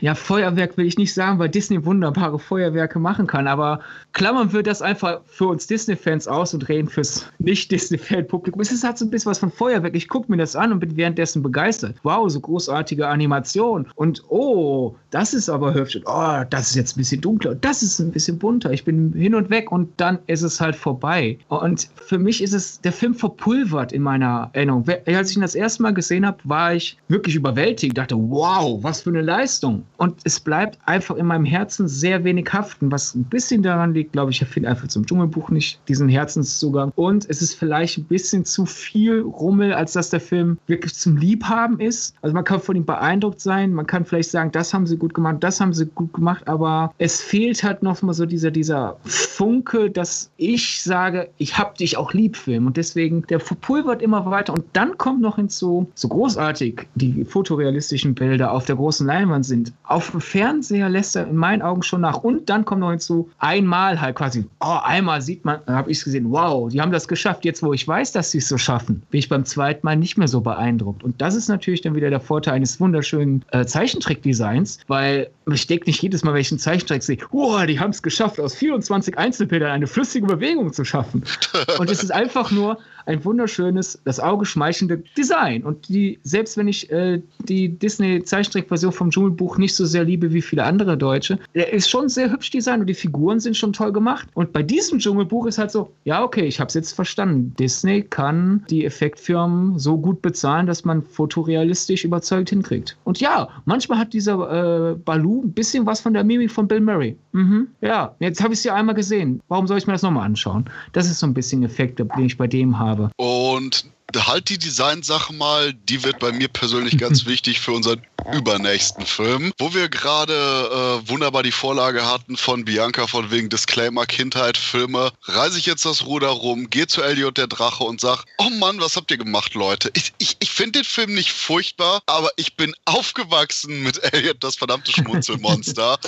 [0.00, 3.80] ja, Feuerwerk will ich nicht sagen, weil Disney wunderbare Feuerwerke machen kann, aber
[4.12, 8.60] klammern wir das einfach für uns Disney-Fans aus und reden fürs Nicht-Disney-Fan-Publikum.
[8.60, 9.94] Es hat so ein bisschen was von Feuerwerk.
[9.94, 11.96] Ich gucke mir das an und bin währenddessen begeistert.
[12.02, 13.86] Wow, so großartige Animation.
[13.94, 15.96] Und oh, das ist aber hübsch.
[15.96, 17.54] Und, oh, das ist jetzt ein bisschen dunkler.
[17.54, 18.72] Das ist ein bisschen bunter.
[18.72, 21.38] Ich bin hin und weg und dann ist es halt vorbei.
[21.48, 24.84] Und für mich ist es, der Film verpulvert in meiner Erinnerung.
[25.06, 27.96] Als ich ihn das erste Mal gesehen habe, war ich wirklich überwältigt.
[27.96, 29.84] Dachte, wow, was für eine Leistung.
[29.96, 34.12] Und es bleibt einfach in meinem Herzen sehr wenig haften, was ein bisschen daran liegt,
[34.12, 36.92] glaube ich, er findet einfach zum Dschungelbuch nicht diesen Herzenszugang.
[36.96, 41.16] Und es ist vielleicht ein bisschen zu viel Rummel, als dass der Film wirklich zum
[41.16, 42.14] Liebhaben ist.
[42.22, 45.14] Also man kann von ihm beeindruckt sein, man kann vielleicht sagen, das haben sie gut
[45.14, 48.96] gemacht, das haben sie gut gemacht, aber es fehlt halt noch mal so dieser, dieser
[49.04, 52.66] Funke, dass ich sage, ich hab dich auch lieb, Film.
[52.66, 54.52] Und deswegen, der verpulvert immer weiter.
[54.52, 59.44] Und dann kommt noch hinzu, so großartig die fotorealistischen Bilder auf der großen Leinwand Leinwand
[59.44, 59.72] sind.
[59.84, 62.18] Auf dem Fernseher lässt er in meinen Augen schon nach.
[62.18, 66.30] Und dann kommt noch hinzu, einmal halt quasi, oh, einmal sieht man, habe ich gesehen,
[66.30, 67.44] wow, die haben das geschafft.
[67.44, 70.16] Jetzt, wo ich weiß, dass sie es so schaffen, bin ich beim zweiten Mal nicht
[70.16, 71.04] mehr so beeindruckt.
[71.04, 75.86] Und das ist natürlich dann wieder der Vorteil eines wunderschönen äh, Zeichentrick-Designs, weil ich denke
[75.86, 79.18] nicht jedes Mal, wenn ich einen Zeichentrick sehe, wow, die haben es geschafft, aus 24
[79.18, 81.24] Einzelbildern eine flüssige Bewegung zu schaffen.
[81.78, 82.78] Und es ist einfach nur
[83.10, 85.64] ein wunderschönes, das Auge schmeichelnde Design.
[85.64, 90.42] Und die, selbst wenn ich äh, die Disney-Zeichentrickversion vom Dschungelbuch nicht so sehr liebe wie
[90.42, 93.92] viele andere Deutsche, der ist schon sehr hübsch designt und die Figuren sind schon toll
[93.92, 94.28] gemacht.
[94.34, 97.52] Und bei diesem Dschungelbuch ist halt so, ja, okay, ich habe es jetzt verstanden.
[97.58, 102.96] Disney kann die Effektfirmen so gut bezahlen, dass man fotorealistisch überzeugt hinkriegt.
[103.04, 106.80] Und ja, manchmal hat dieser äh, Balu ein bisschen was von der Mimik von Bill
[106.80, 107.16] Murray.
[107.32, 107.68] Mhm.
[107.80, 109.40] Ja, jetzt habe ich es ja einmal gesehen.
[109.48, 110.66] Warum soll ich mir das nochmal anschauen?
[110.92, 113.12] Das ist so ein bisschen Effekt, den ich bei dem habe habe.
[113.16, 113.84] Und
[114.16, 118.02] halt die Designsache mal, die wird bei mir persönlich ganz wichtig für unseren
[118.32, 124.06] übernächsten Film, wo wir gerade äh, wunderbar die Vorlage hatten von Bianca von wegen Disclaimer
[124.06, 125.12] Kindheit Filme.
[125.24, 128.80] Reise ich jetzt das Ruder rum, gehe zu Elliot der Drache und sag, oh Mann,
[128.80, 129.90] was habt ihr gemacht, Leute?
[129.94, 134.56] Ich, ich, ich finde den Film nicht furchtbar, aber ich bin aufgewachsen mit Elliot, das
[134.56, 135.98] verdammte Schmunzelmonster,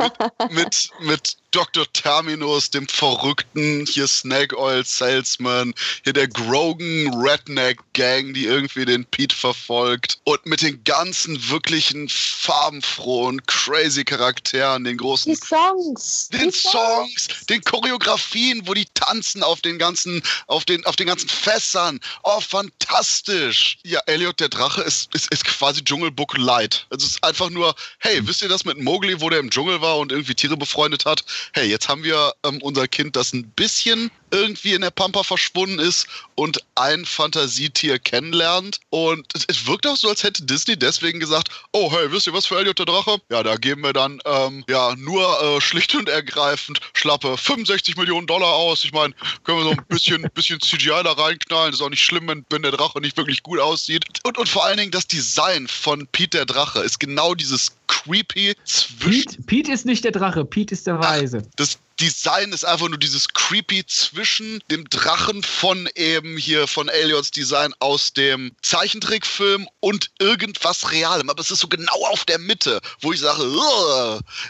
[0.50, 1.84] mit, mit, mit Dr.
[1.92, 9.04] Terminus, dem verrückten hier Snake Oil Salesman, hier der Grogan Redneck Redneck-Gang, die irgendwie den
[9.04, 10.18] Pete verfolgt.
[10.24, 15.32] Und mit den ganzen wirklichen farbenfrohen, crazy Charakteren, den großen.
[15.32, 16.28] Die Songs.
[16.28, 21.06] Den die Songs, den Choreografien, wo die tanzen auf den ganzen, auf den, auf den
[21.06, 22.00] ganzen Fässern.
[22.24, 23.78] Oh, fantastisch.
[23.84, 26.86] Ja, Elliot der Drache ist, ist, ist quasi Dschungelbook Light.
[26.90, 29.80] Also es ist einfach nur, hey, wisst ihr das mit Mowgli, wo der im Dschungel
[29.80, 31.24] war und irgendwie Tiere befreundet hat?
[31.52, 35.78] Hey, jetzt haben wir ähm, unser Kind, das ein bisschen irgendwie in der Pampa verschwunden
[35.78, 38.80] ist und ein Fantasietier kennenlernt.
[38.90, 42.32] Und es, es, wirkt auch so, als hätte Disney deswegen gesagt, oh hey, wisst ihr
[42.32, 43.18] was für Elliot der Drache?
[43.30, 48.26] Ja, da geben wir dann ähm, ja nur äh, schlicht und ergreifend schlappe 65 Millionen
[48.26, 48.84] Dollar aus.
[48.84, 49.14] Ich meine,
[49.44, 51.72] können wir so ein bisschen, bisschen CGI da reinknallen.
[51.72, 54.04] Ist auch nicht schlimm, wenn, wenn der Drache nicht wirklich gut aussieht.
[54.24, 58.54] Und, und vor allen Dingen das Design von Pete der Drache ist genau dieses creepy
[58.64, 59.26] zwischen.
[59.26, 61.42] Pete, Pete ist nicht der Drache, Pete ist der Weise.
[61.44, 66.88] Ach, das Design ist einfach nur dieses creepy zwischen dem Drachen von eben hier von
[66.88, 71.30] Elliots Design aus dem Zeichentrickfilm und irgendwas Realem.
[71.30, 73.44] Aber es ist so genau auf der Mitte, wo ich sage,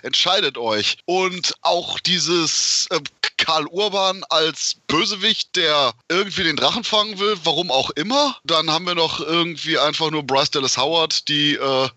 [0.02, 0.96] entscheidet euch.
[1.04, 3.00] Und auch dieses äh,
[3.36, 8.38] Karl Urban als Bösewicht, der irgendwie den Drachen fangen will, warum auch immer.
[8.44, 11.88] Dann haben wir noch irgendwie einfach nur Bryce Dallas Howard, die äh,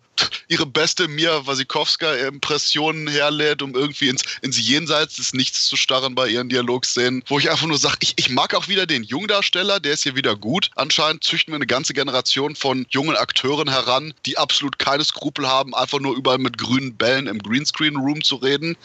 [0.48, 6.28] ihre beste Mia Wasikowska-Impressionen herlädt, um irgendwie ins, ins Jenseits des Nichts zu starren bei
[6.28, 9.94] ihren Dialogszenen, wo ich einfach nur sage, ich, ich mag auch wieder den Jungdarsteller, der
[9.94, 10.70] ist hier wieder gut.
[10.76, 15.74] Anscheinend züchten wir eine ganze Generation von jungen Akteuren heran, die absolut keine Skrupel haben,
[15.76, 18.78] einfach nur überall mit grünen Bällen im Greenscreen-Room zu reden.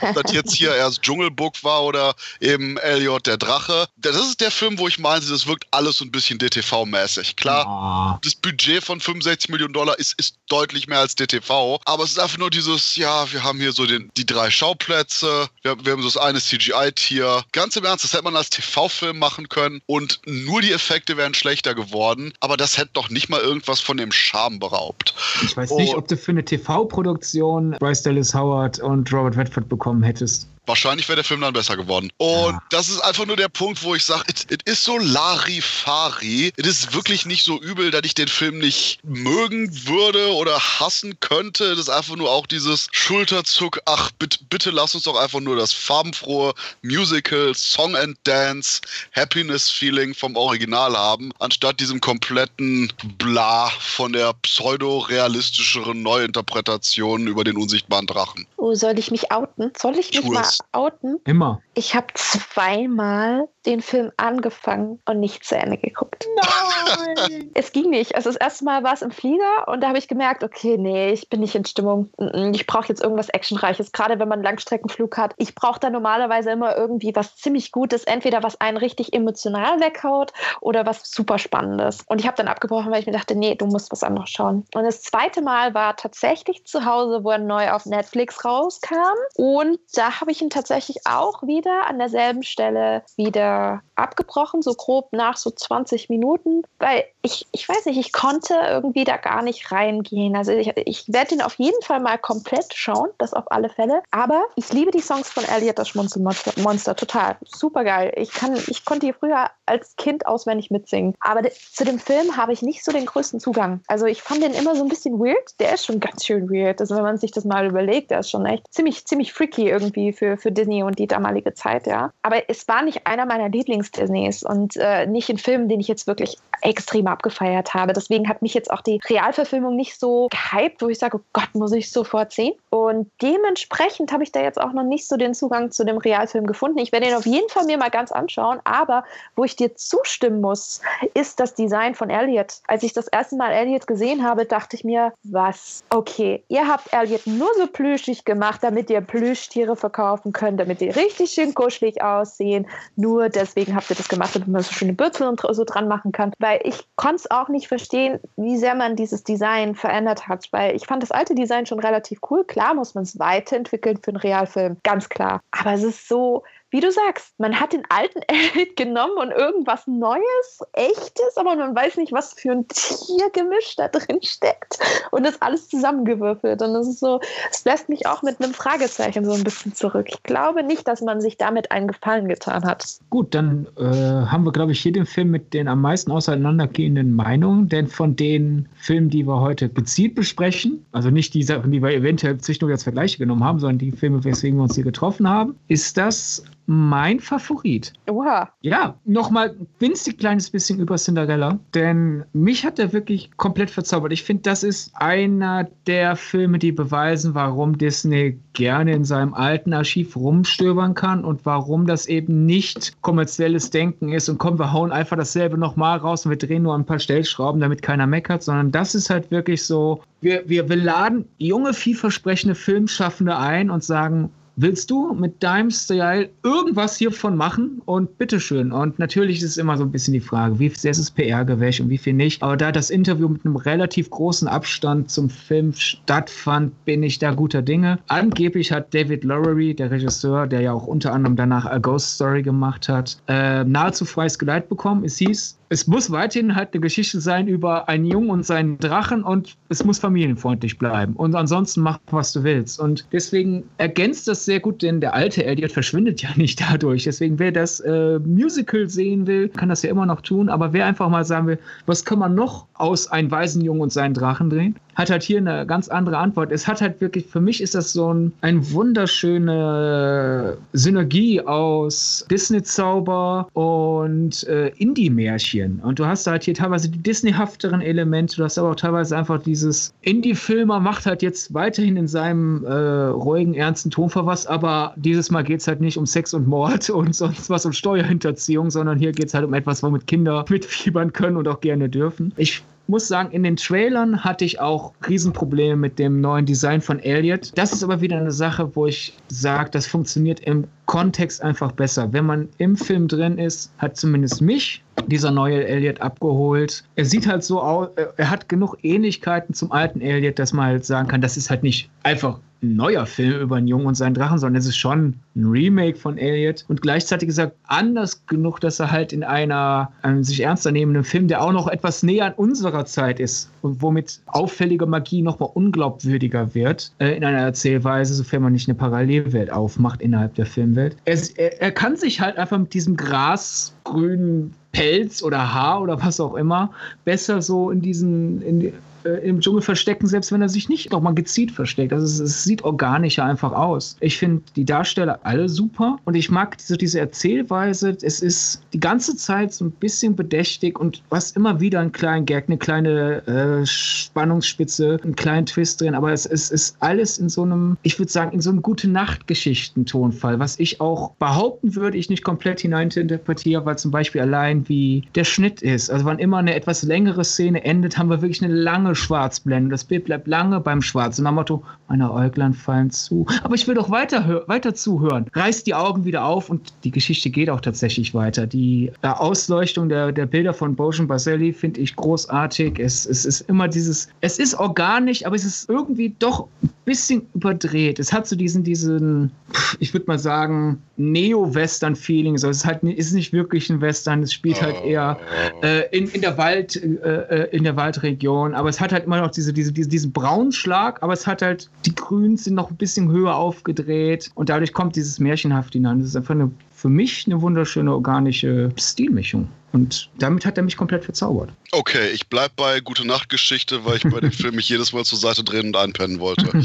[0.00, 3.86] Ob das jetzt hier erst Dschungelbook war oder eben Elliot der Drache.
[3.96, 7.36] Das ist der Film, wo ich meine, das wirkt alles so ein bisschen DTV-mäßig.
[7.36, 8.18] Klar, oh.
[8.22, 11.78] das Budget von 65 Millionen Dollar ist, ist deutlich deutlich mehr als DTV.
[11.84, 15.48] Aber es ist einfach nur dieses, ja, wir haben hier so den, die drei Schauplätze,
[15.62, 17.42] wir, wir haben so das eine CGI-Tier.
[17.52, 21.34] Ganz im Ernst, das hätte man als TV-Film machen können und nur die Effekte wären
[21.34, 22.32] schlechter geworden.
[22.40, 25.14] Aber das hätte doch nicht mal irgendwas von dem Charme beraubt.
[25.42, 30.02] Ich weiß nicht, ob du für eine TV-Produktion Bryce Dallas Howard und Robert Redford bekommen
[30.02, 30.48] hättest.
[30.66, 32.10] Wahrscheinlich wäre der Film dann besser geworden.
[32.16, 32.62] Und ja.
[32.70, 36.52] das ist einfach nur der Punkt, wo ich sage, es ist so Larifari.
[36.56, 41.18] Es ist wirklich nicht so übel, dass ich den Film nicht mögen würde oder hassen
[41.20, 41.70] könnte.
[41.70, 43.80] Das ist einfach nur auch dieses Schulterzuck.
[43.84, 48.80] Ach, bitte, bitte lass uns doch einfach nur das farbenfrohe Musical, Song and Dance,
[49.14, 58.06] Happiness-Feeling vom Original haben, anstatt diesem kompletten Bla von der pseudo-realistischeren Neuinterpretation über den unsichtbaren
[58.06, 58.46] Drachen.
[58.56, 59.72] Oh, soll ich mich outen?
[59.76, 61.20] Soll ich mich mal outen?
[61.24, 61.62] Immer.
[61.74, 66.26] Ich habe zweimal den Film angefangen und nicht zu Ende geguckt.
[66.36, 67.50] Nein!
[67.54, 68.14] es ging nicht.
[68.14, 71.12] Also das erste Mal war es im Flieger und da habe ich gemerkt, okay, nee,
[71.12, 72.10] ich bin nicht in Stimmung.
[72.52, 75.34] Ich brauche jetzt irgendwas Actionreiches, gerade wenn man einen Langstreckenflug hat.
[75.38, 80.32] Ich brauche da normalerweise immer irgendwie was ziemlich Gutes, entweder was einen richtig emotional weghaut
[80.60, 82.04] oder was super Spannendes.
[82.06, 84.66] Und ich habe dann abgebrochen, weil ich mir dachte, nee, du musst was anderes schauen.
[84.74, 88.96] Und das zweite Mal war tatsächlich zu Hause, wo er neu auf Netflix rauskam.
[89.36, 93.53] Und da habe ich ihn tatsächlich auch wieder an derselben Stelle wieder
[93.96, 99.04] abgebrochen, so grob nach so 20 Minuten, weil ich, ich weiß nicht, ich konnte irgendwie
[99.04, 100.36] da gar nicht reingehen.
[100.36, 104.02] Also ich, ich werde ihn auf jeden Fall mal komplett schauen, das auf alle Fälle.
[104.10, 107.36] Aber ich liebe die Songs von Elliot, das Schmunzelmonster, total.
[107.46, 108.12] Super geil.
[108.16, 108.30] Ich,
[108.68, 111.14] ich konnte die früher als Kind auswendig mitsingen.
[111.20, 113.80] Aber de, zu dem Film habe ich nicht so den größten Zugang.
[113.86, 115.58] Also ich fand den immer so ein bisschen weird.
[115.60, 116.80] Der ist schon ganz schön weird.
[116.80, 120.12] Also wenn man sich das mal überlegt, der ist schon echt ziemlich, ziemlich freaky irgendwie
[120.12, 122.12] für, für Disney und die damalige Zeit, ja.
[122.22, 126.06] Aber es war nicht einer meiner Lieblings-Disneys und äh, nicht ein Film, den ich jetzt
[126.06, 127.92] wirklich extrem abgefeiert habe.
[127.92, 131.48] Deswegen hat mich jetzt auch die Realverfilmung nicht so gehypt, wo ich sage, oh Gott,
[131.54, 132.54] muss ich sofort sehen.
[132.70, 136.46] Und dementsprechend habe ich da jetzt auch noch nicht so den Zugang zu dem Realfilm
[136.46, 136.78] gefunden.
[136.78, 139.04] Ich werde ihn auf jeden Fall mir mal ganz anschauen, aber
[139.36, 140.80] wo ich dir zustimmen muss,
[141.12, 142.60] ist das Design von Elliot.
[142.66, 145.84] Als ich das erste Mal Elliot gesehen habe, dachte ich mir, was?
[145.90, 150.90] Okay, ihr habt Elliot nur so plüschig gemacht, damit ihr Plüschtiere verkaufen könnt, damit die
[150.90, 152.66] richtig schön kuschelig aussehen.
[152.96, 156.12] Nur deswegen habt ihr das gemacht, damit man so schöne Bürzel und so dran machen
[156.12, 156.32] kann.
[156.38, 160.48] Weil ich konnte es auch nicht verstehen, wie sehr man dieses Design verändert hat.
[160.50, 162.44] Weil ich fand das alte Design schon relativ cool.
[162.44, 165.42] Klar muss man es weiterentwickeln für einen Realfilm, ganz klar.
[165.50, 166.42] Aber es ist so,
[166.74, 171.72] wie du sagst, man hat den alten Elliot genommen und irgendwas Neues, Echtes, aber man
[171.72, 174.80] weiß nicht, was für ein Tiergemisch da drin steckt
[175.12, 176.60] und das alles zusammengewürfelt.
[176.62, 180.08] Und das ist so, es lässt mich auch mit einem Fragezeichen so ein bisschen zurück.
[180.08, 182.84] Ich glaube nicht, dass man sich damit einen Gefallen getan hat.
[183.08, 187.14] Gut, dann äh, haben wir, glaube ich, hier den Film mit den am meisten auseinandergehenden
[187.14, 191.80] Meinungen, denn von den Filmen, die wir heute gezielt besprechen, also nicht die Sachen, die
[191.80, 195.28] wir eventuell nur als Vergleiche genommen haben, sondern die Filme, weswegen wir uns hier getroffen
[195.28, 197.92] haben, ist das mein Favorit.
[198.08, 198.50] Oha.
[198.62, 204.12] Ja, nochmal ein winzig kleines bisschen über Cinderella, denn mich hat er wirklich komplett verzaubert.
[204.12, 209.72] Ich finde, das ist einer der Filme, die beweisen, warum Disney gerne in seinem alten
[209.72, 214.92] Archiv rumstöbern kann und warum das eben nicht kommerzielles Denken ist und komm, wir hauen
[214.92, 218.72] einfach dasselbe nochmal raus und wir drehen nur ein paar Stellschrauben, damit keiner meckert, sondern
[218.72, 224.30] das ist halt wirklich so, wir, wir, wir laden junge, vielversprechende Filmschaffende ein und sagen,
[224.56, 227.82] willst du mit deinem Style irgendwas hiervon machen?
[227.84, 228.72] Und bitteschön.
[228.72, 231.80] Und natürlich ist es immer so ein bisschen die Frage, wie sehr ist es PR-Gewäsch
[231.80, 232.42] und wie viel nicht.
[232.42, 237.32] Aber da das Interview mit einem relativ großen Abstand zum Film stattfand, bin ich da
[237.32, 237.98] guter Dinge.
[238.08, 242.42] Angeblich hat David Lowery, der Regisseur, der ja auch unter anderem danach A Ghost Story
[242.42, 245.04] gemacht hat, äh, nahezu freies Geleit bekommen.
[245.04, 249.24] Es hieß, es muss weiterhin halt eine Geschichte sein über einen Jungen und seinen Drachen
[249.24, 251.14] und es muss familienfreundlich bleiben.
[251.14, 252.78] Und ansonsten mach, was du willst.
[252.78, 257.02] Und deswegen ergänzt das sehr gut, denn der alte Elliot verschwindet ja nicht dadurch.
[257.02, 260.48] Deswegen, wer das äh, Musical sehen will, kann das ja immer noch tun.
[260.48, 264.14] Aber wer einfach mal sagen will, was kann man noch aus einem Waisenjungen und seinen
[264.14, 266.52] Drachen drehen, hat halt hier eine ganz andere Antwort.
[266.52, 273.48] Es hat halt wirklich, für mich ist das so ein, ein wunderschöne Synergie aus Disney-Zauber
[273.52, 275.80] und äh, Indie-Märchen.
[275.80, 279.42] Und du hast halt hier teilweise die Disney-hafteren Elemente, du hast aber auch teilweise einfach
[279.42, 285.30] dieses Indie-Filmer macht halt jetzt weiterhin in seinem äh, ruhigen, ernsten Ton verfasst, aber dieses
[285.30, 288.98] Mal geht es halt nicht um Sex und Mord und sonst was um Steuerhinterziehung, sondern
[288.98, 292.32] hier geht es halt um etwas, womit Kinder mitfiebern können und auch gerne dürfen.
[292.36, 297.00] Ich muss sagen, in den Trailern hatte ich auch Riesenprobleme mit dem neuen Design von
[297.00, 297.52] Elliot.
[297.56, 302.12] Das ist aber wieder eine Sache, wo ich sage, das funktioniert im Kontext einfach besser.
[302.12, 306.84] Wenn man im Film drin ist, hat zumindest mich dieser neue Elliot abgeholt.
[306.96, 310.84] Er sieht halt so aus, er hat genug Ähnlichkeiten zum alten Elliot, dass man halt
[310.84, 314.14] sagen kann, das ist halt nicht einfach ein neuer Film über einen Jungen und seinen
[314.14, 318.80] Drachen, sondern es ist schon ein Remake von Elliot und gleichzeitig gesagt anders genug, dass
[318.80, 322.32] er halt in einer ähm, sich ernster nehmenden Film, der auch noch etwas näher an
[322.34, 328.42] unserer Zeit ist und womit auffällige Magie nochmal unglaubwürdiger wird äh, in einer Erzählweise, sofern
[328.42, 330.96] man nicht eine Parallelwelt aufmacht innerhalb der Filmwelt.
[331.04, 336.20] Es, er, er kann sich halt einfach mit diesem grasgrünen Pelz oder Haar oder was
[336.20, 336.70] auch immer
[337.04, 338.72] besser so in diesen in,
[339.10, 341.92] im Dschungel verstecken, selbst wenn er sich nicht nochmal gezielt versteckt.
[341.92, 343.96] Also es, es sieht organischer einfach aus.
[344.00, 347.96] Ich finde die Darsteller alle super und ich mag diese, diese Erzählweise.
[348.02, 352.26] Es ist die ganze Zeit so ein bisschen bedächtig und was immer wieder einen kleinen
[352.26, 357.28] Gag, eine kleine äh, Spannungsspitze, einen kleinen Twist drin, aber es, es ist alles in
[357.28, 361.98] so einem, ich würde sagen, in so einem gute Nacht-Geschichten-Tonfall, was ich auch behaupten würde,
[361.98, 365.90] ich nicht komplett hineininterpretiere, weil zum Beispiel allein wie der Schnitt ist.
[365.90, 369.70] Also wann immer eine etwas längere Szene endet, haben wir wirklich eine lange Schwarzblende.
[369.70, 371.18] Das Bild bleibt lange beim Schwarz.
[371.18, 373.26] Und am Motto, meine Äuglein fallen zu.
[373.42, 375.26] Aber ich will doch weiter, weiter zuhören.
[375.32, 378.46] Reißt die Augen wieder auf und die Geschichte geht auch tatsächlich weiter.
[378.46, 382.78] Die äh, Ausleuchtung der, der Bilder von Bojan Baselli finde ich großartig.
[382.78, 386.48] Es, es ist immer dieses, es ist organisch, aber es ist irgendwie doch
[386.84, 387.98] bisschen überdreht.
[387.98, 389.30] Es hat so diesen, diesen,
[389.78, 392.38] ich würde mal sagen, Neo-Western-Feeling.
[392.38, 395.18] So, es ist halt ist nicht wirklich ein Western, es spielt halt eher
[395.62, 399.20] äh, in, in der Wald, äh, äh, in der Waldregion, aber es hat halt immer
[399.20, 402.76] noch diese, diese, diese, diesen Braunschlag, aber es hat halt, die Grüns sind noch ein
[402.76, 406.00] bisschen höher aufgedreht und dadurch kommt dieses Märchenhaft hinein.
[406.00, 406.50] Das ist einfach eine,
[406.84, 409.48] für mich eine wunderschöne organische Stilmischung.
[409.72, 411.50] Und damit hat er mich komplett verzaubert.
[411.72, 415.02] Okay, ich bleib bei Gute Nacht Geschichte, weil ich bei dem Film mich jedes Mal
[415.02, 416.50] zur Seite drehen und einpennen wollte.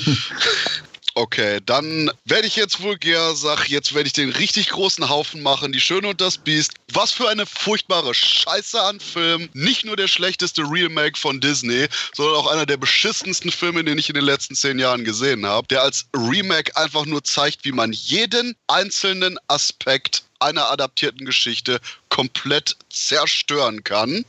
[1.19, 5.43] Okay, dann werde ich jetzt wohl vulgär, sag, jetzt werde ich den richtig großen Haufen
[5.43, 6.75] machen, die Schöne und das Biest.
[6.93, 9.49] Was für eine furchtbare Scheiße an Film.
[9.51, 14.07] Nicht nur der schlechteste Remake von Disney, sondern auch einer der beschissensten Filme, den ich
[14.07, 17.91] in den letzten zehn Jahren gesehen habe, der als Remake einfach nur zeigt, wie man
[17.91, 24.23] jeden einzelnen Aspekt einer adaptierten Geschichte komplett zerstören kann.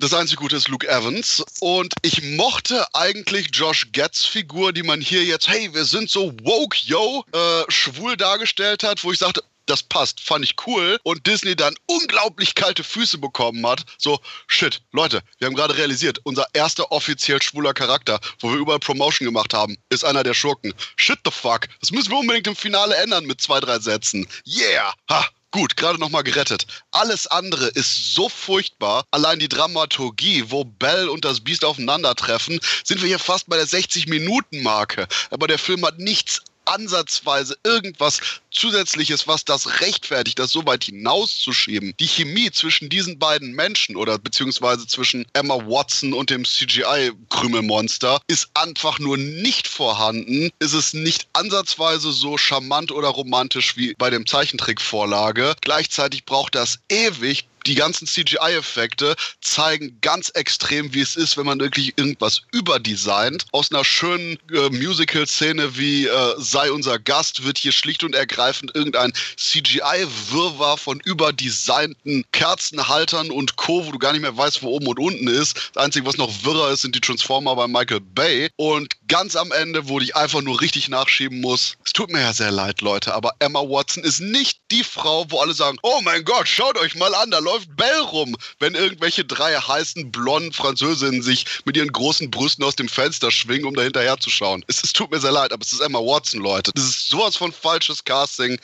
[0.00, 1.44] Das einzige Gute ist Luke Evans.
[1.60, 6.32] Und ich mochte eigentlich Josh Getz Figur, die man hier jetzt, hey, wir sind so
[6.42, 10.98] woke, yo, äh, schwul dargestellt hat, wo ich sagte, das passt, fand ich cool.
[11.02, 13.84] Und Disney dann unglaublich kalte Füße bekommen hat.
[13.98, 18.78] So, shit, Leute, wir haben gerade realisiert, unser erster offiziell schwuler Charakter, wo wir überall
[18.78, 20.72] Promotion gemacht haben, ist einer der Schurken.
[20.96, 21.68] Shit the fuck.
[21.80, 24.26] Das müssen wir unbedingt im Finale ändern mit zwei, drei Sätzen.
[24.46, 24.94] Yeah!
[25.10, 25.28] Ha!
[25.52, 26.66] Gut, gerade nochmal gerettet.
[26.92, 29.04] Alles andere ist so furchtbar.
[29.10, 33.66] Allein die Dramaturgie, wo Bell und das Biest aufeinandertreffen, sind wir hier fast bei der
[33.66, 35.08] 60-Minuten-Marke.
[35.30, 36.40] Aber der Film hat nichts
[36.70, 38.20] ansatzweise irgendwas
[38.50, 41.94] Zusätzliches, was das rechtfertigt, das so weit hinauszuschieben.
[42.00, 48.48] Die Chemie zwischen diesen beiden Menschen oder beziehungsweise zwischen Emma Watson und dem CGI-Krümelmonster ist
[48.54, 50.50] einfach nur nicht vorhanden.
[50.58, 55.54] Ist es nicht ansatzweise so charmant oder romantisch wie bei dem Zeichentrickvorlage.
[55.60, 61.60] Gleichzeitig braucht das ewig, die ganzen CGI-Effekte zeigen ganz extrem, wie es ist, wenn man
[61.60, 63.46] wirklich irgendwas überdesignt.
[63.52, 68.74] Aus einer schönen äh, Musical-Szene wie äh, Sei unser Gast wird hier schlicht und ergreifend
[68.74, 74.86] irgendein CGI-Wirrwarr von überdesignten Kerzenhaltern und Co., wo du gar nicht mehr weißt, wo oben
[74.86, 75.70] und unten ist.
[75.74, 78.48] Das Einzige, was noch wirrer ist, sind die Transformer bei Michael Bay.
[78.56, 82.32] Und ganz am Ende, wo ich einfach nur richtig nachschieben muss, es tut mir ja
[82.32, 86.24] sehr leid, Leute, aber Emma Watson ist nicht die Frau, wo alle sagen, oh mein
[86.24, 91.22] Gott, schaut euch mal an, da läuft Bell rum, wenn irgendwelche drei heißen, blonden Französinnen
[91.22, 94.64] sich mit ihren großen Brüsten aus dem Fenster schwingen, um da hinterher zu schauen.
[94.68, 96.70] Es, es tut mir sehr leid, aber es ist Emma Watson, Leute.
[96.76, 98.60] Das ist sowas von falsches Casting.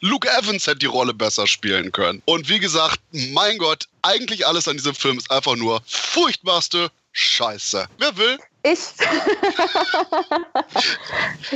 [0.00, 2.22] Luke Evans hätte die Rolle besser spielen können.
[2.24, 7.86] Und wie gesagt, mein Gott, eigentlich alles an diesem Film ist einfach nur furchtbarste Scheiße.
[7.98, 8.78] Wer will, ich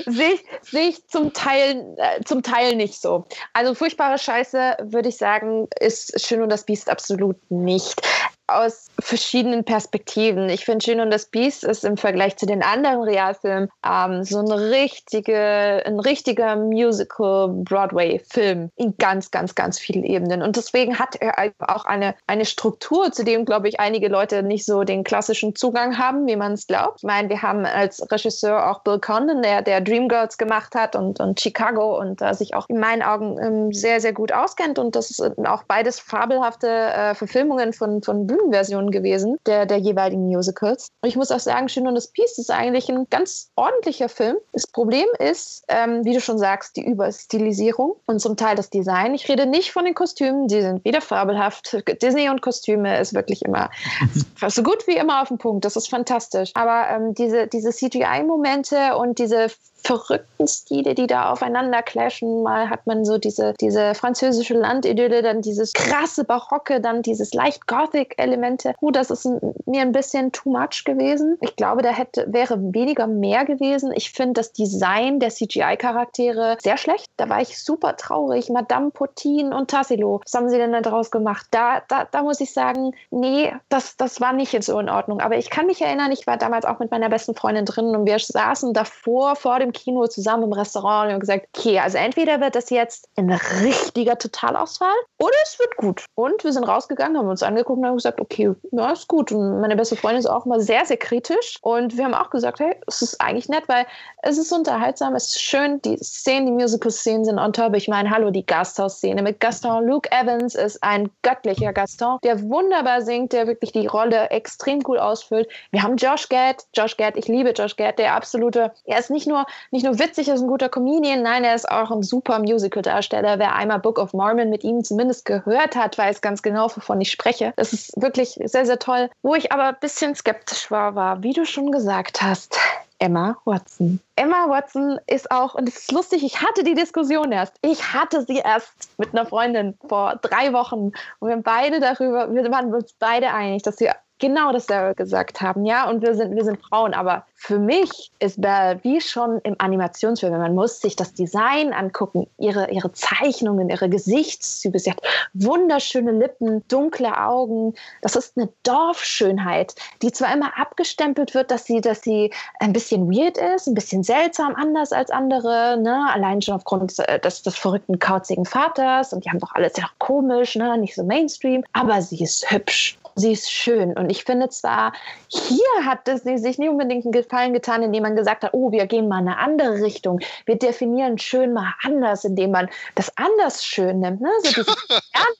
[0.06, 3.26] sehe seh ich zum Teil, äh, zum Teil nicht so.
[3.52, 8.00] Also furchtbare Scheiße, würde ich sagen, ist Schön und das Biest absolut nicht
[8.46, 10.48] aus verschiedenen Perspektiven.
[10.48, 14.38] Ich finde Schön und das Biest ist im Vergleich zu den anderen Realfilmen ähm, so
[14.38, 20.42] ein, richtige, ein richtiger Musical-Broadway-Film in ganz, ganz, ganz vielen Ebenen.
[20.42, 24.66] Und deswegen hat er auch eine, eine Struktur, zu dem, glaube ich, einige Leute nicht
[24.66, 26.98] so den klassischen Zugang haben, wie man es glaubt.
[26.98, 31.20] Ich meine, wir haben als Regisseur auch Bill Condon, der, der Dreamgirls gemacht hat und,
[31.20, 34.78] und Chicago und äh, sich auch in meinen Augen ähm, sehr, sehr gut auskennt.
[34.78, 40.26] Und das sind auch beides fabelhafte äh, Verfilmungen von, von Bühnenversionen gewesen, der, der jeweiligen
[40.26, 40.88] Musicals.
[41.02, 44.36] Und ich muss auch sagen, Schön und das Biest ist eigentlich ein ganz ordentlicher Film.
[44.52, 49.14] Das Problem ist, ähm, wie du schon sagst, die Überstilisierung und zum Teil das Design.
[49.14, 51.76] Ich rede nicht von den Kostümen, die sind wieder fabelhaft.
[52.02, 53.70] Disney und Kostüme ist wirklich immer
[54.48, 55.64] so gut wie immer auf den Punkt.
[55.64, 56.50] Das ist fantastisch.
[56.54, 59.48] Aber ähm, diese, diese CGI-Momente und diese
[59.84, 62.42] verrückten Stile, die da aufeinander clashen.
[62.42, 67.66] Mal hat man so diese, diese französische Landidylle, dann dieses krasse Barocke, dann dieses leicht
[67.66, 68.74] Gothic-Elemente.
[68.80, 69.28] Gut, das ist
[69.66, 71.36] mir ein bisschen too much gewesen.
[71.40, 73.92] Ich glaube, da hätte, wäre weniger mehr gewesen.
[73.94, 77.10] Ich finde das Design der CGI-Charaktere sehr schlecht.
[77.18, 78.48] Da war ich super traurig.
[78.48, 81.46] Madame Potin und Tassilo, was haben sie denn da draus gemacht?
[81.50, 85.20] Da, da, da muss ich sagen, nee, das, das war nicht so in Ordnung.
[85.20, 88.06] Aber ich kann mich erinnern, ich war damals auch mit meiner besten Freundin drin und
[88.06, 92.40] wir saßen davor vor dem Kino zusammen im Restaurant und haben gesagt, okay, also entweder
[92.40, 96.06] wird das jetzt ein richtiger Totalausfall oder es wird gut.
[96.14, 99.32] Und wir sind rausgegangen, haben uns angeguckt und haben gesagt, okay, ja, ist gut.
[99.32, 101.58] Und meine beste Freundin ist auch mal sehr, sehr kritisch.
[101.62, 103.86] Und wir haben auch gesagt, hey, es ist eigentlich nett, weil
[104.22, 107.74] es ist unterhaltsam, es ist schön, die Szenen, die Musical-Szenen sind on top.
[107.74, 109.86] Ich meine, hallo, die Gasthaus-Szene mit Gaston.
[109.86, 114.98] Luke Evans ist ein göttlicher Gaston, der wunderbar singt, der wirklich die Rolle extrem cool
[114.98, 115.48] ausfüllt.
[115.70, 116.64] Wir haben Josh Gad.
[116.74, 120.28] Josh Gad, ich liebe Josh Gad, der absolute, er ist nicht nur nicht nur witzig,
[120.28, 123.38] er ist ein guter Comedian, nein, er ist auch ein super Musical-Darsteller.
[123.38, 127.10] Wer einmal Book of Mormon mit ihm zumindest gehört hat, weiß ganz genau, wovon ich
[127.10, 127.52] spreche.
[127.56, 129.10] Das ist wirklich sehr, sehr toll.
[129.22, 132.58] Wo ich aber ein bisschen skeptisch war, war, wie du schon gesagt hast,
[132.98, 134.00] Emma Watson.
[134.16, 137.54] Emma Watson ist auch, und es ist lustig, ich hatte die Diskussion erst.
[137.60, 140.92] Ich hatte sie erst mit einer Freundin vor drei Wochen.
[141.18, 145.40] Und wir haben beide darüber, wir waren uns beide einig, dass sie genau dasselbe gesagt
[145.40, 145.66] haben.
[145.66, 149.54] Ja, und wir sind, wir sind Frauen, aber für mich ist Belle wie schon im
[149.58, 150.32] Animationsfilm.
[150.32, 154.78] Man muss sich das Design angucken, ihre, ihre Zeichnungen, ihre Gesichtszüge.
[154.78, 155.02] Sie hat
[155.34, 157.74] wunderschöne Lippen, dunkle Augen.
[158.00, 163.12] Das ist eine Dorfschönheit, die zwar immer abgestempelt wird, dass sie, dass sie ein bisschen
[163.12, 166.06] weird ist, ein bisschen seltsam, anders als andere, ne?
[166.14, 169.12] allein schon aufgrund äh, des, des verrückten, kauzigen Vaters.
[169.12, 170.78] Und die haben doch alles ja komisch, ne?
[170.78, 171.62] nicht so Mainstream.
[171.74, 173.96] Aber sie ist hübsch sie ist schön.
[173.96, 174.92] Und ich finde zwar,
[175.28, 178.86] hier hat Disney sich nicht unbedingt einen Gefallen getan, indem man gesagt hat, oh, wir
[178.86, 180.20] gehen mal in eine andere Richtung.
[180.46, 184.20] Wir definieren schön mal anders, indem man das anders schön nimmt.
[184.20, 184.30] Ne?
[184.42, 184.62] So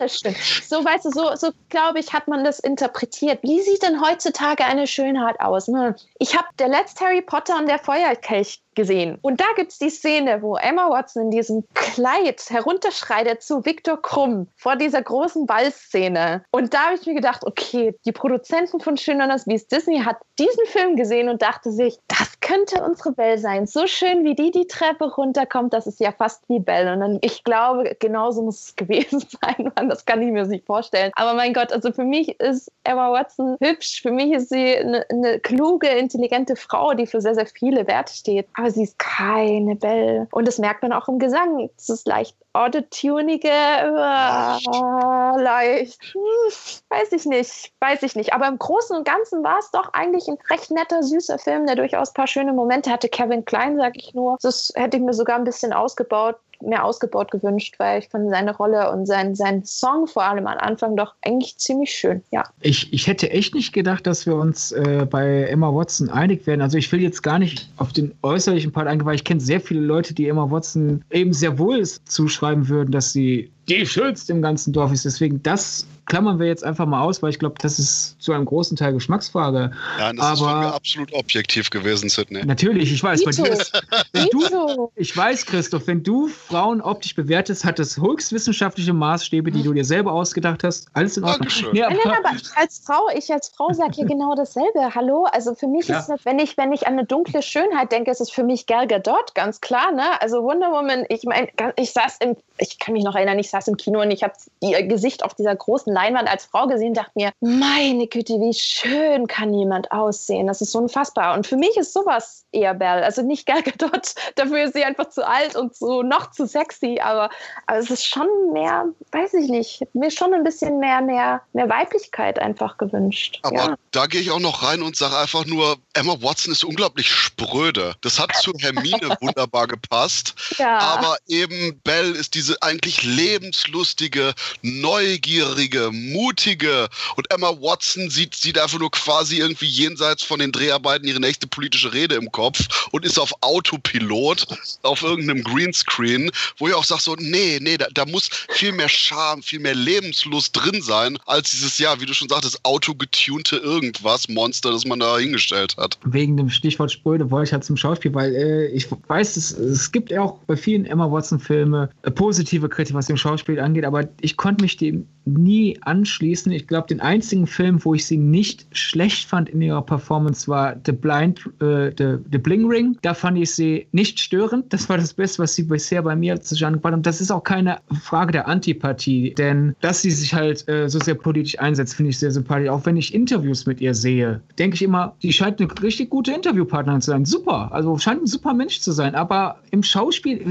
[0.01, 0.35] dieses schön.
[0.66, 3.43] So, weißt du, so, so glaube ich, hat man das interpretiert.
[3.43, 5.69] Wie sieht denn heutzutage eine Schönheit aus?
[5.69, 5.95] Ne?
[6.19, 9.19] Ich habe der letzte Harry Potter und der Feuerkelch gesehen.
[9.23, 14.01] Und da gibt es die Szene, wo Emma Watson in diesem Kleid herunterschreitet zu Viktor
[14.01, 16.45] Krumm vor dieser großen Ballszene.
[16.51, 20.01] Und da habe ich mir gedacht, okay, die Produzenten von Schön und das Biest Disney
[20.01, 23.66] hat diesen Film gesehen und dachte sich, das könnte unsere Belle sein.
[23.66, 26.93] So schön, wie die die Treppe runterkommt, das ist ja fast wie Belle.
[26.93, 29.73] Und dann, ich glaube, genauso muss es gewesen sein.
[29.75, 31.11] Mann, das kann ich mir nicht vorstellen.
[31.16, 34.03] Aber mein Gott, also für mich ist Emma Watson hübsch.
[34.03, 38.12] Für mich ist sie eine, eine kluge, intelligente Frau, die für sehr, sehr viele Werte
[38.12, 38.47] steht.
[38.55, 40.29] Aber sie ist keine Belle.
[40.31, 41.71] Und das merkt man auch im Gesang.
[41.79, 46.52] Es ist leicht autotunige, uh, leicht, hm,
[46.89, 48.32] weiß ich nicht, weiß ich nicht.
[48.32, 51.76] Aber im Großen und Ganzen war es doch eigentlich ein recht netter, süßer Film, der
[51.76, 53.09] durchaus ein paar schöne Momente hatte.
[53.09, 54.39] Kevin Klein, sag ich nur.
[54.40, 56.36] Das hätte ich mir sogar ein bisschen ausgebaut
[56.66, 60.59] mehr ausgebaut gewünscht, weil ich fand seine Rolle und sein, sein Song vor allem am
[60.59, 62.45] Anfang doch eigentlich ziemlich schön, ja.
[62.61, 66.61] Ich, ich hätte echt nicht gedacht, dass wir uns äh, bei Emma Watson einig werden.
[66.61, 69.61] Also ich will jetzt gar nicht auf den äußerlichen Part eingehen, weil ich kenne sehr
[69.61, 74.43] viele Leute, die Emma Watson eben sehr wohl zuschreiben würden, dass sie die schönste im
[74.43, 75.05] ganzen Dorf ist.
[75.05, 78.45] Deswegen, das klammern wir jetzt einfach mal aus, weil ich glaube, das ist zu einem
[78.45, 79.70] großen Teil Geschmacksfrage.
[79.99, 82.45] Ja, das Aber ist von mir absolut objektiv gewesen, Sidney.
[82.45, 83.73] Natürlich, ich weiß, dir ist,
[84.12, 89.62] wenn du, ich weiß, Christoph, wenn du Frauen optisch bewertest, hat das höchstwissenschaftliche Maßstäbe, die
[89.62, 90.89] du dir selber ausgedacht hast.
[90.93, 91.49] Alles in Ordnung.
[91.73, 94.95] Nee, aber, Nein, aber als Frau, ich als Frau sage hier genau dasselbe.
[94.95, 95.99] Hallo, also für mich ja.
[95.99, 98.66] ist das, wenn ich, wenn ich an eine dunkle Schönheit denke, ist es für mich
[98.66, 99.93] Gal Gadot, ganz klar.
[99.93, 100.20] Ne?
[100.20, 103.68] Also Wonder Woman, ich meine, ich saß im, ich kann mich noch erinnern, ich saß
[103.68, 107.12] im Kino und ich habe ihr Gesicht auf dieser großen Leinwand als Frau gesehen, dachte
[107.14, 110.48] mir, meine Güte, wie schön kann jemand aussehen.
[110.48, 111.35] Das ist so unfassbar.
[111.35, 113.05] Und für mich ist sowas eher Belle.
[113.05, 117.01] Also nicht Gal Gadot, dafür ist sie einfach zu alt und so noch zu sexy,
[117.02, 117.31] aber,
[117.66, 121.68] aber es ist schon mehr, weiß ich nicht, mir schon ein bisschen mehr, mehr, mehr
[121.68, 123.40] Weiblichkeit einfach gewünscht.
[123.43, 123.74] Aber ja.
[123.90, 127.94] da gehe ich auch noch rein und sage einfach nur, Emma Watson ist unglaublich spröde.
[128.01, 130.35] Das hat zu Hermine wunderbar gepasst.
[130.59, 130.78] Ja.
[130.78, 138.78] Aber eben Belle ist diese eigentlich lebenslustige, neugierige, mutige und Emma Watson sieht, sieht einfach
[138.78, 142.44] nur quasi irgendwie jenseits von den Dreharbeiten ihre nächste politische Rede im Kopf
[142.91, 144.47] und ist auf Autopilot
[144.83, 148.89] auf irgendeinem Greenscreen, wo ich auch sage so, nee, nee, da, da muss viel mehr
[148.89, 154.29] Charme, viel mehr Lebenslust drin sein, als dieses, ja, wie du schon sagtest, autogetunte irgendwas
[154.29, 155.99] Monster, das man da hingestellt hat.
[156.05, 159.93] Wegen dem Stichwort Spröde wollte ich halt zum Schauspiel, weil äh, ich weiß, es, es
[159.93, 164.09] gibt ja auch bei vielen Emma Watson-Filmen äh, positive Kritik, was dem Schauspiel angeht, aber
[164.21, 166.53] ich konnte mich dem nie anschließen.
[166.53, 170.77] Ich glaube, den einzigen Film, wo ich sie nicht schlecht fand in ihrer Performance, war
[170.85, 172.98] The Blind, äh, The, The Bling Ring.
[173.02, 174.73] Da fand ich sie nicht störend.
[174.73, 176.94] Das war das Beste, was sie bisher bei mir zustande gebracht.
[176.94, 180.98] Und das ist auch keine Frage der Antipathie, denn dass sie sich halt äh, so
[180.98, 182.69] sehr politisch einsetzt, finde ich sehr sympathisch.
[182.70, 186.32] Auch wenn ich Interviews mit ihr sehe, denke ich immer, die scheint eine richtig gute
[186.32, 187.24] Interviewpartnerin zu sein.
[187.24, 187.70] Super.
[187.70, 189.15] Also scheint ein super Mensch zu sein.
[189.15, 190.44] Aber im Schauspiel,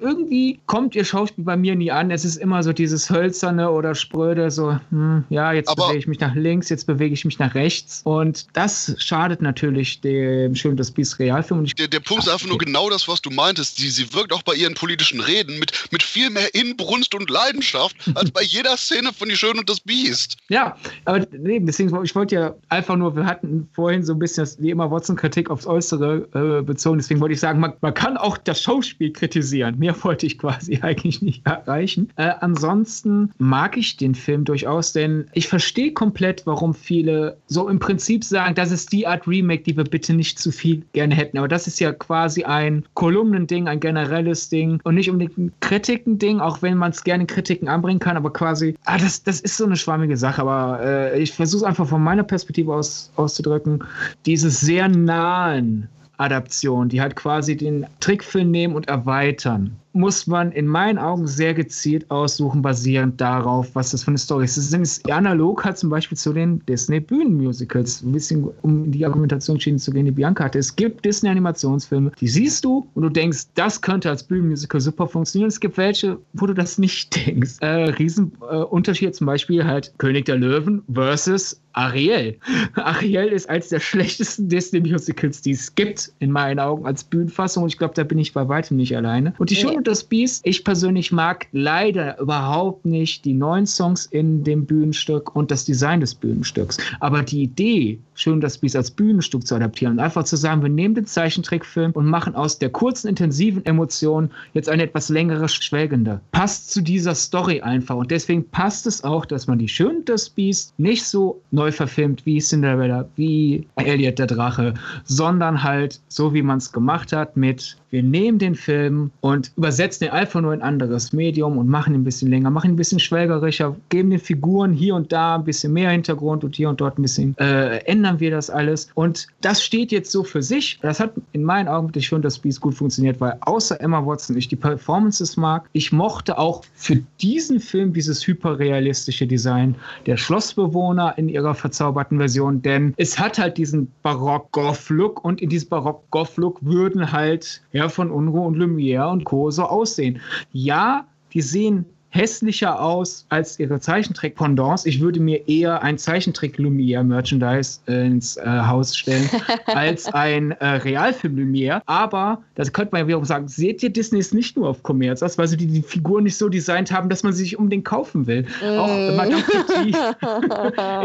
[0.00, 2.10] irgendwie kommt ihr Schauspiel bei mir nie an.
[2.10, 6.06] Es ist immer so dieses hölzerne oder spröde, so, hm, ja, jetzt aber bewege ich
[6.06, 8.00] mich nach links, jetzt bewege ich mich nach rechts.
[8.04, 11.64] Und das schadet natürlich dem Schön des Biest Realfilm.
[11.64, 13.76] Der, der, Punkt ist einfach nur genau das, was du meintest.
[13.76, 17.96] Sie, sie wirkt auch bei ihren politischen Reden mit, mit viel mehr Inbrunst und Leidenschaft
[18.14, 20.36] als bei jeder Szene von Die Schön und das Biest.
[20.48, 24.42] Ja, aber nee, deswegen, ich wollte ja einfach nur, wir hatten vorhin so ein bisschen
[24.42, 26.98] das, wie immer Watson-Kritik aufs Äußere äh, bezogen.
[26.98, 29.78] Deswegen wollte ich sagen, man, man, kann auch das Schauspiel kritisieren.
[29.78, 32.10] Mehr wollte ich quasi eigentlich nicht erreichen.
[32.16, 37.78] Äh, ansonsten mag ich den Film durchaus, denn ich verstehe komplett, warum viele so im
[37.78, 41.38] Prinzip sagen, das ist die Art Remake, die wir bitte nicht zu viel gerne hätten.
[41.38, 46.40] Aber das ist ja quasi ein Kolumnending, ein generelles Ding und nicht unbedingt ein Kritiken-Ding,
[46.40, 49.66] auch wenn man es gerne Kritiken anbringen kann, aber quasi, ah, das, das ist so
[49.66, 50.42] eine schwammige Sache.
[50.42, 53.84] Aber äh, ich versuche es einfach von meiner Perspektive aus auszudrücken.
[54.26, 60.66] Diese sehr nahen Adaption, die halt quasi den Trickfilm nehmen und erweitern muss man in
[60.66, 64.56] meinen Augen sehr gezielt aussuchen, basierend darauf, was das für eine Story ist.
[64.56, 69.80] Das ist analog halt zum Beispiel zu den Disney-Bühnenmusicals, ein bisschen um in die Argumentationsschienen
[69.80, 70.60] zu gehen, die Bianca hatte.
[70.60, 75.48] Es gibt Disney-Animationsfilme, die siehst du und du denkst, das könnte als Bühnenmusical super funktionieren.
[75.48, 77.56] Es gibt welche, wo du das nicht denkst.
[77.60, 82.38] Äh, Riesenunterschied äh, zum Beispiel halt König der Löwen versus Ariel.
[82.74, 87.64] Ariel ist eines der schlechtesten Disney-Musicals, die es gibt, in meinen Augen, als Bühnenfassung.
[87.64, 89.34] Und ich glaube, da bin ich bei weitem nicht alleine.
[89.38, 90.46] Und die Schöne und das Biest.
[90.46, 96.00] Ich persönlich mag leider überhaupt nicht die neuen Songs in dem Bühnenstück und das Design
[96.00, 96.78] des Bühnenstücks.
[97.00, 100.68] Aber die Idee, Schön das Biest als Bühnenstück zu adaptieren und einfach zu sagen, wir
[100.68, 106.20] nehmen den Zeichentrickfilm und machen aus der kurzen, intensiven Emotion jetzt eine etwas längere, schwelgende.
[106.32, 107.94] Passt zu dieser Story einfach.
[107.94, 112.24] Und deswegen passt es auch, dass man die Schön das Biest nicht so neu verfilmt
[112.24, 114.74] wie Cinderella, wie Elliot der Drache,
[115.04, 120.06] sondern halt so, wie man es gemacht hat mit wir nehmen den Film und übersetzen
[120.06, 122.74] den einfach nur in ein anderes Medium und machen ihn ein bisschen länger, machen ihn
[122.74, 126.68] ein bisschen schwelgerischer, geben den Figuren hier und da ein bisschen mehr Hintergrund und hier
[126.68, 128.90] und dort ein bisschen äh, ändern wir das alles.
[128.94, 130.78] Und das steht jetzt so für sich.
[130.82, 134.36] Das hat in meinen Augen wirklich schon das Beast gut funktioniert, weil außer Emma Watson
[134.36, 135.68] ich die Performances mag.
[135.72, 139.74] Ich mochte auch für diesen Film dieses hyperrealistische Design
[140.06, 145.68] der Schlossbewohner in ihrer verzauberten Version, denn es hat halt diesen Barock-Goth-Look und in diesem
[145.70, 149.50] Barock-Goth-Look würden halt ja von Unruh und Lumière und Co.
[149.50, 150.20] so aussehen.
[150.52, 154.86] Ja, die sehen hässlicher aus als ihre Zeichentrick-Pendants.
[154.86, 159.28] Ich würde mir eher ein Zeichentrick-Lumière-Merchandise äh, ins äh, Haus stellen,
[159.66, 161.82] als ein äh, Realfilm-Lumière.
[161.86, 165.22] Aber, das könnte man ja wiederum sagen, seht ihr, Disney ist nicht nur auf Kommerz
[165.22, 167.84] aus, weil sie die, die Figuren nicht so designt haben, dass man sie sich unbedingt
[167.84, 168.46] kaufen will.
[168.62, 168.78] Mm.
[168.78, 169.96] Auch Madame Petit.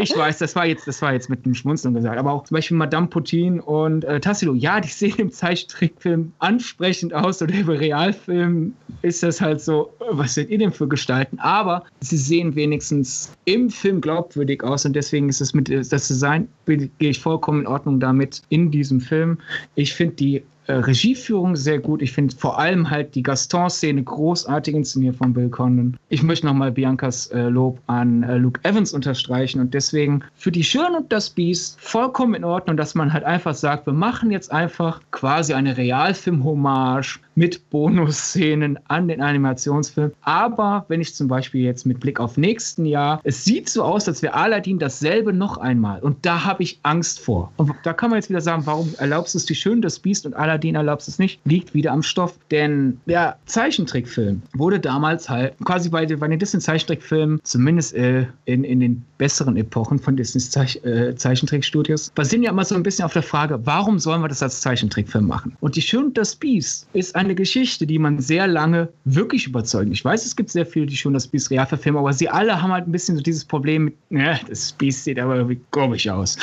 [0.00, 2.54] ich weiß, das war jetzt, das war jetzt mit einem Schmunzeln gesagt, aber auch zum
[2.54, 7.68] Beispiel Madame Putin und äh, Tassilo, ja, die sehen im Zeichentrickfilm ansprechend aus oder im
[7.68, 13.32] Realfilm ist das halt so, was seid ihr denn für gestalten, aber sie sehen wenigstens
[13.46, 17.66] im Film glaubwürdig aus und deswegen ist es mit das Design, gehe ich vollkommen in
[17.66, 19.38] Ordnung damit in diesem Film.
[19.74, 22.02] Ich finde die äh, Regieführung sehr gut.
[22.02, 25.96] Ich finde vor allem halt die Gaston-Szene großartig inszeniert von Bill Condon.
[26.08, 30.64] Ich möchte nochmal Biancas äh, Lob an äh, Luke Evans unterstreichen und deswegen für die
[30.64, 34.50] Schön und das Biest vollkommen in Ordnung, dass man halt einfach sagt, wir machen jetzt
[34.52, 40.12] einfach quasi eine Realfilm-Hommage mit Bonusszenen an den Animationsfilm.
[40.22, 44.06] Aber wenn ich zum Beispiel jetzt mit Blick auf nächsten Jahr, es sieht so aus,
[44.08, 46.00] als wäre Aladdin dasselbe noch einmal.
[46.00, 47.52] Und da habe ich Angst vor.
[47.56, 50.26] Und da kann man jetzt wieder sagen, warum erlaubst du es die Schön, das Biest
[50.26, 51.40] und Aladdin erlaubst es nicht?
[51.44, 52.38] Liegt wieder am Stoff.
[52.50, 58.80] Denn der Zeichentrickfilm wurde damals halt quasi bei, bei den Disney-Zeichentrickfilmen, zumindest äh, in, in
[58.80, 63.12] den besseren Epochen von Disneys Zeich, äh, Zeichentrickstudios, basieren ja immer so ein bisschen auf
[63.12, 65.56] der Frage, warum sollen wir das als Zeichentrickfilm machen?
[65.60, 69.46] Und die Schön und das Biest ist ein eine Geschichte, die man sehr lange wirklich
[69.46, 69.90] überzeugt.
[69.92, 72.60] Ich weiß, es gibt sehr viele, die schon das Beast real verfilmen, aber sie alle
[72.60, 76.08] haben halt ein bisschen so dieses Problem mit, ja, das Beast sieht aber irgendwie komisch
[76.08, 76.36] aus.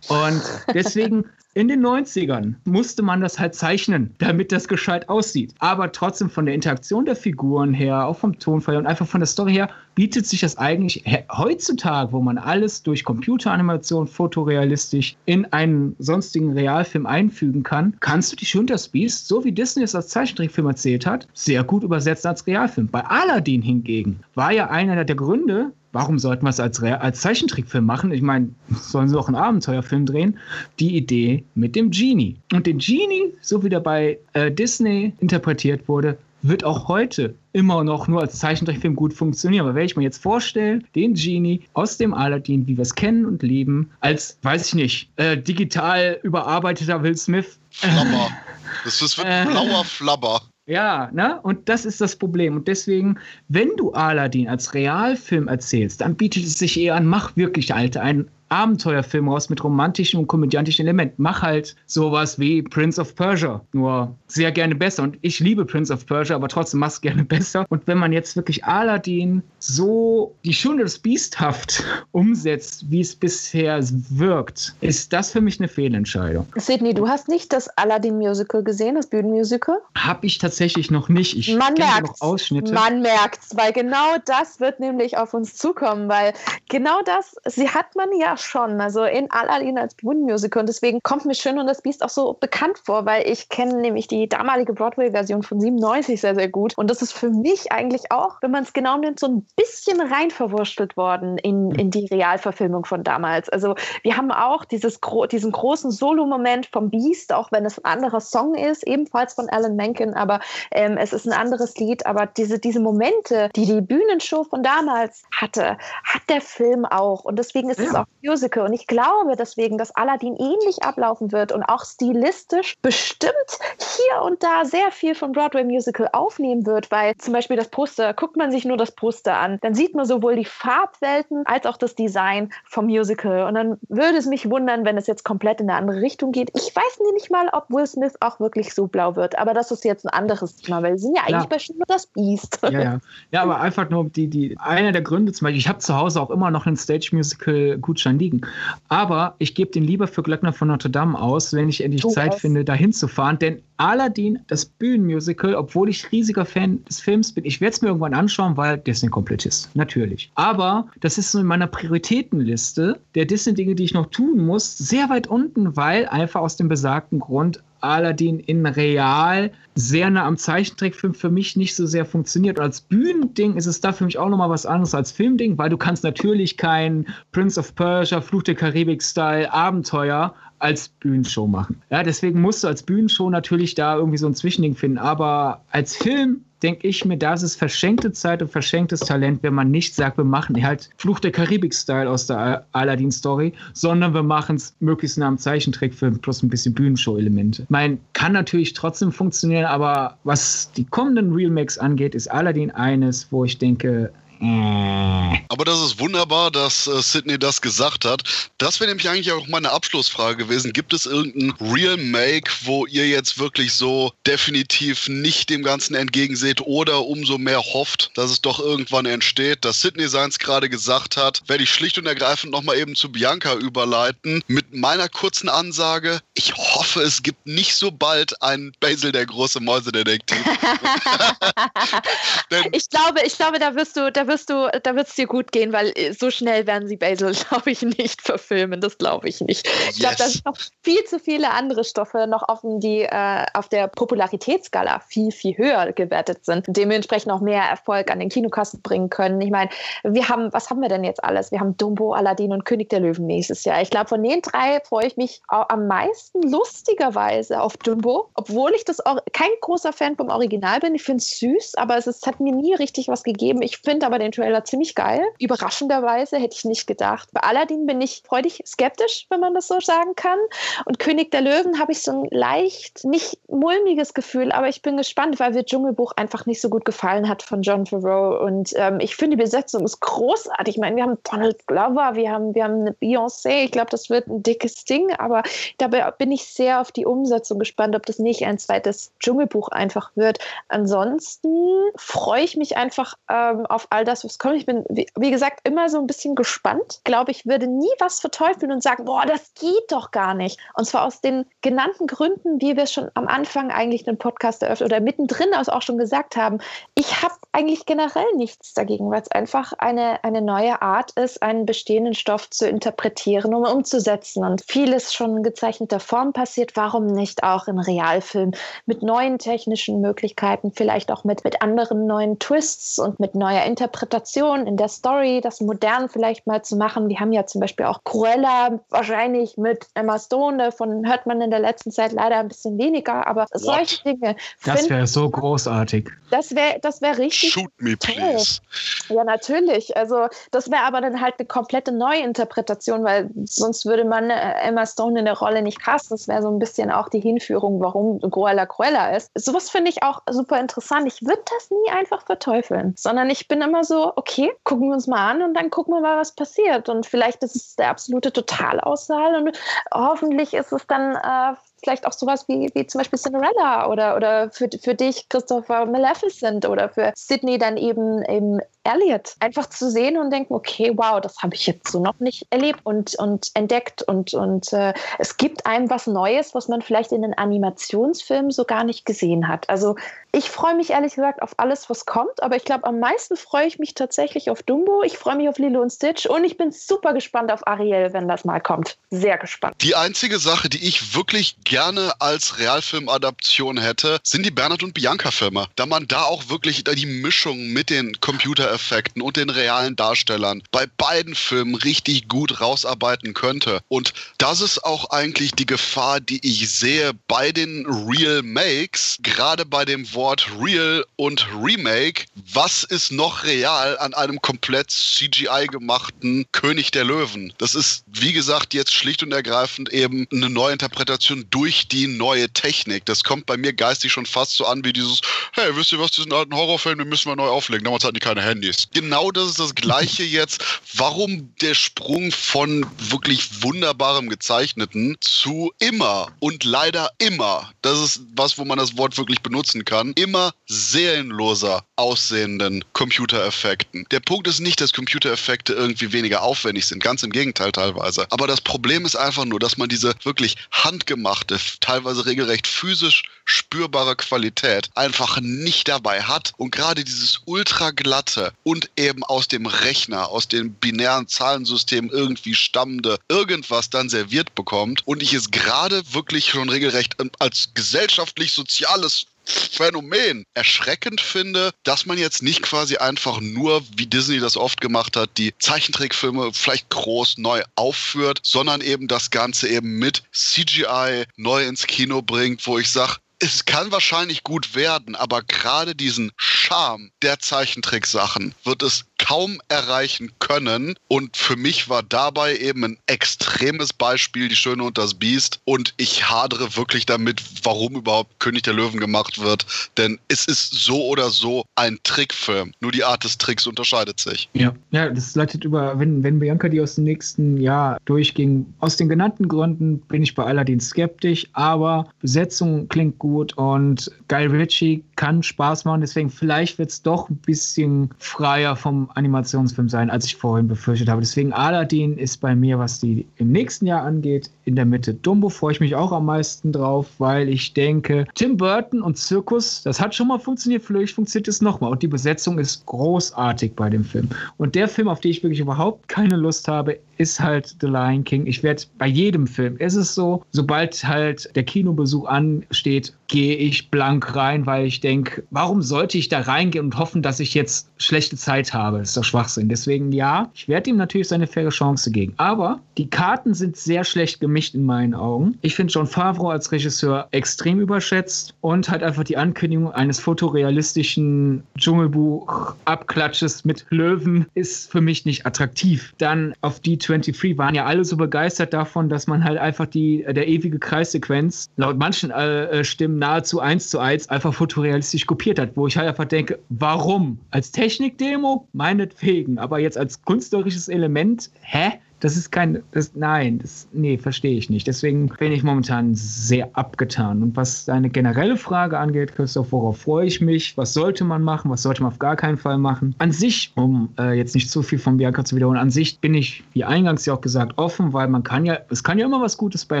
[0.08, 0.42] Und
[0.74, 1.24] deswegen
[1.54, 5.54] in den 90ern musste man das halt zeichnen, damit das gescheit aussieht.
[5.60, 9.28] Aber trotzdem von der Interaktion der Figuren her, auch vom Tonfall und einfach von der
[9.28, 15.94] Story her, bietet sich das eigentlich heutzutage, wo man alles durch Computeranimation fotorealistisch in einen
[16.00, 20.66] sonstigen Realfilm einfügen kann, kannst du die Schunders Beast, so wie Disney es als Zeichentrickfilm
[20.66, 22.88] erzählt hat, sehr gut übersetzen als Realfilm.
[22.88, 27.86] Bei Aladdin hingegen war ja einer der Gründe, warum sollten wir es als, als Zeichentrickfilm
[27.86, 28.12] machen?
[28.12, 30.38] Ich meine, sollen sie auch einen Abenteuerfilm drehen?
[30.78, 32.36] Die Idee mit dem Genie.
[32.52, 37.84] Und den Genie, so wie der bei äh, Disney interpretiert wurde, wird auch heute immer
[37.84, 39.64] noch nur als Zeichentrickfilm gut funktionieren.
[39.64, 43.24] Aber wenn ich mir jetzt vorstelle, den Genie aus dem Aladdin, wie wir es kennen
[43.24, 47.58] und lieben, als, weiß ich nicht, äh, digital überarbeiteter Will Smith.
[47.70, 48.28] Flabber.
[48.84, 50.42] Das ist ein blauer Flabber.
[50.66, 51.40] Ja, ne?
[51.42, 52.56] Und das ist das Problem.
[52.56, 53.18] Und deswegen,
[53.48, 58.00] wenn du Aladdin als Realfilm erzählst, dann bietet es sich eher an, mach wirklich, Alte,
[58.00, 61.20] einen Abenteuerfilm raus mit romantischen und komödiantischen Elementen.
[61.20, 65.02] Mach halt sowas wie Prince of Persia, nur sehr gerne besser.
[65.02, 67.66] Und ich liebe Prince of Persia, aber trotzdem mach's gerne besser.
[67.68, 71.82] Und wenn man jetzt wirklich Aladdin so die Schöne des Biesthaft
[72.12, 76.46] umsetzt, wie es bisher wirkt, ist das für mich eine Fehlentscheidung.
[76.54, 79.78] Sydney, du hast nicht das Aladdin-Musical gesehen, das Bühnenmusical?
[79.98, 81.36] Hab ich tatsächlich noch nicht.
[81.36, 82.72] Ich man merkt Ausschnitte.
[82.72, 86.34] Man merkt's, weil genau das wird nämlich auf uns zukommen, weil
[86.68, 88.80] genau das, sie hat man ja schon.
[88.80, 90.60] Also in Aladdin als Bühnenmusical.
[90.60, 93.76] Und deswegen kommt mir Schön und das Biest auch so bekannt vor, weil ich kenne
[93.76, 96.76] nämlich die damalige Broadway-Version von 97 sehr, sehr gut.
[96.76, 100.00] Und das ist für mich eigentlich auch, wenn man es genau nimmt, so ein bisschen
[100.00, 103.48] rein verwurschtelt worden in, in die Realverfilmung von damals.
[103.48, 105.00] Also wir haben auch dieses,
[105.30, 109.76] diesen großen Solo-Moment vom Beast, auch wenn es ein anderer Song ist, ebenfalls von Alan
[109.76, 110.40] Menken, aber
[110.70, 112.06] ähm, es ist ein anderes Lied.
[112.06, 117.24] Aber diese, diese Momente, die die Bühnenshow von damals hatte, hat der Film auch.
[117.24, 117.86] Und deswegen ist ja.
[117.86, 118.64] es auch Musical.
[118.64, 123.34] Und ich glaube deswegen, dass Aladdin ähnlich ablaufen wird und auch stilistisch bestimmt
[123.78, 128.14] hier und da sehr viel vom Broadway Musical aufnehmen wird, weil zum Beispiel das Poster,
[128.14, 131.76] guckt man sich nur das Poster an, dann sieht man sowohl die Farbwelten als auch
[131.76, 133.46] das Design vom Musical.
[133.46, 136.50] Und dann würde es mich wundern, wenn es jetzt komplett in eine andere Richtung geht.
[136.54, 139.84] Ich weiß nicht mal, ob Will Smith auch wirklich so blau wird, aber das ist
[139.84, 141.48] jetzt ein anderes Thema, weil sie sind ja eigentlich ja.
[141.48, 142.58] bei Schindler das Beast.
[142.62, 142.98] Ja, ja.
[143.30, 146.20] ja, aber einfach nur die, die, einer der Gründe zum Beispiel, ich habe zu Hause
[146.20, 148.40] auch immer noch einen Stage Musical Gutschein daran liegen.
[148.88, 152.08] Aber ich gebe den lieber für Glöckner von Notre Dame aus, wenn ich endlich du
[152.08, 152.40] Zeit was?
[152.40, 153.38] finde, da hinzufahren.
[153.38, 157.44] Denn Aladdin, das Bühnenmusical, obwohl ich riesiger Fan des Films bin.
[157.44, 159.74] Ich werde es mir irgendwann anschauen, weil Disney Komplettist.
[159.74, 160.30] Natürlich.
[160.36, 165.08] Aber das ist so in meiner Prioritätenliste der Disney-Dinge, die ich noch tun muss, sehr
[165.10, 171.14] weit unten, weil einfach aus dem besagten Grund Aladdin in real sehr nah am Zeichentrickfilm
[171.14, 172.58] für mich nicht so sehr funktioniert.
[172.58, 175.70] Und als Bühnending ist es da für mich auch nochmal was anderes als Filmding, weil
[175.70, 180.34] du kannst natürlich kein Prince of Persia, Fluch der Karibik-Style Abenteuer
[180.64, 181.82] als Bühnenshow machen.
[181.90, 184.96] Ja, deswegen musst du als Bühnenshow natürlich da irgendwie so ein Zwischending finden.
[184.96, 189.70] Aber als Film denke ich mir, das ist verschenkte Zeit und verschenktes Talent, wenn man
[189.70, 194.74] nicht sagt, wir machen halt Fluch der Karibik-Style aus der Aladdin-Story, sondern wir machen es
[194.80, 197.66] möglichst nah am Zeichentrickfilm plus ein bisschen Bühnenshow-Elemente.
[197.68, 203.44] Mein kann natürlich trotzdem funktionieren, aber was die kommenden Remakes angeht, ist Aladdin eines, wo
[203.44, 204.10] ich denke.
[204.40, 208.22] Aber das ist wunderbar, dass äh, Sydney das gesagt hat.
[208.58, 210.72] Das wäre nämlich eigentlich auch meine Abschlussfrage gewesen.
[210.72, 216.60] Gibt es irgendein Real Make, wo ihr jetzt wirklich so definitiv nicht dem Ganzen entgegenseht
[216.62, 219.64] oder umso mehr hofft, dass es doch irgendwann entsteht?
[219.64, 223.54] Dass Sydney seins gerade gesagt hat, werde ich schlicht und ergreifend nochmal eben zu Bianca
[223.54, 226.20] überleiten mit meiner kurzen Ansage.
[226.36, 230.36] Ich hoffe, es gibt nicht so bald einen Basil der große Mäusedetektiv.
[232.72, 235.52] ich glaube, ich glaube, da wirst du, da wirst du, da wird es dir gut
[235.52, 238.80] gehen, weil äh, so schnell werden sie Basil, glaube ich, nicht verfilmen.
[238.80, 239.64] Das glaube ich nicht.
[239.64, 239.90] Yes.
[239.90, 243.68] Ich glaube, da sind noch viel zu viele andere Stoffe noch offen, die äh, auf
[243.68, 246.64] der Popularitätsskala viel, viel höher gewertet sind.
[246.66, 249.40] Dementsprechend auch mehr Erfolg an den Kinokassen bringen können.
[249.40, 249.70] Ich meine,
[250.02, 251.52] wir haben, was haben wir denn jetzt alles?
[251.52, 253.80] Wir haben Dumbo, Aladdin und König der Löwen nächstes Jahr.
[253.80, 258.84] Ich glaube, von den drei freue ich mich am meisten lustigerweise auf Dumbo, obwohl ich
[258.84, 260.94] das auch kein großer Fan vom Original bin.
[260.94, 263.62] Ich finde es süß, aber es, ist, hat mir nie richtig was gegeben.
[263.62, 265.22] Ich finde aber den Trailer ziemlich geil.
[265.38, 267.28] Überraschenderweise hätte ich nicht gedacht.
[267.32, 270.38] Bei Aladdin bin ich freudig skeptisch, wenn man das so sagen kann.
[270.84, 274.96] Und König der Löwen habe ich so ein leicht, nicht mulmiges Gefühl, aber ich bin
[274.96, 278.44] gespannt, weil mir Dschungelbuch einfach nicht so gut gefallen hat von John Favreau.
[278.44, 280.76] Und ähm, ich finde, die Besetzung ist großartig.
[280.76, 283.64] Ich meine, wir haben Donald Glover, wir haben, wir haben eine Beyoncé.
[283.64, 285.42] Ich glaube, das wird ein dickes Ding, aber
[285.78, 290.10] dabei bin ich sehr auf die Umsetzung gespannt, ob das nicht ein zweites Dschungelbuch einfach
[290.14, 290.38] wird.
[290.68, 291.48] Ansonsten
[291.96, 294.56] freue ich mich einfach ähm, auf all das, was kommt.
[294.56, 296.96] Ich bin, wie, wie, gesagt, immer so ein bisschen gespannt.
[296.98, 300.58] Ich glaube, ich würde nie was verteufeln und sagen, boah, das geht doch gar nicht.
[300.74, 304.92] Und zwar aus den genannten Gründen, wie wir schon am Anfang eigentlich den Podcast eröffnet
[304.92, 306.58] oder mittendrin auch schon gesagt haben.
[306.94, 311.66] Ich habe eigentlich generell nichts dagegen, weil es einfach eine, eine neue Art ist, einen
[311.66, 314.44] bestehenden Stoff zu interpretieren und umzusetzen.
[314.44, 316.76] Und vieles schon gezeichneter Form passiert.
[316.76, 318.52] Warum nicht auch in Realfilm
[318.86, 324.66] mit neuen technischen Möglichkeiten, vielleicht auch mit, mit anderen neuen Twists und mit neuer Interpretation?
[324.66, 327.08] In der Story, das modern vielleicht mal zu machen.
[327.08, 331.50] Wir haben ja zum Beispiel auch Cruella, wahrscheinlich mit Emma Stone, davon hört man in
[331.50, 333.60] der letzten Zeit leider ein bisschen weniger, aber What?
[333.60, 334.36] solche Dinge.
[334.64, 336.10] Das wäre so großartig.
[336.30, 337.52] Das wäre das wär richtig.
[337.52, 338.60] Shoot me, please.
[339.08, 339.96] Ja, natürlich.
[339.96, 344.86] Also, das wäre aber dann halt eine komplette Neuinterpretation, weil sonst würde man äh, Emma
[344.86, 346.16] Stone in der Rolle nicht casten.
[346.16, 349.30] Das wäre so ein bisschen auch die Hinführung, warum Cruella Cruella ist.
[349.34, 351.06] Sowas finde ich auch super interessant.
[351.06, 354.94] Ich würde das nie einfach verteufeln, sondern ich bin immer so, so, okay, gucken wir
[354.94, 356.88] uns mal an und dann gucken wir mal, was passiert.
[356.88, 359.58] Und vielleicht ist es der absolute Totalaussaal und
[359.92, 364.50] hoffentlich ist es dann äh, vielleicht auch sowas wie, wie zum Beispiel Cinderella oder, oder
[364.50, 369.34] für, für dich Christopher Maleficent oder für Sydney dann eben, eben Elliot.
[369.40, 372.80] Einfach zu sehen und denken, okay, wow, das habe ich jetzt so noch nicht erlebt
[372.84, 377.22] und, und entdeckt und, und äh, es gibt einem was Neues, was man vielleicht in
[377.22, 379.68] den Animationsfilmen so gar nicht gesehen hat.
[379.68, 379.96] Also
[380.32, 383.66] ich freue mich ehrlich gesagt auf alles, was kommt, aber ich glaube, am meisten freue
[383.66, 385.02] ich mich tatsächlich auf Dumbo.
[385.02, 388.26] Ich freue mich auf Lilo und Stitch und ich bin super gespannt auf Ariel, wenn
[388.26, 388.98] das mal kommt.
[389.10, 389.76] Sehr gespannt.
[389.80, 391.73] Die einzige Sache, die ich wirklich gerne
[392.18, 395.68] als Realfilmadaption hätte, sind die Bernhard und Bianca-Filme.
[395.76, 400.86] Da man da auch wirklich die Mischung mit den Computereffekten und den realen Darstellern bei
[400.86, 403.80] beiden Filmen richtig gut rausarbeiten könnte.
[403.88, 409.64] Und das ist auch eigentlich die Gefahr, die ich sehe bei den Real Makes, gerade
[409.64, 412.24] bei dem Wort Wort Real und Remake.
[412.52, 417.52] Was ist noch real an einem komplett CGI gemachten König der Löwen?
[417.58, 423.04] Das ist, wie gesagt, jetzt schlicht und ergreifend eben eine Neuinterpretation durch die neue Technik.
[423.06, 425.20] Das kommt bei mir geistig schon fast so an wie dieses,
[425.52, 427.84] hey, wisst ihr was, diesen alten Horrorfilm, den müssen wir neu auflegen.
[427.84, 428.88] Damals hatten die keine Handys.
[428.92, 430.62] Genau das ist das Gleiche jetzt.
[430.94, 438.58] Warum der Sprung von wirklich wunderbarem Gezeichneten zu immer und leider immer, das ist was,
[438.58, 444.06] wo man das Wort wirklich benutzen kann, immer seelenloser aussehenden Computereffekten.
[444.10, 448.26] Der Punkt ist nicht, dass Computereffekte irgendwie weniger aufwendig sind, ganz im Gegenteil teilweise.
[448.30, 453.22] Aber das Problem ist einfach nur, dass man diese wirklich handgemachte ekelhafte, teilweise regelrecht physisch
[453.44, 456.52] spürbare Qualität einfach nicht dabei hat.
[456.56, 462.54] Und gerade dieses ultra glatte und eben aus dem Rechner, aus dem binären Zahlensystem irgendwie
[462.54, 465.06] stammende irgendwas dann serviert bekommt.
[465.06, 472.42] Und ich es gerade wirklich schon regelrecht als gesellschaftlich-soziales Phänomen erschreckend finde, dass man jetzt
[472.42, 477.62] nicht quasi einfach nur, wie Disney das oft gemacht hat, die Zeichentrickfilme vielleicht groß neu
[477.74, 483.16] aufführt, sondern eben das Ganze eben mit CGI neu ins Kino bringt, wo ich sage,
[483.38, 490.32] es kann wahrscheinlich gut werden, aber gerade diesen Charme der Zeichentricksachen wird es kaum erreichen
[490.38, 490.94] können.
[491.08, 495.60] Und für mich war dabei eben ein extremes Beispiel Die Schöne und das Biest.
[495.64, 499.66] Und ich hadere wirklich damit, warum überhaupt König der Löwen gemacht wird.
[499.96, 502.72] Denn es ist so oder so ein Trickfilm.
[502.80, 504.48] Nur die Art des Tricks unterscheidet sich.
[504.52, 508.66] Ja, ja das leitet über, wenn, wenn Bianca die aus dem nächsten Jahr durchging.
[508.80, 513.23] Aus den genannten Gründen bin ich bei Aladdin skeptisch, aber Besetzung klingt gut
[513.56, 516.00] und Guy Ritchie kann Spaß machen.
[516.02, 521.08] Deswegen vielleicht wird es doch ein bisschen freier vom Animationsfilm sein, als ich vorhin befürchtet
[521.08, 521.20] habe.
[521.20, 525.14] Deswegen Aladdin ist bei mir, was die im nächsten Jahr angeht, in der Mitte.
[525.14, 529.82] Dumbo freue ich mich auch am meisten drauf, weil ich denke, Tim Burton und Zirkus,
[529.82, 531.90] das hat schon mal funktioniert, vielleicht funktioniert es nochmal.
[531.90, 534.28] Und die Besetzung ist großartig bei dem Film.
[534.56, 538.24] Und der Film, auf den ich wirklich überhaupt keine Lust habe, ist halt The Lion
[538.24, 538.46] King.
[538.46, 543.90] Ich werde bei jedem Film, ist es so, sobald halt der Kinobesuch ansteht, gehe ich
[543.90, 547.88] blank rein, weil ich denke, warum sollte ich da reingehen und hoffen, dass ich jetzt
[547.96, 548.98] schlechte Zeit habe?
[548.98, 549.68] Das ist doch Schwachsinn.
[549.68, 552.34] Deswegen ja, ich werde ihm natürlich seine faire Chance geben.
[552.36, 555.58] Aber die Karten sind sehr schlecht gemischt in meinen Augen.
[555.62, 561.62] Ich finde John Favreau als Regisseur extrem überschätzt und halt einfach die Ankündigung eines fotorealistischen
[561.78, 566.14] Dschungelbuch-Abklatsches mit Löwen ist für mich nicht attraktiv.
[566.18, 570.24] Dann auf die 23 waren ja alle so begeistert davon, dass man halt einfach die,
[570.28, 575.58] der ewige Kreissequenz laut manchen äh, äh, Stimmen nahezu eins zu eins einfach fotorealistisch kopiert
[575.58, 577.38] hat, wo ich halt einfach denke, warum?
[577.50, 578.68] Als Technikdemo?
[578.74, 581.94] Meinetwegen, aber jetzt als künstlerisches Element, hä?
[582.24, 584.86] Das ist kein, das, nein, das, nee, verstehe ich nicht.
[584.86, 587.42] Deswegen bin ich momentan sehr abgetan.
[587.42, 590.74] Und was deine generelle Frage angeht, Christoph, worauf freue ich mich?
[590.78, 591.70] Was sollte man machen?
[591.70, 593.14] Was sollte man auf gar keinen Fall machen?
[593.18, 596.32] An sich, um äh, jetzt nicht zu viel von Bianca zu wiederholen, an sich bin
[596.32, 599.42] ich, wie eingangs ja auch gesagt, offen, weil man kann ja, es kann ja immer
[599.42, 600.00] was Gutes bei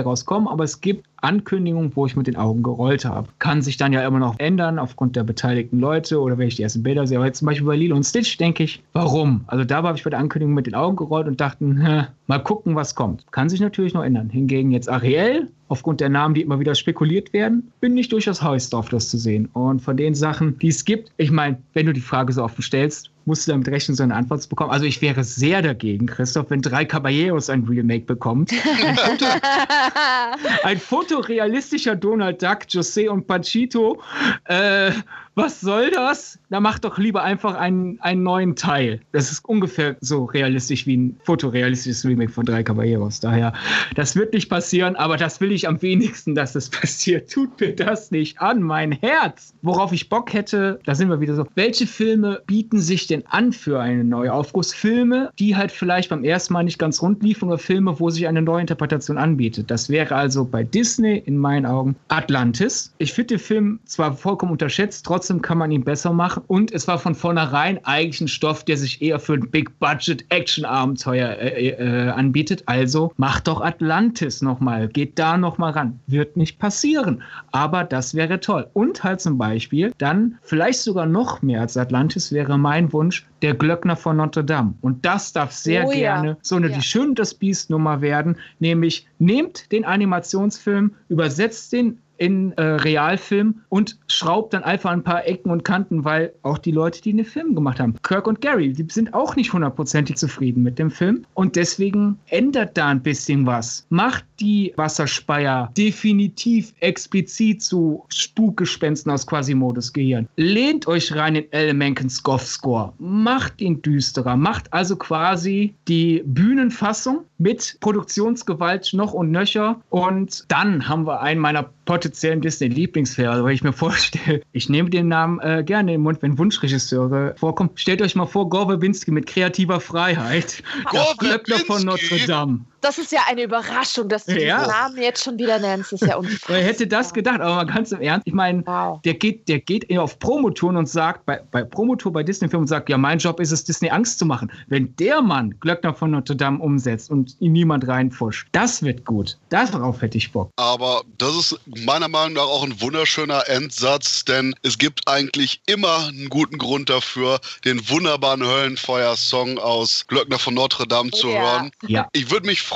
[0.00, 3.28] rauskommen, aber es gibt Ankündigungen, wo ich mit den Augen gerollt habe.
[3.38, 6.62] Kann sich dann ja immer noch ändern aufgrund der beteiligten Leute oder wenn ich die
[6.62, 7.18] ersten Bilder sehe.
[7.18, 9.44] Aber jetzt zum Beispiel bei Lilo und Stitch denke ich, warum?
[9.46, 11.64] Also da habe ich bei der Ankündigung mit den Augen gerollt und dachte,
[12.26, 13.30] mal gucken, was kommt.
[13.32, 14.30] Kann sich natürlich noch ändern.
[14.30, 18.70] Hingegen jetzt Ariel, aufgrund der Namen, die immer wieder spekuliert werden, bin ich durchaus heiß
[18.70, 19.48] drauf, das zu sehen.
[19.52, 22.62] Und von den Sachen, die es gibt, ich meine, wenn du die Frage so offen
[22.62, 24.70] stellst, musst du damit rechnen, so eine Antwort zu bekommen.
[24.70, 28.52] Also ich wäre sehr dagegen, Christoph, wenn drei Caballeros ein Remake bekommt.
[28.52, 29.24] Ein, Foto,
[30.64, 34.00] ein fotorealistischer Donald Duck, José und Pachito.
[34.44, 34.92] Äh,
[35.34, 36.38] was soll das?
[36.50, 39.00] Da mach doch lieber einfach einen, einen neuen Teil.
[39.12, 43.20] Das ist ungefähr so realistisch wie ein fotorealistisches Remake von Drei Caballeros.
[43.20, 43.52] Daher,
[43.94, 47.30] das wird nicht passieren, aber das will ich am wenigsten, dass es passiert.
[47.30, 49.54] Tut mir das nicht an, mein Herz.
[49.62, 51.46] Worauf ich Bock hätte, da sind wir wieder so.
[51.54, 54.72] Welche Filme bieten sich denn an für eine Neuaufguss?
[54.72, 58.28] Filme, die halt vielleicht beim ersten Mal nicht ganz rund liefen oder Filme, wo sich
[58.28, 59.70] eine neue Interpretation anbietet.
[59.70, 62.94] Das wäre also bei Disney in meinen Augen Atlantis.
[62.98, 66.42] Ich finde den Film zwar vollkommen unterschätzt, trotzdem trotzdem kann man ihn besser machen.
[66.48, 71.68] Und es war von vornherein eigentlich ein Stoff, der sich eher für ein Big-Budget-Action-Abenteuer äh,
[71.68, 72.62] äh, anbietet.
[72.66, 75.98] Also macht doch Atlantis nochmal, geht da nochmal ran.
[76.06, 77.22] Wird nicht passieren,
[77.52, 78.66] aber das wäre toll.
[78.74, 83.54] Und halt zum Beispiel dann vielleicht sogar noch mehr als Atlantis wäre mein Wunsch, der
[83.54, 84.74] Glöckner von Notre Dame.
[84.82, 86.36] Und das darf sehr oh, gerne ja.
[86.42, 86.76] so eine ja.
[86.76, 93.62] Die Schön das Biest Nummer werden, nämlich nehmt den Animationsfilm, übersetzt den in äh, Realfilm
[93.68, 97.24] und schraubt dann einfach ein paar Ecken und Kanten, weil auch die Leute, die den
[97.24, 101.24] Film gemacht haben, Kirk und Gary, die sind auch nicht hundertprozentig zufrieden mit dem Film
[101.34, 103.86] und deswegen ändert da ein bisschen was.
[103.90, 110.28] Macht die Wasserspeier definitiv explizit zu Spukgespensten aus Quasimodus Gehirn.
[110.36, 111.74] Lehnt euch rein in L.
[111.74, 112.92] Menkens Goff-Score.
[112.98, 114.36] Macht ihn düsterer.
[114.36, 121.40] Macht also quasi die Bühnenfassung mit Produktionsgewalt noch und nöcher und dann haben wir einen
[121.40, 126.02] meiner potenziellen Disney-Lieblingsfilme, also weil ich mir vorstelle, ich nehme den Namen äh, gerne im
[126.02, 127.70] Mund, wenn Wunschregisseure vorkommen.
[127.74, 130.62] Stellt euch mal vor, Gore Verbinski mit kreativer Freiheit.
[130.90, 131.66] Gore Verbinski.
[131.66, 132.60] von Notre Dame.
[132.84, 134.60] Das ist ja eine Überraschung, dass du ja.
[134.60, 135.92] den Namen jetzt schon wieder nennst.
[135.92, 136.56] Das ist ja unfassbar.
[136.56, 137.40] Wer hätte das gedacht?
[137.40, 139.00] Aber mal ganz im Ernst, ich meine, wow.
[139.02, 142.90] der geht, der geht auf Promotouren und sagt, bei, bei Promotour bei Disney-Filmen und sagt,
[142.90, 144.52] ja, mein Job ist es, Disney Angst zu machen.
[144.68, 149.38] Wenn der Mann Glöckner von Notre Dame umsetzt und ihn niemand reinfuscht, das wird gut.
[149.48, 150.50] Darauf hätte ich Bock.
[150.56, 156.08] Aber das ist meiner Meinung nach auch ein wunderschöner Endsatz, denn es gibt eigentlich immer
[156.08, 161.40] einen guten Grund dafür, den wunderbaren Höllenfeuer-Song aus Glöckner von Notre Dame zu ja.
[161.40, 161.70] hören.
[161.86, 162.08] Ja.
[162.12, 162.73] Ich würde mich freuen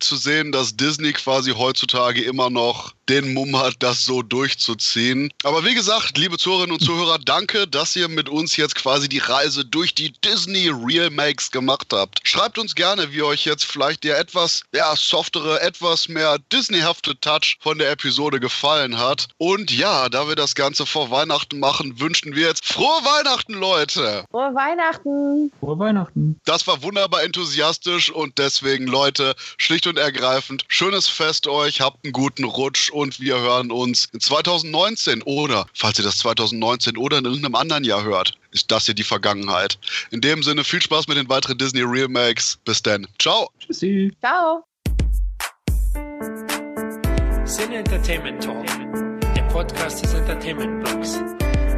[0.00, 5.32] zu sehen, dass Disney quasi heutzutage immer noch den Mumm hat, das so durchzuziehen.
[5.42, 9.18] Aber wie gesagt, liebe Zuhörerinnen und Zuhörer, danke, dass ihr mit uns jetzt quasi die
[9.18, 12.20] Reise durch die Disney Remakes gemacht habt.
[12.22, 17.58] Schreibt uns gerne, wie euch jetzt vielleicht der etwas ja, softere, etwas mehr Disney-hafte Touch
[17.60, 19.26] von der Episode gefallen hat.
[19.38, 24.24] Und ja, da wir das Ganze vor Weihnachten machen, wünschen wir jetzt frohe Weihnachten, Leute!
[24.30, 25.50] Frohe Weihnachten!
[25.58, 26.38] Frohe Weihnachten!
[26.44, 32.12] Das war wunderbar enthusiastisch und deswegen, Leute, schlicht und ergreifend, schönes Fest euch, habt einen
[32.12, 37.24] guten Rutsch und wir hören uns in 2019 oder, falls ihr das 2019 oder in
[37.24, 39.78] irgendeinem anderen Jahr hört, ist das hier die Vergangenheit.
[40.10, 42.58] In dem Sinne, viel Spaß mit den weiteren Disney Remakes.
[42.64, 43.06] Bis dann.
[43.18, 43.50] Ciao.
[43.60, 44.12] Tschüssi.
[44.20, 44.64] Ciao.
[47.44, 48.66] Sin Entertainment Talk,
[49.34, 51.18] der Podcast des Entertainment Blogs.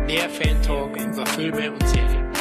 [0.06, 2.31] Mehr Fan Talk über Filme und Serien.